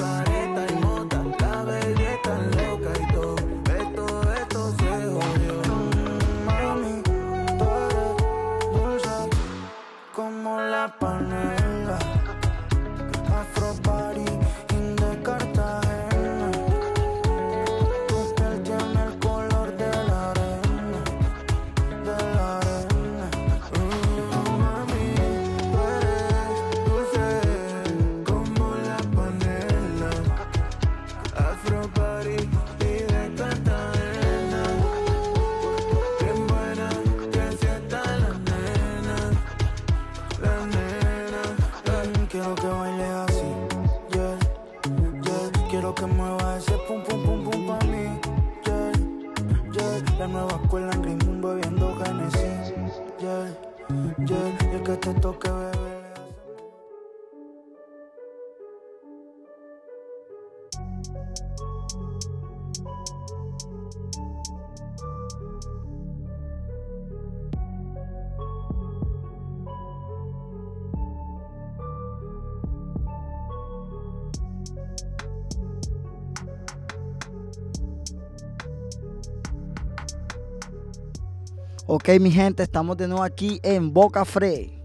Ok, 81.92 82.08
mi 82.20 82.30
gente, 82.30 82.62
estamos 82.62 82.96
de 82.96 83.08
nuevo 83.08 83.24
aquí 83.24 83.58
en 83.64 83.92
Boca 83.92 84.24
Free. 84.24 84.80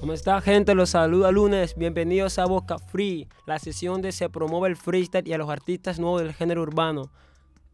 ¿Cómo 0.00 0.14
está 0.14 0.40
gente? 0.40 0.74
Los 0.74 0.88
saluda 0.88 1.30
lunes. 1.30 1.74
Bienvenidos 1.76 2.38
a 2.38 2.46
Boca 2.46 2.78
Free, 2.78 3.28
la 3.44 3.58
sesión 3.58 3.96
donde 3.96 4.10
se 4.10 4.30
promueve 4.30 4.68
el 4.68 4.76
freestyle 4.76 5.28
y 5.28 5.34
a 5.34 5.36
los 5.36 5.50
artistas 5.50 5.98
nuevos 5.98 6.22
del 6.22 6.32
género 6.32 6.62
urbano, 6.62 7.10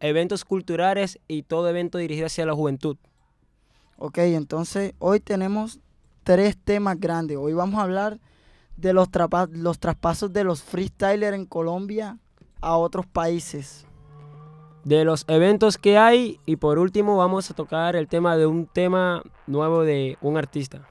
eventos 0.01 0.45
culturales 0.45 1.21
y 1.29 1.45
todo 1.45 1.69
evento 1.69 1.99
dirigido 1.99 2.27
hacia 2.27 2.45
la 2.45 2.55
juventud. 2.55 2.97
Ok, 3.99 4.19
entonces 4.19 4.95
hoy 4.99 5.21
tenemos 5.21 5.79
tres 6.25 6.57
temas 6.59 6.99
grandes. 6.99 7.37
Hoy 7.37 7.53
vamos 7.53 7.79
a 7.79 7.85
hablar 7.85 8.19
de 8.77 8.93
los, 8.93 9.07
los 9.53 9.79
traspasos 9.79 10.33
de 10.33 10.43
los 10.43 10.65
freestylers 10.65 11.37
en 11.37 11.47
Colombia 11.47 12.19
a 12.61 12.77
otros 12.77 13.07
países. 13.07 13.86
De 14.87 15.05
los 15.05 15.25
eventos 15.27 15.79
que 15.79 15.99
hay 15.99 16.39
y 16.47 16.57
por 16.57 16.79
último 16.79 17.17
vamos 17.17 17.51
a 17.51 17.55
tocar 17.55 17.97
el 17.97 18.07
tema 18.07 18.37
de 18.37 18.47
un 18.47 18.67
tema 18.67 19.21
nuevo 19.49 19.83
de 19.83 20.17
un 20.21 20.37
artista, 20.37 20.89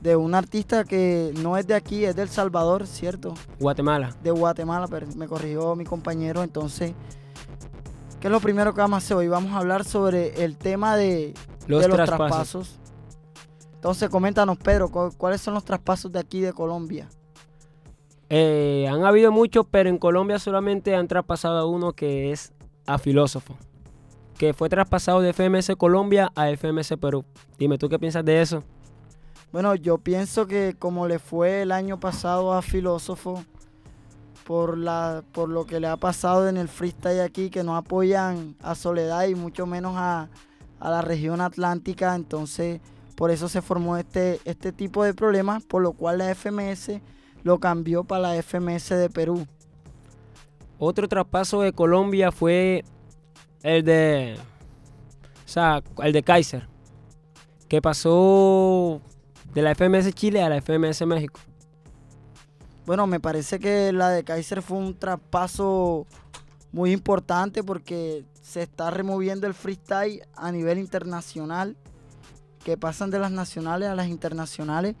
De 0.00 0.16
un 0.16 0.34
artista 0.34 0.82
que 0.82 1.32
no 1.40 1.56
es 1.56 1.66
de 1.68 1.74
aquí, 1.74 2.04
es 2.04 2.16
del 2.16 2.28
Salvador, 2.28 2.86
¿cierto? 2.88 3.34
Guatemala. 3.60 4.10
De 4.24 4.32
Guatemala, 4.32 4.88
pero 4.88 5.06
me 5.14 5.28
corrigió 5.28 5.76
mi 5.76 5.84
compañero. 5.84 6.42
Entonces, 6.42 6.94
¿qué 8.18 8.26
es 8.26 8.32
lo 8.32 8.40
primero 8.40 8.74
que 8.74 8.80
vamos 8.80 8.96
a 8.96 8.98
hacer 9.04 9.16
hoy? 9.16 9.28
Vamos 9.28 9.52
a 9.52 9.58
hablar 9.58 9.84
sobre 9.84 10.42
el 10.44 10.56
tema 10.56 10.96
de 10.96 11.32
Los, 11.68 11.80
de 11.82 11.86
los 11.88 11.96
traspasos. 11.96 12.26
traspasos. 12.70 12.80
Entonces, 13.74 14.08
coméntanos, 14.08 14.58
Pedro, 14.58 14.88
cu- 14.88 15.12
¿cuáles 15.16 15.40
son 15.40 15.54
los 15.54 15.64
traspasos 15.64 16.10
de 16.10 16.18
aquí 16.18 16.40
de 16.40 16.52
Colombia? 16.52 17.08
Eh, 18.30 18.88
han 18.90 19.04
habido 19.04 19.30
muchos, 19.30 19.64
pero 19.70 19.88
en 19.88 19.98
Colombia 19.98 20.40
solamente 20.40 20.96
han 20.96 21.06
traspasado 21.06 21.68
uno 21.68 21.92
que 21.92 22.32
es 22.32 22.52
a 22.88 22.98
Filósofo, 22.98 23.56
que 24.36 24.54
fue 24.54 24.68
traspasado 24.68 25.20
de 25.20 25.32
FMS 25.32 25.76
Colombia 25.76 26.32
a 26.34 26.48
FMS 26.48 26.96
Perú. 27.00 27.24
Dime, 27.58 27.78
¿tú 27.78 27.88
qué 27.88 27.98
piensas 27.98 28.24
de 28.24 28.40
eso? 28.40 28.64
Bueno, 29.52 29.74
yo 29.74 29.98
pienso 29.98 30.46
que 30.46 30.74
como 30.78 31.06
le 31.06 31.18
fue 31.18 31.62
el 31.62 31.72
año 31.72 32.00
pasado 32.00 32.54
a 32.54 32.62
Filósofo, 32.62 33.44
por, 34.44 34.78
la, 34.78 35.22
por 35.32 35.50
lo 35.50 35.66
que 35.66 35.78
le 35.78 35.86
ha 35.86 35.98
pasado 35.98 36.48
en 36.48 36.56
el 36.56 36.68
freestyle 36.68 37.20
aquí, 37.20 37.50
que 37.50 37.62
no 37.62 37.76
apoyan 37.76 38.56
a 38.62 38.74
Soledad 38.74 39.28
y 39.28 39.34
mucho 39.34 39.66
menos 39.66 39.94
a, 39.96 40.30
a 40.80 40.90
la 40.90 41.02
región 41.02 41.42
atlántica, 41.42 42.14
entonces 42.14 42.80
por 43.14 43.30
eso 43.30 43.48
se 43.48 43.60
formó 43.60 43.98
este, 43.98 44.40
este 44.46 44.72
tipo 44.72 45.04
de 45.04 45.12
problemas, 45.12 45.64
por 45.64 45.82
lo 45.82 45.92
cual 45.92 46.18
la 46.18 46.34
FMS 46.34 47.00
lo 47.42 47.58
cambió 47.58 48.04
para 48.04 48.34
la 48.34 48.42
FMS 48.42 48.88
de 48.90 49.10
Perú. 49.10 49.46
Otro 50.78 51.08
traspaso 51.08 51.62
de 51.62 51.72
Colombia 51.72 52.30
fue 52.30 52.84
el 53.62 53.84
de. 53.84 54.36
O 55.44 55.48
sea, 55.48 55.82
el 56.02 56.12
de 56.12 56.22
Kaiser. 56.22 56.68
Que 57.68 57.82
pasó 57.82 59.00
de 59.52 59.62
la 59.62 59.74
FMS 59.74 60.14
Chile 60.14 60.42
a 60.42 60.48
la 60.48 60.62
FMS 60.62 61.04
México. 61.06 61.40
Bueno, 62.86 63.06
me 63.06 63.20
parece 63.20 63.58
que 63.58 63.92
la 63.92 64.08
de 64.10 64.24
Kaiser 64.24 64.62
fue 64.62 64.78
un 64.78 64.98
traspaso 64.98 66.06
muy 66.72 66.92
importante 66.92 67.62
porque 67.62 68.24
se 68.40 68.62
está 68.62 68.90
removiendo 68.90 69.46
el 69.46 69.54
freestyle 69.54 70.22
a 70.34 70.52
nivel 70.52 70.78
internacional, 70.78 71.76
que 72.64 72.78
pasan 72.78 73.10
de 73.10 73.18
las 73.18 73.30
nacionales 73.30 73.88
a 73.88 73.94
las 73.94 74.08
internacionales. 74.08 74.94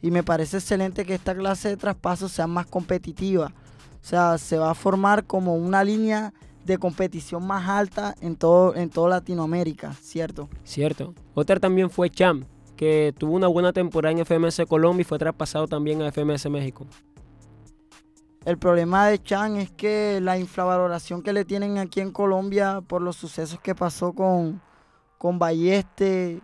Y 0.00 0.10
me 0.10 0.22
parece 0.22 0.58
excelente 0.58 1.04
que 1.04 1.14
esta 1.14 1.34
clase 1.34 1.70
de 1.70 1.76
traspasos 1.76 2.32
sea 2.32 2.46
más 2.46 2.66
competitiva. 2.66 3.52
O 4.04 4.06
sea, 4.06 4.36
se 4.36 4.58
va 4.58 4.70
a 4.70 4.74
formar 4.74 5.24
como 5.24 5.54
una 5.54 5.82
línea 5.82 6.34
de 6.66 6.76
competición 6.76 7.46
más 7.46 7.66
alta 7.70 8.14
en 8.20 8.36
todo, 8.36 8.76
en 8.76 8.90
toda 8.90 9.08
Latinoamérica, 9.08 9.94
¿cierto? 9.94 10.50
Cierto. 10.62 11.14
Otra 11.32 11.58
también 11.58 11.88
fue 11.88 12.10
Cham, 12.10 12.44
que 12.76 13.14
tuvo 13.16 13.32
una 13.32 13.46
buena 13.46 13.72
temporada 13.72 14.12
en 14.12 14.26
FMS 14.26 14.60
Colombia 14.68 15.00
y 15.00 15.04
fue 15.04 15.18
traspasado 15.18 15.66
también 15.68 16.02
a 16.02 16.12
FMS 16.12 16.50
México. 16.50 16.86
El 18.44 18.58
problema 18.58 19.06
de 19.08 19.22
Chan 19.22 19.56
es 19.56 19.70
que 19.70 20.20
la 20.20 20.36
infravaloración 20.36 21.22
que 21.22 21.32
le 21.32 21.46
tienen 21.46 21.78
aquí 21.78 22.00
en 22.00 22.12
Colombia 22.12 22.82
por 22.86 23.00
los 23.00 23.16
sucesos 23.16 23.58
que 23.58 23.74
pasó 23.74 24.12
con, 24.12 24.60
con 25.16 25.38
Balleste, 25.38 26.42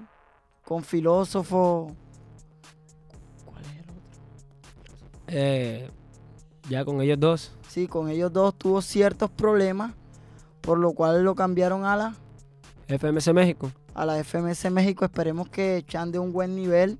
con 0.64 0.82
Filósofo. 0.82 1.94
¿Cuál 3.44 3.64
es 3.64 3.76
el 3.76 3.90
otro? 3.90 4.00
Eh, 5.26 5.90
ya 6.70 6.84
con 6.84 7.02
ellos 7.02 7.18
dos. 7.18 7.52
Sí, 7.68 7.88
con 7.88 8.08
ellos 8.08 8.32
dos 8.32 8.54
tuvo 8.54 8.80
ciertos 8.80 9.28
problemas, 9.28 9.92
por 10.60 10.78
lo 10.78 10.92
cual 10.92 11.24
lo 11.24 11.34
cambiaron 11.34 11.84
a 11.84 11.96
la, 11.96 12.14
FMS 12.86 13.34
México. 13.34 13.70
a 13.92 14.06
la 14.06 14.22
FMS 14.22 14.70
México. 14.70 15.04
Esperemos 15.04 15.48
que 15.48 15.84
Chan 15.86 16.12
dé 16.12 16.20
un 16.20 16.32
buen 16.32 16.54
nivel, 16.54 16.98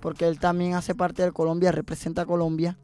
porque 0.00 0.26
él 0.26 0.38
también 0.40 0.74
hace 0.74 0.94
parte 0.94 1.22
de 1.22 1.30
Colombia, 1.30 1.70
representa 1.70 2.22
a 2.22 2.26
Colombia. 2.26 2.76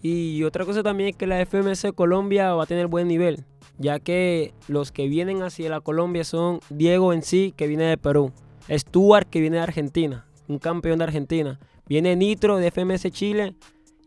Y 0.00 0.42
otra 0.44 0.64
cosa 0.64 0.82
también 0.82 1.10
es 1.10 1.16
que 1.16 1.26
la 1.26 1.44
FMS 1.44 1.88
Colombia 1.94 2.54
va 2.54 2.62
a 2.62 2.66
tener 2.66 2.86
buen 2.86 3.06
nivel, 3.06 3.44
ya 3.76 4.00
que 4.00 4.54
los 4.68 4.90
que 4.90 5.06
vienen 5.06 5.42
hacia 5.42 5.68
la 5.68 5.80
Colombia 5.80 6.24
son 6.24 6.60
Diego 6.70 7.12
en 7.12 7.22
sí, 7.22 7.52
que 7.56 7.66
viene 7.66 7.84
de 7.84 7.98
Perú, 7.98 8.32
Stuart, 8.70 9.28
que 9.28 9.40
viene 9.40 9.56
de 9.58 9.64
Argentina, 9.64 10.26
un 10.46 10.58
campeón 10.58 10.98
de 10.98 11.04
Argentina, 11.04 11.58
viene 11.86 12.16
Nitro 12.16 12.56
de 12.56 12.70
FMS 12.70 13.10
Chile 13.10 13.54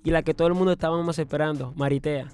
y 0.03 0.11
la 0.11 0.23
que 0.23 0.33
todo 0.33 0.47
el 0.47 0.53
mundo 0.53 0.71
estábamos 0.71 1.17
esperando, 1.19 1.73
Maritea. 1.75 2.27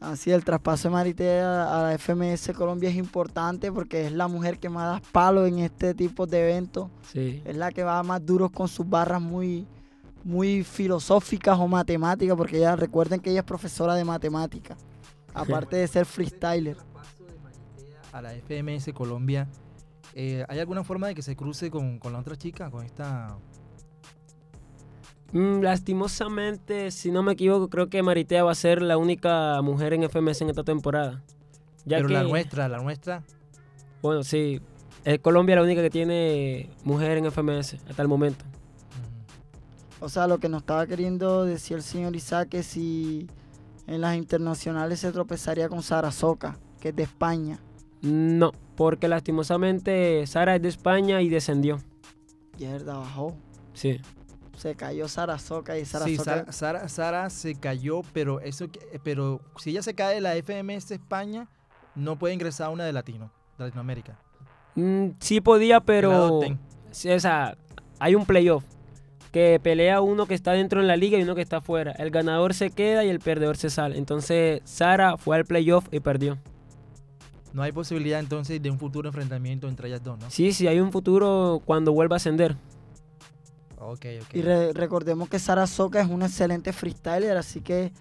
Así 0.00 0.30
el 0.30 0.44
traspaso 0.44 0.88
de 0.88 0.94
Maritea 0.94 1.78
a 1.78 1.82
la 1.82 1.98
FMS 1.98 2.52
Colombia 2.54 2.88
es 2.88 2.96
importante 2.96 3.70
porque 3.70 4.06
es 4.06 4.12
la 4.12 4.28
mujer 4.28 4.58
que 4.58 4.70
más 4.70 5.02
da 5.02 5.10
palo 5.12 5.44
en 5.44 5.58
este 5.58 5.92
tipo 5.94 6.26
de 6.26 6.40
eventos. 6.40 6.88
Sí. 7.12 7.42
Es 7.44 7.54
la 7.56 7.70
que 7.70 7.84
va 7.84 8.02
más 8.02 8.24
duros 8.24 8.50
con 8.50 8.66
sus 8.66 8.88
barras 8.88 9.20
muy, 9.20 9.66
muy 10.24 10.64
filosóficas 10.64 11.58
o 11.58 11.68
matemáticas, 11.68 12.34
porque 12.34 12.56
ella, 12.56 12.76
recuerden 12.76 13.20
que 13.20 13.30
ella 13.30 13.40
es 13.40 13.46
profesora 13.46 13.94
de 13.94 14.04
matemáticas, 14.04 14.78
aparte 15.34 15.76
de 15.76 15.86
ser 15.86 16.06
freestyler. 16.06 16.78
a 18.12 18.22
la 18.22 18.32
FMS 18.32 18.92
Colombia, 18.94 19.48
eh, 20.14 20.44
¿hay 20.48 20.58
alguna 20.58 20.82
forma 20.82 21.08
de 21.08 21.14
que 21.14 21.22
se 21.22 21.36
cruce 21.36 21.70
con, 21.70 21.98
con 21.98 22.12
la 22.12 22.20
otra 22.20 22.36
chica, 22.36 22.70
con 22.70 22.84
esta... 22.84 23.36
Mm, 25.32 25.60
lastimosamente, 25.60 26.90
si 26.90 27.12
no 27.12 27.22
me 27.22 27.32
equivoco, 27.32 27.68
creo 27.68 27.88
que 27.88 28.02
Maritea 28.02 28.42
va 28.44 28.52
a 28.52 28.56
ser 28.56 28.82
la 28.82 28.96
única 28.96 29.62
mujer 29.62 29.92
en 29.94 30.02
FMS 30.02 30.42
en 30.42 30.50
esta 30.50 30.64
temporada. 30.64 31.22
Ya 31.84 31.98
pero 31.98 32.08
que, 32.08 32.14
la 32.14 32.22
nuestra, 32.24 32.68
la 32.68 32.78
nuestra, 32.78 33.22
Bueno, 34.02 34.22
sí, 34.22 34.60
es 35.04 35.18
Colombia 35.20 35.56
la 35.56 35.62
única 35.62 35.82
que 35.82 35.90
tiene 35.90 36.70
mujer 36.84 37.18
en 37.18 37.30
FMS 37.30 37.76
hasta 37.88 38.02
el 38.02 38.08
momento. 38.08 38.44
O 40.00 40.08
sea, 40.08 40.26
lo 40.26 40.38
que 40.38 40.48
nos 40.48 40.62
estaba 40.62 40.86
queriendo 40.86 41.44
decir 41.44 41.76
el 41.76 41.82
señor 41.82 42.16
Isaac 42.16 42.54
es 42.54 42.66
si 42.66 43.28
en 43.86 44.00
las 44.00 44.16
internacionales 44.16 45.00
se 45.00 45.12
tropezaría 45.12 45.68
con 45.68 45.82
Sara 45.82 46.10
Soca, 46.10 46.58
que 46.80 46.88
es 46.88 46.96
de 46.96 47.02
España. 47.04 47.60
No, 48.02 48.52
porque 48.76 49.08
lastimosamente 49.08 50.26
Sara 50.26 50.56
es 50.56 50.62
de 50.62 50.68
España 50.68 51.20
y 51.20 51.28
descendió. 51.28 51.78
Mierda, 52.58 52.96
bajó. 52.96 53.34
Sí. 53.74 54.00
Se 54.60 54.74
cayó 54.74 55.08
Sara 55.08 55.38
Soca 55.38 55.78
y 55.78 55.86
Sara 55.86 56.04
sí, 56.04 56.16
Soca. 56.16 56.30
Sara, 56.32 56.52
Sara, 56.52 56.88
Sara 56.90 57.30
se 57.30 57.54
cayó, 57.54 58.02
pero 58.12 58.40
eso, 58.40 58.70
que- 58.70 59.00
pero 59.02 59.40
si 59.56 59.70
ella 59.70 59.82
se 59.82 59.94
cae 59.94 60.16
de 60.16 60.20
la 60.20 60.36
FMS 60.36 60.90
España, 60.90 61.48
no 61.94 62.18
puede 62.18 62.34
ingresar 62.34 62.66
a 62.66 62.70
una 62.70 62.84
de 62.84 62.92
Latino, 62.92 63.30
de 63.56 63.64
Latinoamérica. 63.64 64.18
Mm, 64.74 65.12
sí 65.18 65.40
podía, 65.40 65.80
pero... 65.80 66.12
adopten. 66.12 66.58
sí, 66.90 67.10
o 67.10 67.18
sea, 67.18 67.56
hay 67.98 68.14
un 68.14 68.26
playoff 68.26 68.62
que 69.32 69.58
pelea 69.62 70.02
uno 70.02 70.26
que 70.26 70.34
está 70.34 70.52
dentro 70.52 70.82
en 70.82 70.88
la 70.88 70.96
liga 70.96 71.16
y 71.16 71.22
uno 71.22 71.34
que 71.34 71.40
está 71.40 71.58
afuera. 71.58 71.92
El 71.92 72.10
ganador 72.10 72.52
se 72.52 72.70
queda 72.70 73.02
y 73.02 73.08
el 73.08 73.20
perdedor 73.20 73.56
se 73.56 73.70
sale. 73.70 73.96
Entonces 73.96 74.60
Sara 74.64 75.16
fue 75.16 75.36
al 75.36 75.46
playoff 75.46 75.86
y 75.90 76.00
perdió. 76.00 76.36
No 77.54 77.62
hay 77.62 77.72
posibilidad 77.72 78.20
entonces 78.20 78.60
de 78.60 78.70
un 78.70 78.78
futuro 78.78 79.08
enfrentamiento 79.08 79.68
entre 79.68 79.88
ellas 79.88 80.02
dos, 80.04 80.18
¿no? 80.18 80.30
Sí, 80.30 80.52
sí, 80.52 80.66
hay 80.68 80.80
un 80.80 80.92
futuro 80.92 81.62
cuando 81.64 81.92
vuelva 81.92 82.16
a 82.16 82.18
ascender. 82.18 82.56
Y 84.32 84.42
re- 84.42 84.72
recordemos 84.72 85.28
que 85.28 85.38
Sara 85.38 85.66
Soca 85.66 86.00
es 86.00 86.08
una 86.08 86.26
excelente 86.26 86.72
freestyler, 86.72 87.36
así 87.36 87.60
que 87.60 87.92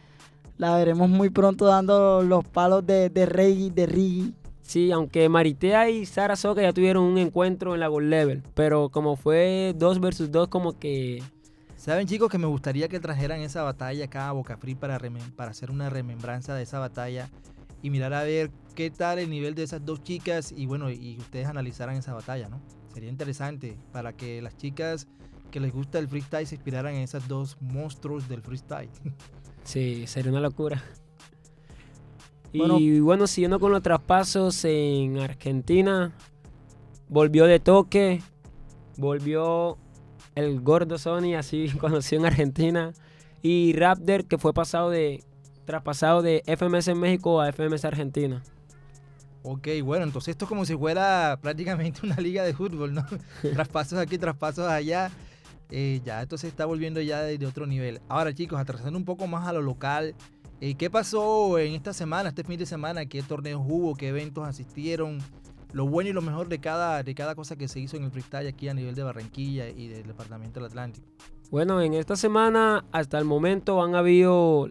la 0.58 0.76
veremos 0.76 1.10
muy 1.10 1.30
pronto 1.30 1.66
dando 1.66 2.22
los 2.22 2.46
palos 2.46 2.86
de, 2.86 3.10
de 3.10 3.26
reggae, 3.26 3.72
de 3.72 3.86
reggae. 3.86 4.34
Sí, 4.62 4.92
aunque 4.92 5.28
Maritea 5.30 5.90
y 5.90 6.06
Sara 6.06 6.36
Soca 6.36 6.62
ya 6.62 6.74
tuvieron 6.74 7.04
un 7.04 7.18
encuentro 7.18 7.74
en 7.74 7.80
la 7.80 7.88
Gold 7.88 8.10
Level, 8.10 8.44
pero 8.54 8.90
como 8.90 9.16
fue 9.16 9.74
2 9.78 10.00
versus 10.00 10.32
2, 10.32 10.48
como 10.50 10.78
que 10.78 11.24
Saben 11.76 12.08
chicos 12.08 12.30
que 12.30 12.38
me 12.38 12.46
gustaría 12.46 12.90
que 12.90 13.00
trajeran 13.00 13.40
esa 13.40 13.64
batalla 13.64 14.06
acá 14.06 14.28
a 14.28 14.34
Boca 14.34 14.58
Free 14.58 14.76
para, 14.76 15.00
para 15.38 15.52
hacer 15.52 15.72
una 15.72 15.90
remembranza 15.90 16.54
de 16.54 16.64
esa 16.64 16.78
batalla 16.78 17.30
y 17.82 17.90
mirar 17.90 18.14
a 18.14 18.24
ver 18.24 18.52
qué 18.76 18.92
tal 18.92 19.18
el 19.18 19.30
nivel 19.30 19.56
de 19.56 19.64
esas 19.64 19.86
dos 19.86 20.04
chicas 20.04 20.52
y 20.52 20.66
bueno, 20.66 20.92
y 20.92 21.18
ustedes 21.18 21.48
analizaran 21.48 21.96
esa 21.96 22.14
batalla, 22.14 22.50
¿no? 22.50 22.62
Sería 22.94 23.10
interesante 23.10 23.78
para 23.94 24.12
que 24.12 24.42
las 24.42 24.58
chicas 24.58 25.08
que 25.50 25.60
les 25.60 25.74
gusta 25.74 26.00
el 26.00 26.08
freestyle 26.08 26.48
se 26.48 26.56
inspiraran 26.56 26.96
en 26.96 27.02
esas 27.02 27.28
dos 27.28 27.58
monstruos 27.60 28.28
del 28.28 28.42
freestyle. 28.42 28.90
sí, 29.64 30.06
sería 30.08 30.32
una 30.32 30.42
locura. 30.42 30.84
Bueno. 32.54 32.80
Y 32.80 33.00
bueno, 33.00 33.28
siguiendo 33.28 33.60
con 33.60 33.72
los 33.72 33.84
traspasos 33.84 34.66
en 34.66 35.20
Argentina, 35.20 36.14
volvió 37.08 37.46
de 37.46 37.60
toque 37.60 38.22
volvió 39.00 39.78
el 40.36 40.62
gordo 40.62 40.98
Sony, 40.98 41.36
así 41.38 41.70
conocido 41.80 42.22
en 42.22 42.28
Argentina, 42.28 42.94
y 43.42 43.74
Raptor, 43.74 44.26
que 44.26 44.38
fue 44.38 44.54
pasado 44.54 44.90
de 44.90 45.24
traspasado 45.66 46.22
de 46.22 46.44
FMS 46.46 46.90
en 46.90 47.00
México 47.00 47.42
a 47.42 47.52
FMS 47.52 47.86
Argentina. 47.86 48.44
Ok, 49.44 49.68
bueno, 49.84 50.04
entonces 50.04 50.32
esto 50.32 50.46
es 50.46 50.50
como 50.50 50.66
si 50.66 50.76
fuera 50.76 51.40
prácticamente 51.42 52.02
una 52.06 52.18
liga 52.18 52.44
de 52.44 52.54
fútbol, 52.54 52.94
¿no? 52.94 53.06
traspasos 53.42 53.98
aquí, 53.98 54.18
traspasos 54.18 54.68
allá. 54.68 55.10
Eh, 55.72 56.02
ya 56.04 56.22
esto 56.22 56.38
se 56.38 56.48
está 56.48 56.66
volviendo 56.66 57.02
ya 57.02 57.22
de, 57.22 57.46
otro 57.46 57.66
nivel. 57.68 58.02
Ahora, 58.10 58.34
chicos, 58.34 58.60
atrasando 58.60 58.98
un 58.98 59.06
poco 59.06 59.28
más 59.28 59.48
a 59.48 59.54
lo 59.54 59.62
local, 59.62 60.16
eh, 60.62 60.76
¿qué 60.76 60.90
pasó 60.90 61.60
en 61.60 61.74
esta 61.74 61.94
semana, 61.94 62.30
este 62.30 62.44
fin 62.44 62.58
de 62.58 62.66
semana? 62.66 63.06
¿Qué 63.06 63.22
torneos 63.22 63.62
hubo? 63.66 63.96
¿Qué 63.96 64.10
eventos 64.10 64.48
asistieron? 64.48 65.20
Lo 65.72 65.88
bueno 65.88 66.10
y 66.10 66.14
lo 66.14 66.22
mejor 66.22 66.50
de 66.50 66.60
cada, 66.60 67.04
de 67.04 67.14
cada 67.14 67.36
cosa 67.36 67.56
que 67.56 67.68
se 67.68 67.80
hizo 67.80 67.96
en 67.96 68.04
el 68.04 68.12
freestyle 68.12 68.48
aquí 68.48 68.68
a 68.70 68.74
nivel 68.74 68.96
de 68.96 69.04
Barranquilla 69.04 69.70
y 69.70 69.88
del 69.88 70.08
Departamento 70.08 70.60
del 70.60 70.70
Atlántico. 70.70 71.08
Bueno, 71.52 71.82
en 71.82 71.94
esta 71.94 72.16
semana 72.16 72.86
hasta 72.92 73.20
el 73.20 73.26
momento 73.26 73.84
han 73.84 73.94
habido 73.94 74.70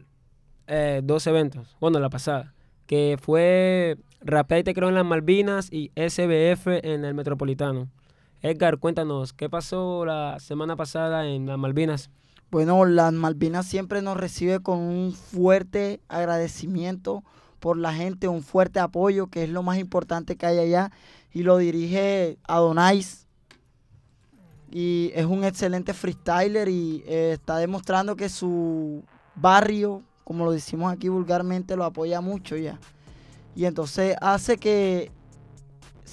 eh, 0.67 1.01
dos 1.05 1.27
eventos. 1.27 1.77
Bueno, 1.81 2.01
la 2.01 2.11
pasada. 2.11 2.55
Que 2.87 3.17
fue 3.21 3.97
Rapea 4.21 4.59
y 4.59 4.65
Te 4.65 4.75
Creo 4.75 4.89
en 4.89 4.95
las 4.95 5.05
Malvinas 5.05 5.73
y 5.73 5.91
SBF 5.95 6.67
en 6.83 7.05
el 7.05 7.15
Metropolitano. 7.15 7.89
Edgar, 8.41 8.79
cuéntanos, 8.79 9.33
¿qué 9.33 9.51
pasó 9.51 10.05
la 10.05 10.39
semana 10.39 10.77
pasada 10.77 11.27
en 11.27 11.47
las 11.47 11.59
Malvinas? 11.59 12.09
Bueno, 12.53 12.85
las 12.85 13.13
Malvinas 13.13 13.67
siempre 13.67 14.01
nos 14.01 14.17
recibe 14.17 14.61
con 14.61 14.79
un 14.79 15.13
fuerte 15.13 16.01
agradecimiento 16.07 17.25
por 17.59 17.77
la 17.77 17.93
gente, 17.93 18.29
un 18.29 18.43
fuerte 18.43 18.79
apoyo, 18.79 19.27
que 19.27 19.43
es 19.43 19.51
lo 19.51 19.65
más 19.65 19.79
importante 19.79 20.37
que 20.37 20.47
hay 20.47 20.59
allá, 20.59 20.93
y 21.33 21.43
lo 21.43 21.59
dirige 21.59 22.39
Adonais. 22.47 23.27
Y 24.71 25.11
es 25.17 25.27
un 25.27 25.43
excelente 25.43 25.93
freestyler 25.93 26.69
y 26.69 27.03
eh, 27.07 27.33
está 27.33 27.57
demostrando 27.57 28.15
que 28.15 28.29
su 28.29 29.03
barrio, 29.35 30.05
como 30.23 30.45
lo 30.45 30.53
decimos 30.53 30.93
aquí 30.93 31.09
vulgarmente, 31.09 31.75
lo 31.75 31.85
apoya 31.85 32.21
mucho 32.21 32.57
ya. 32.57 32.79
Y 33.57 33.65
entonces 33.65 34.15
hace 34.21 34.59
que 34.59 35.11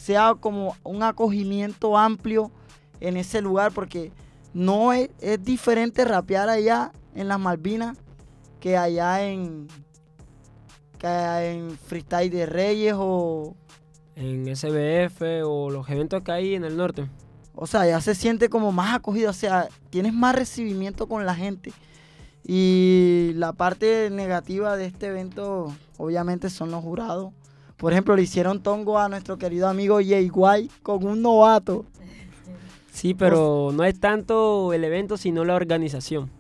sea 0.05 0.35
como 0.39 0.75
un 0.83 1.01
acogimiento 1.01 1.97
amplio 1.97 2.51
en 2.99 3.17
ese 3.17 3.41
lugar, 3.41 3.71
porque 3.71 4.11
no 4.53 4.93
es, 4.93 5.09
es 5.19 5.43
diferente 5.43 6.05
rapear 6.05 6.47
allá 6.47 6.91
en 7.15 7.27
las 7.27 7.39
Malvinas 7.39 7.97
que 8.59 8.77
allá 8.77 9.27
en, 9.27 9.67
que 10.99 11.07
allá 11.07 11.45
en 11.45 11.71
Freestyle 11.71 12.29
de 12.29 12.45
Reyes 12.45 12.93
o... 12.95 13.55
En 14.15 14.55
SBF 14.55 15.21
o 15.43 15.71
los 15.71 15.89
eventos 15.89 16.21
que 16.21 16.31
hay 16.31 16.53
en 16.53 16.63
el 16.63 16.77
norte. 16.77 17.09
O 17.55 17.65
sea, 17.65 17.87
ya 17.87 17.99
se 17.99 18.13
siente 18.13 18.47
como 18.47 18.71
más 18.71 18.95
acogido, 18.95 19.31
o 19.31 19.33
sea, 19.33 19.69
tienes 19.89 20.13
más 20.13 20.35
recibimiento 20.35 21.07
con 21.07 21.25
la 21.25 21.33
gente. 21.33 21.73
Y 22.43 23.31
la 23.35 23.53
parte 23.53 24.11
negativa 24.11 24.77
de 24.77 24.85
este 24.85 25.07
evento, 25.07 25.75
obviamente, 25.97 26.51
son 26.51 26.69
los 26.69 26.83
jurados. 26.83 27.33
Por 27.77 27.91
ejemplo, 27.91 28.15
le 28.15 28.21
hicieron 28.21 28.63
tongo 28.63 28.97
a 28.97 29.09
nuestro 29.09 29.37
querido 29.37 29.67
amigo 29.67 29.97
Jay 29.97 30.29
White 30.33 30.73
con 30.81 31.05
un 31.05 31.21
novato. 31.21 31.85
Sí, 32.91 33.13
pero 33.13 33.71
no 33.73 33.83
es 33.83 33.99
tanto 33.99 34.71
el 34.71 34.83
evento, 34.85 35.17
sino 35.17 35.43
la 35.43 35.55
organización. 35.55 36.31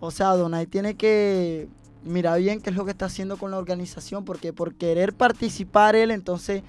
O 0.00 0.10
sea, 0.10 0.28
Donay 0.28 0.66
tiene 0.66 0.94
que 0.94 1.68
mirar 2.02 2.40
bien 2.40 2.62
qué 2.62 2.70
es 2.70 2.76
lo 2.76 2.86
que 2.86 2.92
está 2.92 3.06
haciendo 3.06 3.36
con 3.36 3.50
la 3.50 3.58
organización, 3.58 4.24
porque 4.24 4.54
por 4.54 4.74
querer 4.74 5.12
participar 5.12 5.94
él, 5.94 6.10
entonces 6.10 6.62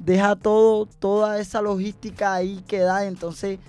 deja 0.00 0.34
todo, 0.34 0.86
toda 0.86 1.38
esa 1.38 1.62
logística 1.62 2.34
ahí 2.34 2.64
que 2.66 2.80
da, 2.80 3.06
entonces 3.06 3.60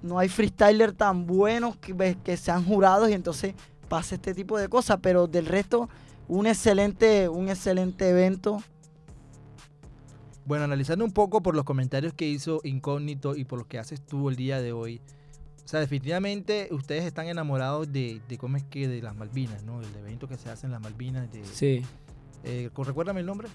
no 0.00 0.18
hay 0.18 0.30
freestyler 0.30 0.92
tan 0.92 1.26
buenos 1.26 1.76
que, 1.76 2.16
que 2.24 2.36
sean 2.38 2.64
jurados 2.64 3.10
y 3.10 3.12
entonces 3.12 3.54
pasa 3.90 4.14
este 4.14 4.34
tipo 4.34 4.58
de 4.58 4.68
cosas, 4.68 4.98
pero 5.02 5.26
del 5.26 5.44
resto 5.44 5.90
un 6.28 6.46
excelente, 6.46 7.28
un 7.28 7.48
excelente 7.48 8.08
evento. 8.08 8.62
Bueno, 10.46 10.64
analizando 10.64 11.04
un 11.04 11.12
poco 11.12 11.42
por 11.42 11.54
los 11.54 11.64
comentarios 11.64 12.12
que 12.12 12.28
hizo 12.28 12.60
Incógnito 12.64 13.34
y 13.34 13.44
por 13.44 13.58
lo 13.58 13.66
que 13.66 13.78
haces 13.78 14.04
tú 14.04 14.28
el 14.28 14.36
día 14.36 14.60
de 14.60 14.72
hoy, 14.72 15.00
o 15.64 15.68
sea, 15.68 15.80
definitivamente 15.80 16.68
ustedes 16.70 17.04
están 17.04 17.28
enamorados 17.28 17.90
de, 17.90 18.20
de 18.28 18.36
cómo 18.36 18.58
es 18.58 18.64
que 18.64 18.86
de 18.86 19.00
las 19.00 19.16
Malvinas, 19.16 19.62
¿no? 19.64 19.80
El 19.80 19.94
evento 19.96 20.28
que 20.28 20.36
se 20.36 20.50
hace 20.50 20.66
en 20.66 20.72
las 20.72 20.82
Malvinas. 20.82 21.32
De, 21.32 21.42
Sí. 21.46 21.82
eh, 22.44 22.68
¿Recuérdame 22.76 23.20
el 23.20 23.26
nombre? 23.26 23.48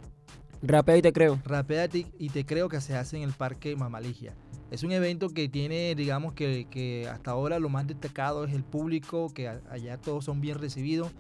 Rapea 0.64 0.98
y 0.98 1.02
Te 1.04 1.14
Creo. 1.14 1.40
Rapeate 1.46 2.08
y 2.18 2.30
te 2.30 2.46
creo 2.46 2.68
que 2.68 2.82
se 2.82 2.96
hace 2.98 3.16
en 3.18 3.24
el 3.24 3.32
Parque 3.34 3.76
Mamaligia. 3.76 4.34
Es 4.72 4.84
un 4.84 4.92
evento 4.92 5.30
que 5.30 5.48
tiene, 5.48 5.96
digamos 5.96 6.34
que, 6.34 6.68
que 6.70 7.08
hasta 7.08 7.32
ahora 7.32 7.60
lo 7.60 7.70
más 7.70 7.88
destacado 7.88 8.44
es 8.44 8.54
el 8.54 8.64
público, 8.64 9.32
que 9.34 9.48
allá 9.48 9.98
todos 9.98 10.26
son 10.26 10.42
bien 10.42 10.58
recibidos. 10.58 11.12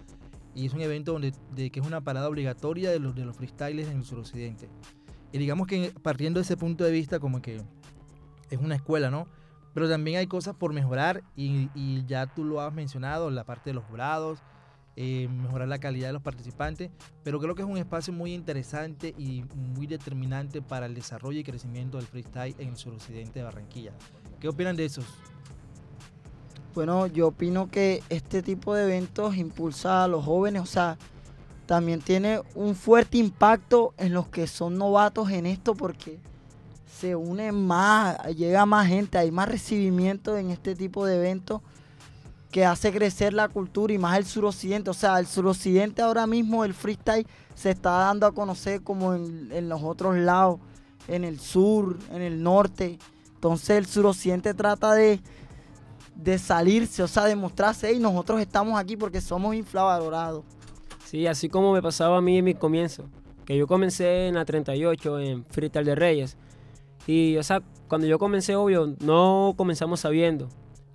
Y 0.55 0.65
es 0.65 0.73
un 0.73 0.81
evento 0.81 1.13
donde, 1.13 1.33
de, 1.55 1.69
que 1.69 1.79
es 1.79 1.85
una 1.85 2.01
parada 2.01 2.27
obligatoria 2.27 2.89
de 2.89 2.99
los, 2.99 3.15
de 3.15 3.25
los 3.25 3.35
freestyles 3.35 3.87
en 3.87 3.97
el 3.97 4.03
suroccidente. 4.03 4.69
Y 5.31 5.37
digamos 5.37 5.67
que 5.67 5.93
partiendo 6.01 6.39
de 6.39 6.43
ese 6.43 6.57
punto 6.57 6.83
de 6.83 6.91
vista, 6.91 7.19
como 7.19 7.41
que 7.41 7.61
es 8.49 8.59
una 8.59 8.75
escuela, 8.75 9.11
¿no? 9.11 9.27
Pero 9.73 9.87
también 9.87 10.17
hay 10.17 10.27
cosas 10.27 10.55
por 10.55 10.73
mejorar 10.73 11.23
y, 11.35 12.03
ya 12.05 12.27
tú 12.27 12.43
lo 12.43 12.61
has 12.61 12.73
mencionado, 12.73 13.29
la 13.29 13.43
parte 13.43 13.69
de 13.69 13.75
los 13.75 13.85
jurados, 13.85 14.39
eh, 14.95 15.27
mejorar 15.29 15.67
la 15.67 15.79
calidad 15.79 16.07
de 16.07 16.13
los 16.13 16.23
participantes, 16.23 16.89
pero 17.23 17.39
creo 17.39 17.55
que 17.55 17.61
es 17.61 17.67
un 17.67 17.77
espacio 17.77 18.11
muy 18.11 18.33
interesante 18.33 19.13
y 19.17 19.45
muy 19.55 19.87
determinante 19.87 20.61
para 20.61 20.87
el 20.87 20.95
desarrollo 20.95 21.39
y 21.39 21.43
crecimiento 21.43 21.97
del 21.97 22.07
freestyle 22.07 22.55
en 22.57 22.69
el 22.69 22.77
suroccidente 22.77 23.39
de 23.39 23.45
Barranquilla. 23.45 23.93
¿Qué 24.39 24.47
opinan 24.47 24.75
de 24.75 24.85
eso? 24.85 25.01
Bueno, 26.75 27.07
yo 27.07 27.27
opino 27.27 27.69
que 27.69 28.03
este 28.09 28.41
tipo 28.41 28.73
de 28.75 28.83
eventos 28.83 29.35
impulsa 29.35 30.03
a 30.03 30.07
los 30.07 30.23
jóvenes, 30.23 30.61
o 30.61 30.65
sea, 30.65 30.97
también 31.65 32.01
tiene 32.01 32.41
un 32.55 32.75
fuerte 32.75 33.17
impacto 33.17 33.93
en 33.97 34.13
los 34.13 34.27
que 34.27 34.47
son 34.47 34.77
novatos 34.77 35.29
en 35.31 35.45
esto 35.45 35.75
porque 35.75 36.19
se 36.99 37.15
une 37.15 37.51
más, 37.51 38.17
llega 38.35 38.65
más 38.65 38.87
gente, 38.87 39.17
hay 39.17 39.31
más 39.31 39.47
recibimiento 39.47 40.37
en 40.37 40.49
este 40.51 40.75
tipo 40.75 41.05
de 41.05 41.17
eventos 41.17 41.61
que 42.51 42.65
hace 42.65 42.91
crecer 42.91 43.33
la 43.33 43.47
cultura 43.47 43.93
y 43.93 43.97
más 43.97 44.17
el 44.17 44.25
suroccidente. 44.25 44.89
O 44.89 44.93
sea, 44.93 45.19
el 45.19 45.27
suroccidente 45.27 46.01
ahora 46.01 46.25
mismo, 46.25 46.65
el 46.65 46.73
freestyle, 46.73 47.27
se 47.55 47.71
está 47.71 47.91
dando 47.91 48.25
a 48.25 48.33
conocer 48.33 48.81
como 48.81 49.13
en, 49.13 49.49
en 49.51 49.69
los 49.69 49.83
otros 49.83 50.17
lados, 50.17 50.59
en 51.07 51.23
el 51.23 51.39
sur, 51.39 51.97
en 52.11 52.21
el 52.21 52.41
norte. 52.41 52.97
Entonces 53.35 53.69
el 53.71 53.85
suroccidente 53.85 54.53
trata 54.53 54.93
de, 54.93 55.21
de 56.23 56.37
salirse, 56.37 57.01
o 57.01 57.07
sea, 57.07 57.25
de 57.25 57.35
mostrarse, 57.35 57.93
y 57.93 57.99
nosotros 57.99 58.41
estamos 58.41 58.79
aquí 58.79 58.97
porque 58.97 59.21
somos 59.21 59.55
infravalorados. 59.55 60.43
Sí, 61.05 61.25
así 61.27 61.49
como 61.49 61.73
me 61.73 61.81
pasaba 61.81 62.17
a 62.17 62.21
mí 62.21 62.37
en 62.37 62.45
mi 62.45 62.53
comienzo. 62.53 63.09
Que 63.45 63.57
yo 63.57 63.65
comencé 63.65 64.27
en 64.27 64.35
la 64.35 64.45
38 64.45 65.19
en 65.19 65.45
Freestyle 65.45 65.85
de 65.85 65.95
Reyes. 65.95 66.37
Y, 67.07 67.37
o 67.37 67.43
sea, 67.43 67.63
cuando 67.87 68.05
yo 68.05 68.19
comencé, 68.19 68.55
obvio, 68.55 68.95
no 68.99 69.53
comenzamos 69.57 70.01
sabiendo. 70.01 70.49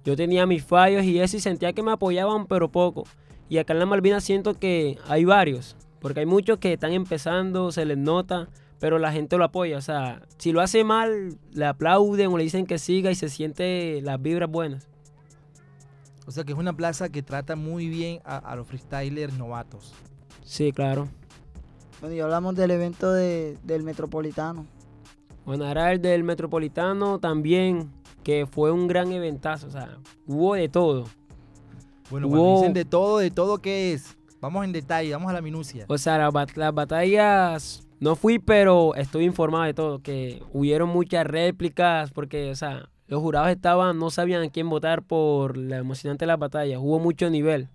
Yo 0.05 0.15
tenía 0.15 0.47
mis 0.47 0.63
fallos 0.63 1.03
y 1.05 1.19
eso 1.19 1.37
y 1.37 1.41
sentía 1.41 1.73
que 1.73 1.83
me 1.83 1.91
apoyaban, 1.91 2.47
pero 2.47 2.71
poco. 2.71 3.05
Y 3.49 3.59
acá 3.59 3.73
en 3.73 3.81
la 3.81 3.87
Malvinas 3.87 4.23
siento 4.23 4.55
que 4.55 4.99
hay 5.09 5.25
varios. 5.25 5.77
Porque 5.99 6.21
hay 6.21 6.27
muchos 6.27 6.59
que 6.59 6.75
están 6.75 6.93
empezando, 6.93 7.73
se 7.73 7.87
les 7.87 7.99
nota, 7.99 8.49
pero 8.79 8.99
la 8.99 9.11
gente 9.11 9.39
lo 9.39 9.45
apoya. 9.45 9.79
O 9.79 9.83
sea, 9.83 10.23
si 10.39 10.53
lo 10.53 10.61
hace 10.61 10.85
mal, 10.85 11.39
le 11.53 11.65
aplauden 11.65 12.31
o 12.31 12.37
le 12.37 12.45
dicen 12.45 12.67
que 12.67 12.79
siga 12.79 13.11
y 13.11 13.15
se 13.15 13.31
siente 13.31 14.01
las 14.03 14.21
vibras 14.21 14.51
buenas. 14.51 14.94
O 16.27 16.31
sea 16.31 16.45
que 16.45 16.53
es 16.53 16.59
una 16.59 16.73
plaza 16.73 17.09
que 17.11 17.23
trata 17.23 17.55
muy 17.57 17.89
bien 17.89 18.21
a, 18.25 18.39
a 18.39 18.57
los 18.57 18.67
freestylers 18.67 19.35
novatos. 19.37 19.93
Sí, 20.43 20.73
claro. 20.73 21.09
Bueno, 22.01 22.15
y 22.17 22.21
hablamos 22.21 22.55
del 22.57 22.71
evento 22.71 23.13
de- 23.13 23.57
del 23.63 23.83
Metropolitano. 23.83 24.67
Bueno, 25.45 25.67
ahora 25.67 25.93
el 25.93 26.01
del 26.01 26.25
Metropolitano 26.25 27.19
también, 27.19 27.91
que 28.23 28.47
fue 28.47 28.73
un 28.73 28.89
gran 28.89 29.13
eventazo. 29.13 29.67
O 29.67 29.71
sea, 29.71 29.99
hubo 30.27 30.55
de 30.55 30.69
todo. 30.69 31.05
Bueno, 32.11 32.29
cuando 32.29 32.47
Hubo- 32.47 32.57
dicen 32.61 32.73
de 32.75 32.85
todo, 32.85 33.19
de 33.19 33.31
todo, 33.31 33.59
¿qué 33.59 33.93
es? 33.93 34.17
Vamos 34.41 34.65
en 34.65 34.73
detalle, 34.73 35.13
vamos 35.13 35.31
a 35.31 35.35
la 35.35 35.41
minucia. 35.43 35.87
O 35.89 35.97
sea, 35.99 36.19
las, 36.19 36.33
bat- 36.33 36.55
las 36.57 36.75
batallas 36.75 37.87
no 38.01 38.15
fui, 38.17 38.39
pero 38.39 38.95
estoy 38.95 39.25
informado 39.25 39.65
de 39.65 39.75
todo. 39.75 39.99
Que 40.01 40.43
hubieron 40.53 40.89
muchas 40.91 41.27
réplicas, 41.27 42.11
porque, 42.11 42.51
o 42.51 42.55
sea, 42.57 42.91
los 43.07 43.21
jurados 43.21 43.51
estaban, 43.51 43.99
no 43.99 44.11
sabían 44.11 44.43
a 44.43 44.51
quién 44.51 44.69
votar 44.69 45.03
por 45.03 45.57
la 45.57 45.79
emocionante 45.79 46.25
de 46.25 46.29
las 46.29 46.39
batallas. 46.39 46.79
Hubo 46.81 46.99
mucho 46.99 47.29
nivel. 47.31 47.69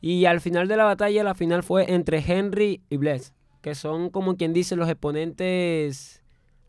Y 0.00 0.26
al 0.26 0.40
final 0.40 0.68
de 0.68 0.76
la 0.76 0.84
batalla, 0.84 1.24
la 1.24 1.34
final 1.34 1.62
fue 1.62 1.92
entre 1.92 2.18
Henry 2.18 2.82
y 2.90 2.96
Bless, 2.96 3.32
que 3.62 3.74
son 3.74 4.10
como 4.10 4.36
quien 4.36 4.52
dice 4.52 4.76
los 4.76 4.88
exponentes, 4.88 6.22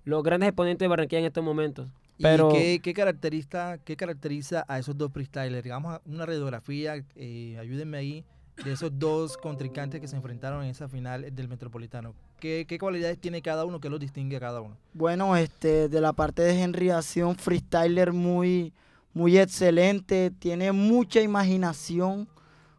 los 0.03 0.23
grandes 0.23 0.49
exponentes 0.49 0.79
de 0.79 0.87
Barranquilla 0.87 1.19
en 1.19 1.25
estos 1.25 1.43
momentos. 1.43 1.89
Pero 2.17 2.49
¿Y 2.49 2.53
qué, 2.53 2.79
qué 2.81 2.93
caracteriza, 2.93 3.77
qué 3.83 3.97
caracteriza 3.97 4.63
a 4.67 4.79
esos 4.79 4.97
dos 4.97 5.11
freestylers? 5.11 5.63
Digamos, 5.63 5.99
una 6.05 6.25
radiografía, 6.25 7.03
eh, 7.15 7.57
ayúdenme 7.59 7.97
ahí, 7.97 8.25
de 8.63 8.71
esos 8.71 8.91
dos 8.97 9.37
contrincantes 9.37 9.99
que 9.99 10.07
se 10.07 10.15
enfrentaron 10.15 10.63
en 10.63 10.69
esa 10.69 10.87
final 10.87 11.33
del 11.35 11.47
Metropolitano. 11.47 12.13
¿Qué, 12.39 12.65
cualidades 12.79 13.17
tiene 13.19 13.41
cada 13.41 13.65
uno? 13.65 13.79
¿Qué 13.79 13.89
los 13.89 13.99
distingue 13.99 14.37
a 14.37 14.39
cada 14.39 14.61
uno? 14.61 14.77
Bueno, 14.93 15.35
este, 15.35 15.89
de 15.89 16.01
la 16.01 16.13
parte 16.13 16.41
de 16.41 16.61
Henry 16.61 16.89
un 17.23 17.35
freestyler 17.35 18.13
muy, 18.13 18.71
muy 19.13 19.37
excelente, 19.37 20.31
tiene 20.39 20.71
mucha 20.71 21.21
imaginación, 21.21 22.27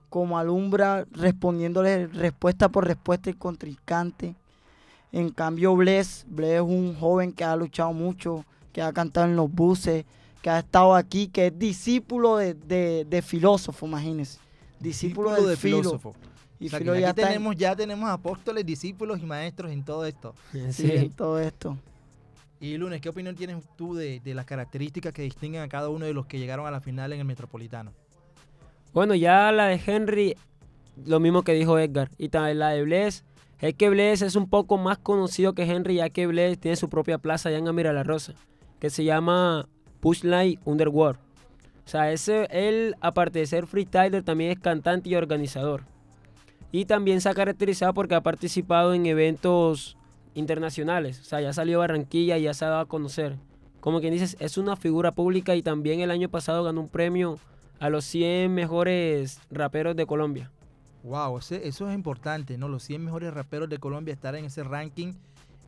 como 0.08 0.38
alumbra 0.38 1.04
respondiéndole 1.10 2.06
respuesta 2.06 2.68
por 2.68 2.86
respuesta 2.86 3.28
el 3.28 3.36
contrincante. 3.36 4.34
En 5.12 5.30
cambio, 5.30 5.74
Bless, 5.76 6.24
Bless 6.28 6.54
es 6.56 6.60
un 6.62 6.94
joven 6.94 7.32
que 7.32 7.44
ha 7.44 7.54
luchado 7.56 7.92
mucho, 7.92 8.44
que 8.72 8.82
ha 8.82 8.92
cantado 8.92 9.26
en 9.26 9.36
los 9.36 9.50
buses, 9.50 10.04
que 10.42 10.50
ha 10.50 10.60
estado 10.60 10.94
aquí, 10.94 11.28
que 11.28 11.48
es 11.48 11.58
discípulo 11.58 12.36
de, 12.36 12.54
de- 12.54 13.04
de 13.08 13.22
filósofo, 13.22 13.86
imagínense. 13.86 14.38
Discípulo, 14.80 15.30
Discípulo 15.30 15.34
del 15.34 15.46
de 15.46 15.56
Filo. 15.56 15.78
filósofo. 15.78 16.14
Y 16.58 16.66
O 16.66 16.70
sea, 16.70 16.78
que 16.78 16.84
Filo 16.84 16.92
aquí 16.94 17.02
ya 17.02 17.14
tenemos, 17.14 17.56
ya 17.56 17.76
tenemos 17.76 18.08
apóstoles, 18.08 18.64
discípulos 18.64 19.20
y 19.20 19.26
maestros 19.26 19.70
en 19.72 19.84
todo 19.84 20.06
esto. 20.06 20.34
sí, 20.70 20.90
en 20.90 21.10
todo 21.12 21.38
esto. 21.38 21.76
Y 22.60 22.76
Lunes, 22.78 23.00
¿qué 23.02 23.10
opinión 23.10 23.36
tienes 23.36 23.62
tú 23.76 23.94
de, 23.94 24.20
de 24.20 24.34
las 24.34 24.46
características 24.46 25.12
que 25.12 25.22
distinguen 25.22 25.60
a 25.62 25.68
cada 25.68 25.90
uno 25.90 26.06
de 26.06 26.14
los 26.14 26.26
que 26.26 26.38
llegaron 26.38 26.66
a 26.66 26.70
la 26.70 26.80
final 26.80 27.12
en 27.12 27.20
el 27.20 27.26
Metropolitano? 27.26 27.92
Bueno, 28.94 29.14
ya 29.14 29.52
la 29.52 29.66
de 29.66 29.80
Henry, 29.84 30.36
lo 31.04 31.20
mismo 31.20 31.42
que 31.42 31.52
dijo 31.52 31.78
Edgar. 31.78 32.10
Y 32.16 32.30
también 32.30 32.58
la 32.58 32.70
de 32.70 32.82
Bless, 32.82 33.24
es 33.60 33.74
que 33.74 33.90
Bless 33.90 34.22
es 34.22 34.36
un 34.36 34.48
poco 34.48 34.78
más 34.78 34.96
conocido 34.96 35.52
que 35.54 35.64
Henry, 35.64 35.96
ya 35.96 36.08
que 36.08 36.26
Bless 36.26 36.58
tiene 36.58 36.76
su 36.76 36.88
propia 36.88 37.18
plaza 37.18 37.50
allá 37.50 37.58
en 37.58 37.68
Amira 37.68 37.92
la 37.92 38.04
Rosa, 38.04 38.32
que 38.80 38.88
se 38.88 39.04
llama 39.04 39.68
Pushlight 40.00 40.58
Underworld. 40.64 41.18
O 41.86 41.88
sea, 41.88 42.12
él, 42.12 42.96
aparte 43.00 43.38
de 43.38 43.46
ser 43.46 43.66
freestyler, 43.68 44.24
también 44.24 44.50
es 44.50 44.58
cantante 44.58 45.08
y 45.08 45.14
organizador. 45.14 45.84
Y 46.72 46.86
también 46.86 47.20
se 47.20 47.28
ha 47.28 47.34
caracterizado 47.34 47.94
porque 47.94 48.16
ha 48.16 48.20
participado 48.20 48.92
en 48.92 49.06
eventos 49.06 49.96
internacionales. 50.34 51.20
O 51.20 51.24
sea, 51.24 51.40
ya 51.40 51.52
salió 51.52 51.78
a 51.78 51.86
Barranquilla 51.86 52.38
y 52.38 52.42
ya 52.42 52.54
se 52.54 52.64
ha 52.64 52.70
dado 52.70 52.80
a 52.80 52.86
conocer. 52.86 53.36
Como 53.78 54.00
quien 54.00 54.12
dices, 54.12 54.36
es 54.40 54.58
una 54.58 54.74
figura 54.74 55.12
pública 55.12 55.54
y 55.54 55.62
también 55.62 56.00
el 56.00 56.10
año 56.10 56.28
pasado 56.28 56.64
ganó 56.64 56.80
un 56.80 56.88
premio 56.88 57.38
a 57.78 57.88
los 57.88 58.04
100 58.04 58.52
mejores 58.52 59.38
raperos 59.48 59.94
de 59.94 60.06
Colombia. 60.06 60.50
Wow, 61.04 61.38
eso 61.38 61.54
es 61.88 61.94
importante, 61.94 62.58
¿no? 62.58 62.66
Los 62.66 62.82
100 62.82 63.04
mejores 63.04 63.32
raperos 63.32 63.68
de 63.68 63.78
Colombia, 63.78 64.12
estar 64.12 64.34
en 64.34 64.46
ese 64.46 64.64
ranking, 64.64 65.12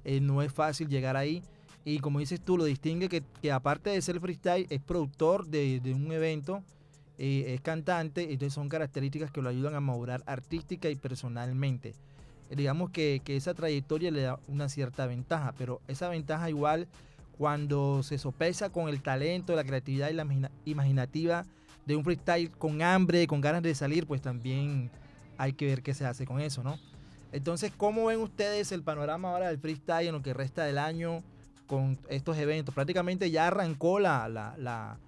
eh, 0.05 0.21
no 0.21 0.43
es 0.43 0.53
fácil 0.53 0.89
llegar 0.89 1.17
ahí. 1.17 1.45
Y 1.85 2.01
como 2.01 2.19
dices 2.19 2.41
tú, 2.41 2.59
lo 2.59 2.65
distingue 2.65 3.09
que, 3.09 3.23
que 3.41 3.51
aparte 3.53 3.91
de 3.91 4.03
ser 4.03 4.21
freestyle, 4.21 4.67
es 4.69 4.81
productor 4.81 5.47
de, 5.47 5.81
de 5.81 5.95
un 5.95 6.13
evento, 6.13 6.63
eh, 7.19 7.55
es 7.55 7.61
cantante, 7.61 8.25
entonces 8.25 8.53
son 8.53 8.69
características 8.69 9.31
que 9.31 9.43
lo 9.43 9.49
ayudan 9.49 9.75
a 9.75 9.81
madurar 9.81 10.23
artística 10.27 10.91
y 10.91 10.97
personalmente. 10.97 11.95
Eh, 12.51 12.57
digamos 12.57 12.91
que, 12.91 13.21
que 13.25 13.37
esa 13.37 13.55
trayectoria 13.55 14.11
le 14.11 14.23
da 14.23 14.39
una 14.49 14.69
cierta 14.69 15.07
ventaja, 15.07 15.55
pero 15.57 15.81
esa 15.89 16.09
ventaja 16.09 16.51
igual 16.51 16.89
cuando 17.39 18.03
se 18.03 18.19
sopesa 18.19 18.71
con 18.71 18.89
el 18.89 19.01
talento, 19.01 19.55
la 19.55 19.65
creatividad 19.65 20.11
y 20.11 20.15
la 20.15 20.23
imagina- 20.23 20.51
imaginativa 20.65 21.45
de 21.87 21.97
un 21.97 22.05
freestyle 22.05 22.51
con 22.51 22.83
hambre, 22.83 23.27
con 23.27 23.41
ganas 23.41 23.63
de 23.63 23.75
salir, 23.75 24.07
pues 24.07 24.21
también 24.21 24.91
hay 25.39 25.53
que 25.55 25.67
ver 25.67 25.83
qué 25.83 25.95
se 25.95 26.05
hace 26.05 26.27
con 26.27 26.41
eso, 26.41 26.63
¿no? 26.63 26.79
Entonces, 27.33 27.73
¿cómo 27.77 28.07
ven 28.07 28.21
ustedes 28.21 28.73
el 28.73 28.83
panorama 28.83 29.31
ahora 29.31 29.49
del 29.49 29.59
freestyle 29.59 30.09
en 30.09 30.15
lo 30.15 30.23
que 30.23 30.35
resta 30.35 30.65
del 30.65 30.79
año 30.79 31.23
con 31.69 31.99
estos 32.09 32.37
eventos? 32.39 32.75
Prácticamente 32.75 33.31
ya 33.31 33.47
arrancó 33.47 34.01
la, 34.01 34.29
la, 34.29 34.57
la- 34.59 34.99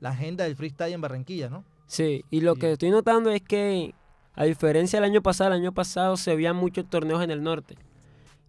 la 0.00 0.10
agenda 0.10 0.44
del 0.44 0.56
freestyle 0.56 0.92
en 0.94 1.00
Barranquilla, 1.02 1.48
¿no? 1.50 1.64
Sí, 1.86 2.24
y 2.30 2.40
lo 2.40 2.54
que 2.56 2.72
estoy 2.72 2.90
notando 2.90 3.30
es 3.30 3.42
que, 3.42 3.94
a 4.34 4.44
diferencia 4.44 4.98
del 5.00 5.10
año 5.10 5.22
pasado, 5.22 5.52
el 5.52 5.60
año 5.60 5.72
pasado 5.72 6.16
se 6.16 6.34
veían 6.34 6.56
muchos 6.56 6.88
torneos 6.90 7.22
en 7.22 7.30
el 7.30 7.42
norte. 7.42 7.76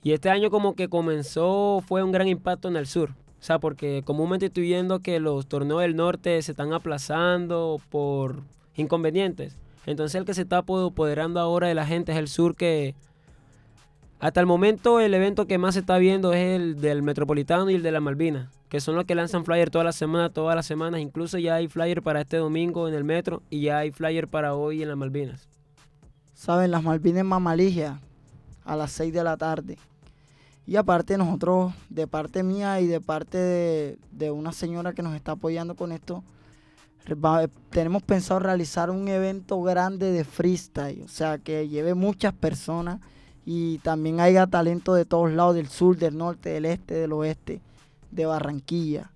Y 0.04 0.12
este 0.14 0.30
año 0.30 0.50
como 0.50 0.76
que 0.76 0.88
comenzó, 0.90 1.82
fue 1.86 2.04
un 2.04 2.12
gran 2.12 2.28
impacto 2.28 2.68
en 2.68 2.76
el 2.76 2.88
sur. 2.88 3.12
O 3.12 3.44
sea, 3.46 3.60
porque 3.60 4.02
comúnmente 4.06 4.48
estoy 4.48 4.64
viendo 4.64 5.00
que 5.00 5.20
los 5.20 5.48
torneos 5.48 5.82
del 5.82 5.96
norte 5.96 6.42
se 6.42 6.52
están 6.52 6.74
aplazando 6.74 7.80
por 7.90 8.44
inconvenientes. 8.76 9.58
Entonces 9.86 10.16
el 10.16 10.26
que 10.26 10.34
se 10.34 10.42
está 10.42 10.60
apo- 10.64 10.88
apoderando 10.90 11.40
ahora 11.40 11.68
de 11.68 11.76
la 11.76 11.86
gente 11.86 12.12
es 12.12 12.18
el 12.18 12.28
sur 12.28 12.56
que... 12.56 12.96
Hasta 14.26 14.40
el 14.40 14.48
momento 14.48 15.00
el 15.00 15.14
evento 15.14 15.46
que 15.46 15.60
más 15.60 15.76
se 15.76 15.82
está 15.82 16.00
viendo 16.00 16.34
es 16.34 16.60
el 16.60 16.82
del 16.82 17.04
Metropolitano 17.04 17.70
y 17.70 17.76
el 17.76 17.84
de 17.84 17.92
la 17.92 18.00
Malvina, 18.00 18.50
que 18.70 18.82
son 18.82 18.96
los 18.96 19.06
que 19.06 19.14
lanzan 19.14 19.46
flyer 19.46 19.70
toda 19.70 19.84
la 19.84 19.92
semana, 19.92 20.32
todas 20.32 20.56
las 20.56 20.66
semanas. 20.66 21.00
Incluso 21.00 21.38
ya 21.38 21.54
hay 21.54 21.68
flyer 21.68 22.02
para 22.02 22.22
este 22.22 22.38
domingo 22.38 22.88
en 22.88 22.96
el 22.96 23.04
Metro 23.04 23.44
y 23.52 23.62
ya 23.62 23.78
hay 23.78 23.92
flyer 23.92 24.28
para 24.28 24.56
hoy 24.56 24.82
en 24.82 24.88
las 24.88 24.98
Malvinas. 24.98 25.48
¿Saben? 26.34 26.72
Las 26.72 26.82
Malvinas 26.82 27.24
Mamaligia 27.24 28.00
a 28.64 28.76
las 28.76 28.94
6 28.94 29.14
de 29.14 29.24
la 29.24 29.38
tarde. 29.38 29.78
Y 30.66 30.76
aparte 30.76 31.20
nosotros, 31.20 31.76
de 31.90 32.08
parte 32.08 32.42
mía 32.42 32.82
y 32.82 32.88
de 32.88 33.02
parte 33.02 33.38
de, 33.38 34.00
de 34.10 34.32
una 34.32 34.54
señora 34.54 34.94
que 34.94 35.04
nos 35.04 35.14
está 35.14 35.34
apoyando 35.34 35.76
con 35.76 35.92
esto, 35.92 36.24
tenemos 37.70 38.02
pensado 38.02 38.40
realizar 38.40 38.90
un 38.90 39.08
evento 39.08 39.62
grande 39.62 40.12
de 40.12 40.24
freestyle, 40.24 41.04
o 41.04 41.10
sea, 41.10 41.38
que 41.38 41.70
lleve 41.70 41.94
muchas 41.94 42.34
personas 42.34 43.02
y 43.46 43.78
también 43.80 44.20
haya 44.20 44.48
talento 44.48 44.96
de 44.96 45.06
todos 45.06 45.32
lados, 45.32 45.56
del 45.56 45.68
sur, 45.68 45.98
del 45.98 46.18
norte, 46.18 46.50
del 46.50 46.66
este, 46.66 46.96
del 46.96 47.14
oeste, 47.14 47.62
de 48.12 48.26
Barranquilla. 48.26 49.12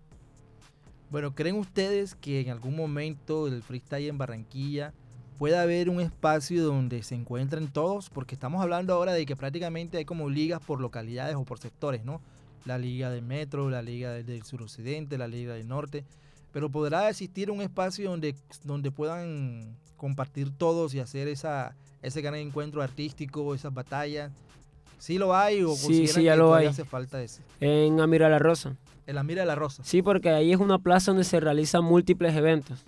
Bueno, 1.10 1.34
¿creen 1.34 1.56
ustedes 1.56 2.14
que 2.14 2.40
en 2.40 2.52
algún 2.52 2.76
momento 2.76 3.48
el 3.48 3.64
freestyle 3.64 4.10
en 4.10 4.20
Barranquilla 4.20 4.94
pueda 5.40 5.64
haber 5.64 5.90
un 5.90 6.00
espacio 6.00 6.64
donde 6.64 7.02
se 7.02 7.16
encuentren 7.16 7.68
todos? 7.68 8.12
Porque 8.12 8.36
estamos 8.36 8.62
hablando 8.62 8.94
ahora 8.94 9.14
de 9.14 9.26
que 9.26 9.36
prácticamente 9.36 9.98
hay 9.98 10.06
como 10.06 10.30
ligas 10.30 10.62
por 10.62 10.80
localidades 10.80 11.36
o 11.36 11.46
por 11.46 11.58
sectores, 11.58 12.06
¿no? 12.06 12.22
La 12.66 12.78
liga 12.78 13.10
del 13.10 13.24
metro, 13.24 13.72
la 13.72 13.82
liga 13.82 14.12
del, 14.12 14.44
suroccidente, 14.44 15.18
la 15.18 15.28
liga 15.28 15.56
del 15.56 15.68
norte. 15.68 16.06
Pero 16.52 16.70
podrá 16.70 17.10
existir 17.10 17.50
un 17.50 17.62
espacio 17.62 18.12
donde, 18.12 18.36
donde 18.64 18.92
puedan 18.92 19.76
compartir 19.98 20.52
todos 20.52 20.94
y 20.94 21.00
hacer 21.00 21.28
esa, 21.28 21.76
ese 22.02 22.22
gran 22.22 22.36
encuentro 22.36 22.82
artístico, 22.82 23.54
esas 23.56 23.74
batallas. 23.74 24.32
¿Sí 24.97 25.18
lo 25.18 25.36
hay 25.36 25.64
o 25.64 25.76
Sí, 25.76 26.08
sí, 26.08 26.24
ya 26.24 26.34
que 26.34 26.39
lo 26.39 26.54
hay. 26.54 26.68
hace 26.68 26.84
falta 26.86 27.22
ese? 27.22 27.41
En 27.60 28.00
Amira 28.02 28.28
la 28.30 28.39
Rosa. 28.39 28.76
En 29.08 29.16
la 29.16 29.24
mira 29.24 29.41
de 29.41 29.47
la 29.47 29.56
rosa. 29.56 29.82
Sí, 29.84 30.04
porque 30.04 30.30
ahí 30.30 30.52
es 30.54 30.60
una 30.60 30.78
plaza 30.78 31.10
donde 31.10 31.24
se 31.24 31.39
realizan 31.39 31.84
múltiples 31.84 32.36
eventos. 32.36 32.86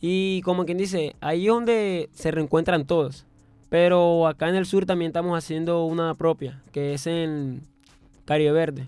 Y 0.00 0.40
como 0.42 0.64
quien 0.64 0.78
dice, 0.78 1.14
ahí 1.20 1.46
es 1.46 1.52
donde 1.52 2.08
se 2.14 2.30
reencuentran 2.30 2.86
todos. 2.86 3.26
Pero 3.68 4.26
acá 4.28 4.48
en 4.48 4.54
el 4.54 4.64
sur 4.64 4.86
también 4.86 5.10
estamos 5.10 5.36
haciendo 5.36 5.84
una 5.84 6.14
propia, 6.14 6.62
que 6.72 6.94
es 6.94 7.06
en 7.06 7.60
Caribe 8.24 8.52
Verde. 8.52 8.86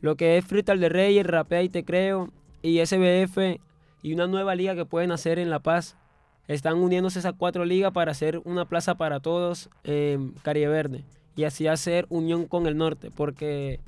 Lo 0.00 0.16
que 0.16 0.38
es 0.38 0.44
Freestyle 0.46 0.80
de 0.80 0.88
Reyes, 0.88 1.26
Rapea 1.26 1.62
y 1.62 1.68
Te 1.68 1.84
Creo, 1.84 2.30
y 2.62 2.78
SBF, 2.78 3.60
y 4.02 4.14
una 4.14 4.26
nueva 4.26 4.54
liga 4.54 4.74
que 4.74 4.86
pueden 4.86 5.12
hacer 5.12 5.38
en 5.38 5.50
La 5.50 5.58
Paz. 5.58 5.96
Están 6.48 6.78
uniéndose 6.78 7.18
esas 7.18 7.34
cuatro 7.36 7.64
ligas 7.64 7.92
para 7.92 8.10
hacer 8.10 8.40
una 8.44 8.64
plaza 8.64 8.96
para 8.96 9.20
todos 9.20 9.70
en 9.84 10.32
Caribe 10.42 10.68
Verde. 10.68 11.04
Y 11.36 11.44
así 11.44 11.68
hacer 11.68 12.06
unión 12.08 12.46
con 12.46 12.66
el 12.66 12.76
norte, 12.76 13.10
porque 13.14 13.80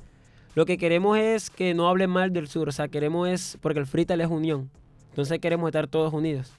lo 0.55 0.65
que 0.65 0.77
queremos 0.77 1.17
es 1.17 1.49
que 1.49 1.73
no 1.73 1.89
hablen 1.89 2.09
mal 2.09 2.31
del 2.31 2.47
sur, 2.47 2.69
o 2.69 2.71
sea, 2.71 2.87
queremos 2.87 3.27
es, 3.27 3.57
porque 3.61 3.79
el 3.79 3.87
freestyle 3.87 4.21
es 4.21 4.29
unión, 4.29 4.69
entonces 5.09 5.39
queremos 5.39 5.67
estar 5.67 5.87
todos 5.87 6.13
unidos. 6.13 6.53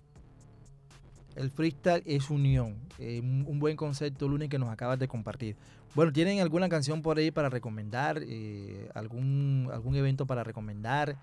El 1.37 1.51
freestyle 1.51 2.03
es 2.05 2.29
unión. 2.29 2.77
Eh, 2.99 3.21
un, 3.21 3.59
buen 3.59 3.77
concepto, 3.77 4.29
Lunes, 4.29 4.49
que 4.49 4.59
nos 4.59 4.69
acabas 4.69 4.99
de 4.99 5.09
compartir. 5.09 5.57
Bueno, 5.95 6.13
¿tienen 6.13 6.41
alguna 6.41 6.69
canción 6.69 7.01
por 7.01 7.17
ahí 7.17 7.31
para 7.31 7.49
recomendar? 7.49 8.21
Eh, 8.23 8.91
algún, 8.95 9.71
¿Algún 9.73 9.97
evento 9.97 10.27
para 10.27 10.45
recomendar? 10.45 11.17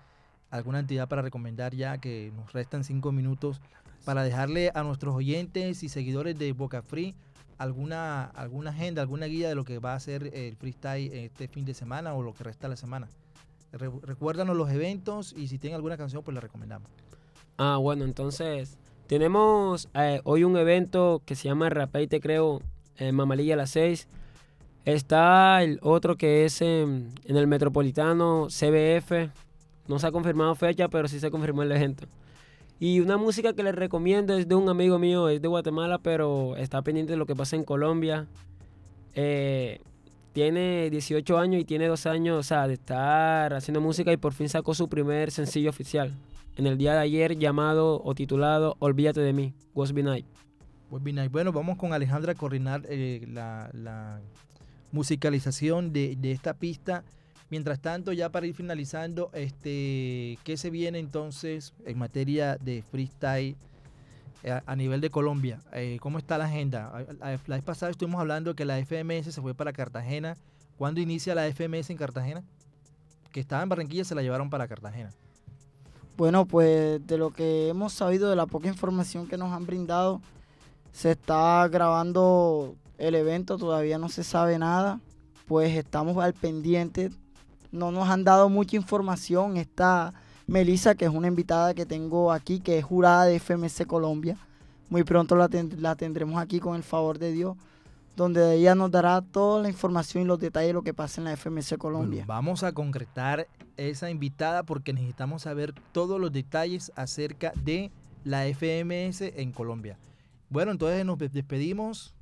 ¿Alguna 0.50 0.80
entidad 0.80 1.08
para 1.08 1.22
recomendar 1.22 1.74
ya 1.74 1.98
que 1.98 2.32
nos 2.34 2.52
restan 2.52 2.82
cinco 2.82 3.12
minutos 3.12 3.60
para 4.04 4.22
dejarle 4.22 4.70
a 4.74 4.82
nuestros 4.82 5.14
oyentes 5.14 5.82
y 5.82 5.88
seguidores 5.88 6.38
de 6.38 6.52
Boca 6.52 6.82
Free 6.82 7.14
alguna, 7.58 8.24
alguna 8.24 8.70
agenda, 8.70 9.02
alguna 9.02 9.26
guía 9.26 9.48
de 9.48 9.54
lo 9.54 9.64
que 9.64 9.78
va 9.78 9.94
a 9.94 10.00
ser 10.00 10.30
el 10.34 10.56
freestyle 10.56 11.12
este 11.12 11.46
fin 11.48 11.64
de 11.64 11.74
semana 11.74 12.14
o 12.14 12.22
lo 12.22 12.32
que 12.32 12.44
resta 12.44 12.66
de 12.68 12.70
la 12.70 12.76
semana? 12.76 13.08
Re- 13.72 13.90
recuérdanos 14.02 14.56
los 14.56 14.70
eventos 14.70 15.34
y 15.36 15.48
si 15.48 15.58
tienen 15.58 15.76
alguna 15.76 15.96
canción, 15.96 16.22
pues 16.22 16.34
la 16.34 16.40
recomendamos. 16.40 16.88
Ah, 17.58 17.76
bueno, 17.76 18.04
entonces 18.04 18.78
tenemos 19.06 19.88
eh, 19.94 20.20
hoy 20.24 20.44
un 20.44 20.56
evento 20.56 21.20
que 21.26 21.34
se 21.36 21.48
llama 21.48 21.68
Rapea 21.68 22.02
y 22.02 22.06
Te 22.06 22.20
Creo 22.20 22.62
en 22.96 23.14
Mamalilla 23.14 23.54
a 23.54 23.56
las 23.58 23.70
6. 23.70 24.08
Está 24.86 25.62
el 25.62 25.78
otro 25.82 26.16
que 26.16 26.46
es 26.46 26.62
en, 26.62 27.12
en 27.24 27.36
el 27.36 27.46
Metropolitano 27.46 28.46
CBF. 28.48 29.30
No 29.88 29.98
se 29.98 30.06
ha 30.06 30.12
confirmado 30.12 30.54
fecha, 30.54 30.88
pero 30.88 31.06
sí 31.08 31.20
se 31.20 31.30
confirmó 31.30 31.62
el 31.62 31.72
evento. 31.72 32.06
Y 32.82 33.00
una 33.00 33.18
música 33.18 33.52
que 33.52 33.62
les 33.62 33.74
recomiendo 33.74 34.34
es 34.38 34.48
de 34.48 34.54
un 34.54 34.66
amigo 34.70 34.98
mío, 34.98 35.28
es 35.28 35.42
de 35.42 35.48
Guatemala, 35.48 35.98
pero 35.98 36.56
está 36.56 36.80
pendiente 36.80 37.12
de 37.12 37.18
lo 37.18 37.26
que 37.26 37.36
pasa 37.36 37.54
en 37.54 37.62
Colombia. 37.62 38.26
Eh, 39.14 39.82
tiene 40.32 40.88
18 40.88 41.38
años 41.38 41.60
y 41.60 41.66
tiene 41.66 41.88
dos 41.88 42.06
años, 42.06 42.38
o 42.38 42.42
sea, 42.42 42.66
de 42.66 42.74
estar 42.74 43.52
haciendo 43.52 43.82
música 43.82 44.14
y 44.14 44.16
por 44.16 44.32
fin 44.32 44.48
sacó 44.48 44.72
su 44.72 44.88
primer 44.88 45.30
sencillo 45.30 45.68
oficial 45.68 46.14
en 46.56 46.66
el 46.66 46.78
día 46.78 46.94
de 46.94 47.00
ayer 47.00 47.36
llamado 47.38 48.00
o 48.02 48.14
titulado 48.14 48.76
Olvídate 48.78 49.20
de 49.20 49.34
mí, 49.34 49.52
Was 49.74 49.92
Be 49.92 50.02
Night. 50.02 50.26
Bueno, 51.30 51.52
vamos 51.52 51.76
con 51.76 51.92
Alejandra 51.92 52.32
a 52.32 52.34
coordinar 52.34 52.86
eh, 52.88 53.26
la, 53.28 54.20
musicalización 54.90 55.92
de 55.92 56.32
esta 56.32 56.54
pista. 56.54 57.04
Mientras 57.50 57.80
tanto, 57.80 58.12
ya 58.12 58.30
para 58.30 58.46
ir 58.46 58.54
finalizando, 58.54 59.30
este, 59.32 60.38
¿qué 60.44 60.56
se 60.56 60.70
viene 60.70 61.00
entonces 61.00 61.74
en 61.84 61.98
materia 61.98 62.56
de 62.56 62.82
freestyle 62.82 63.56
eh, 64.44 64.60
a, 64.64 64.76
nivel 64.76 65.00
de 65.00 65.10
Colombia? 65.10 65.58
Eh, 65.72 65.98
¿Cómo 66.00 66.18
está 66.18 66.38
la 66.38 66.44
agenda? 66.44 67.04
La 67.18 67.56
vez 67.56 67.64
pasada 67.64 67.90
estuvimos 67.90 68.20
hablando 68.20 68.54
que 68.54 68.64
la 68.64 68.78
FMS 68.78 69.34
se 69.34 69.42
fue 69.42 69.52
para 69.54 69.72
Cartagena. 69.72 70.36
¿Cuándo 70.78 71.00
inicia 71.00 71.34
la 71.34 71.44
FMS 71.52 71.90
en 71.90 71.96
Cartagena? 71.96 72.44
Que 73.32 73.40
estaba 73.40 73.64
en 73.64 73.68
Barranquilla, 73.68 74.04
se 74.04 74.14
la 74.14 74.22
llevaron 74.22 74.48
para 74.48 74.68
Cartagena. 74.68 75.10
Bueno, 76.16 76.46
pues 76.46 77.04
de 77.04 77.18
lo 77.18 77.30
que 77.30 77.68
hemos 77.68 77.92
sabido, 77.92 78.30
de 78.30 78.36
la 78.36 78.46
poca 78.46 78.68
información 78.68 79.26
que 79.26 79.36
nos 79.36 79.52
han 79.52 79.66
brindado, 79.66 80.20
se 80.92 81.12
está 81.12 81.66
grabando 81.68 82.76
el 82.98 83.14
evento, 83.14 83.58
todavía 83.58 83.98
no 83.98 84.08
se 84.08 84.22
sabe 84.22 84.58
nada, 84.58 85.00
pues 85.48 85.76
estamos 85.76 86.16
al 86.18 86.34
pendiente. 86.34 87.10
No 87.72 87.90
nos 87.92 88.08
han 88.08 88.24
dado 88.24 88.48
mucha 88.48 88.76
información. 88.76 89.56
Está 89.56 90.12
Melissa, 90.46 90.94
que 90.94 91.04
es 91.04 91.10
una 91.10 91.28
invitada 91.28 91.74
que 91.74 91.86
tengo 91.86 92.32
aquí, 92.32 92.60
que 92.60 92.78
es 92.78 92.84
jurada 92.84 93.24
de 93.26 93.36
FMC 93.38 93.86
Colombia. 93.86 94.36
Muy 94.88 95.04
pronto 95.04 95.36
la, 95.36 95.48
ten- 95.48 95.70
la 95.80 95.94
tendremos 95.94 96.40
aquí 96.42 96.58
con 96.58 96.74
el 96.74 96.82
favor 96.82 97.18
de 97.18 97.30
Dios, 97.32 97.56
donde 98.16 98.54
ella 98.56 98.74
nos 98.74 98.90
dará 98.90 99.20
toda 99.22 99.62
la 99.62 99.68
información 99.68 100.24
y 100.24 100.26
los 100.26 100.40
detalles 100.40 100.70
de 100.70 100.72
lo 100.74 100.82
que 100.82 100.92
pasa 100.92 101.20
en 101.20 101.26
la 101.26 101.32
FMC 101.36 101.78
Colombia. 101.78 102.24
Bueno, 102.24 102.26
vamos 102.26 102.64
a 102.64 102.72
concretar 102.72 103.46
esa 103.76 104.10
invitada 104.10 104.64
porque 104.64 104.92
necesitamos 104.92 105.42
saber 105.42 105.72
todos 105.92 106.20
los 106.20 106.32
detalles 106.32 106.90
acerca 106.96 107.52
de 107.64 107.92
la 108.24 108.44
FMS 108.46 109.20
en 109.36 109.52
Colombia. 109.52 109.96
Bueno, 110.48 110.72
entonces 110.72 111.06
nos 111.06 111.18
des- 111.18 111.32
despedimos. 111.32 112.12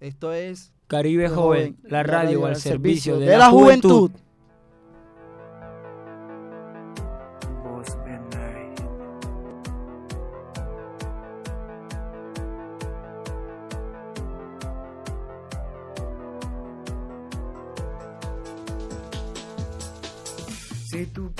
Esto 0.00 0.32
es 0.32 0.72
Caribe 0.86 1.28
Joven, 1.28 1.76
la 1.84 2.02
radio 2.02 2.46
al 2.46 2.56
servicio 2.56 3.18
de, 3.18 3.36
la, 3.36 3.50
juventud. 3.50 3.90
juventud. 3.90 4.20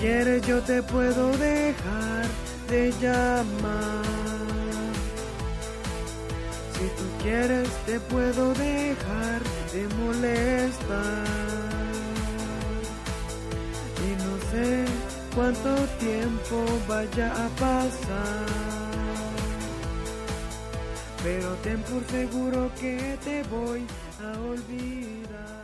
Quieres 0.05 0.46
yo 0.46 0.61
te 0.61 0.82
puedo 0.82 1.30
dejar 1.38 2.26
de 2.68 2.92
llamar. 3.00 4.05
Si 6.74 6.86
tú 6.98 7.07
quieres 7.22 7.68
te 7.86 7.98
puedo 8.00 8.52
dejar 8.52 9.40
de 9.72 9.82
molestar. 10.02 11.24
Y 14.07 14.11
no 14.24 14.32
sé 14.50 14.84
cuánto 15.34 15.74
tiempo 15.98 16.57
vaya 16.86 17.28
a 17.32 17.48
pasar. 17.64 18.46
Pero 21.22 21.48
ten 21.62 21.80
por 21.88 22.05
seguro 22.11 22.70
que 22.78 23.18
te 23.24 23.42
voy 23.44 23.86
a 24.22 24.38
olvidar. 24.52 25.64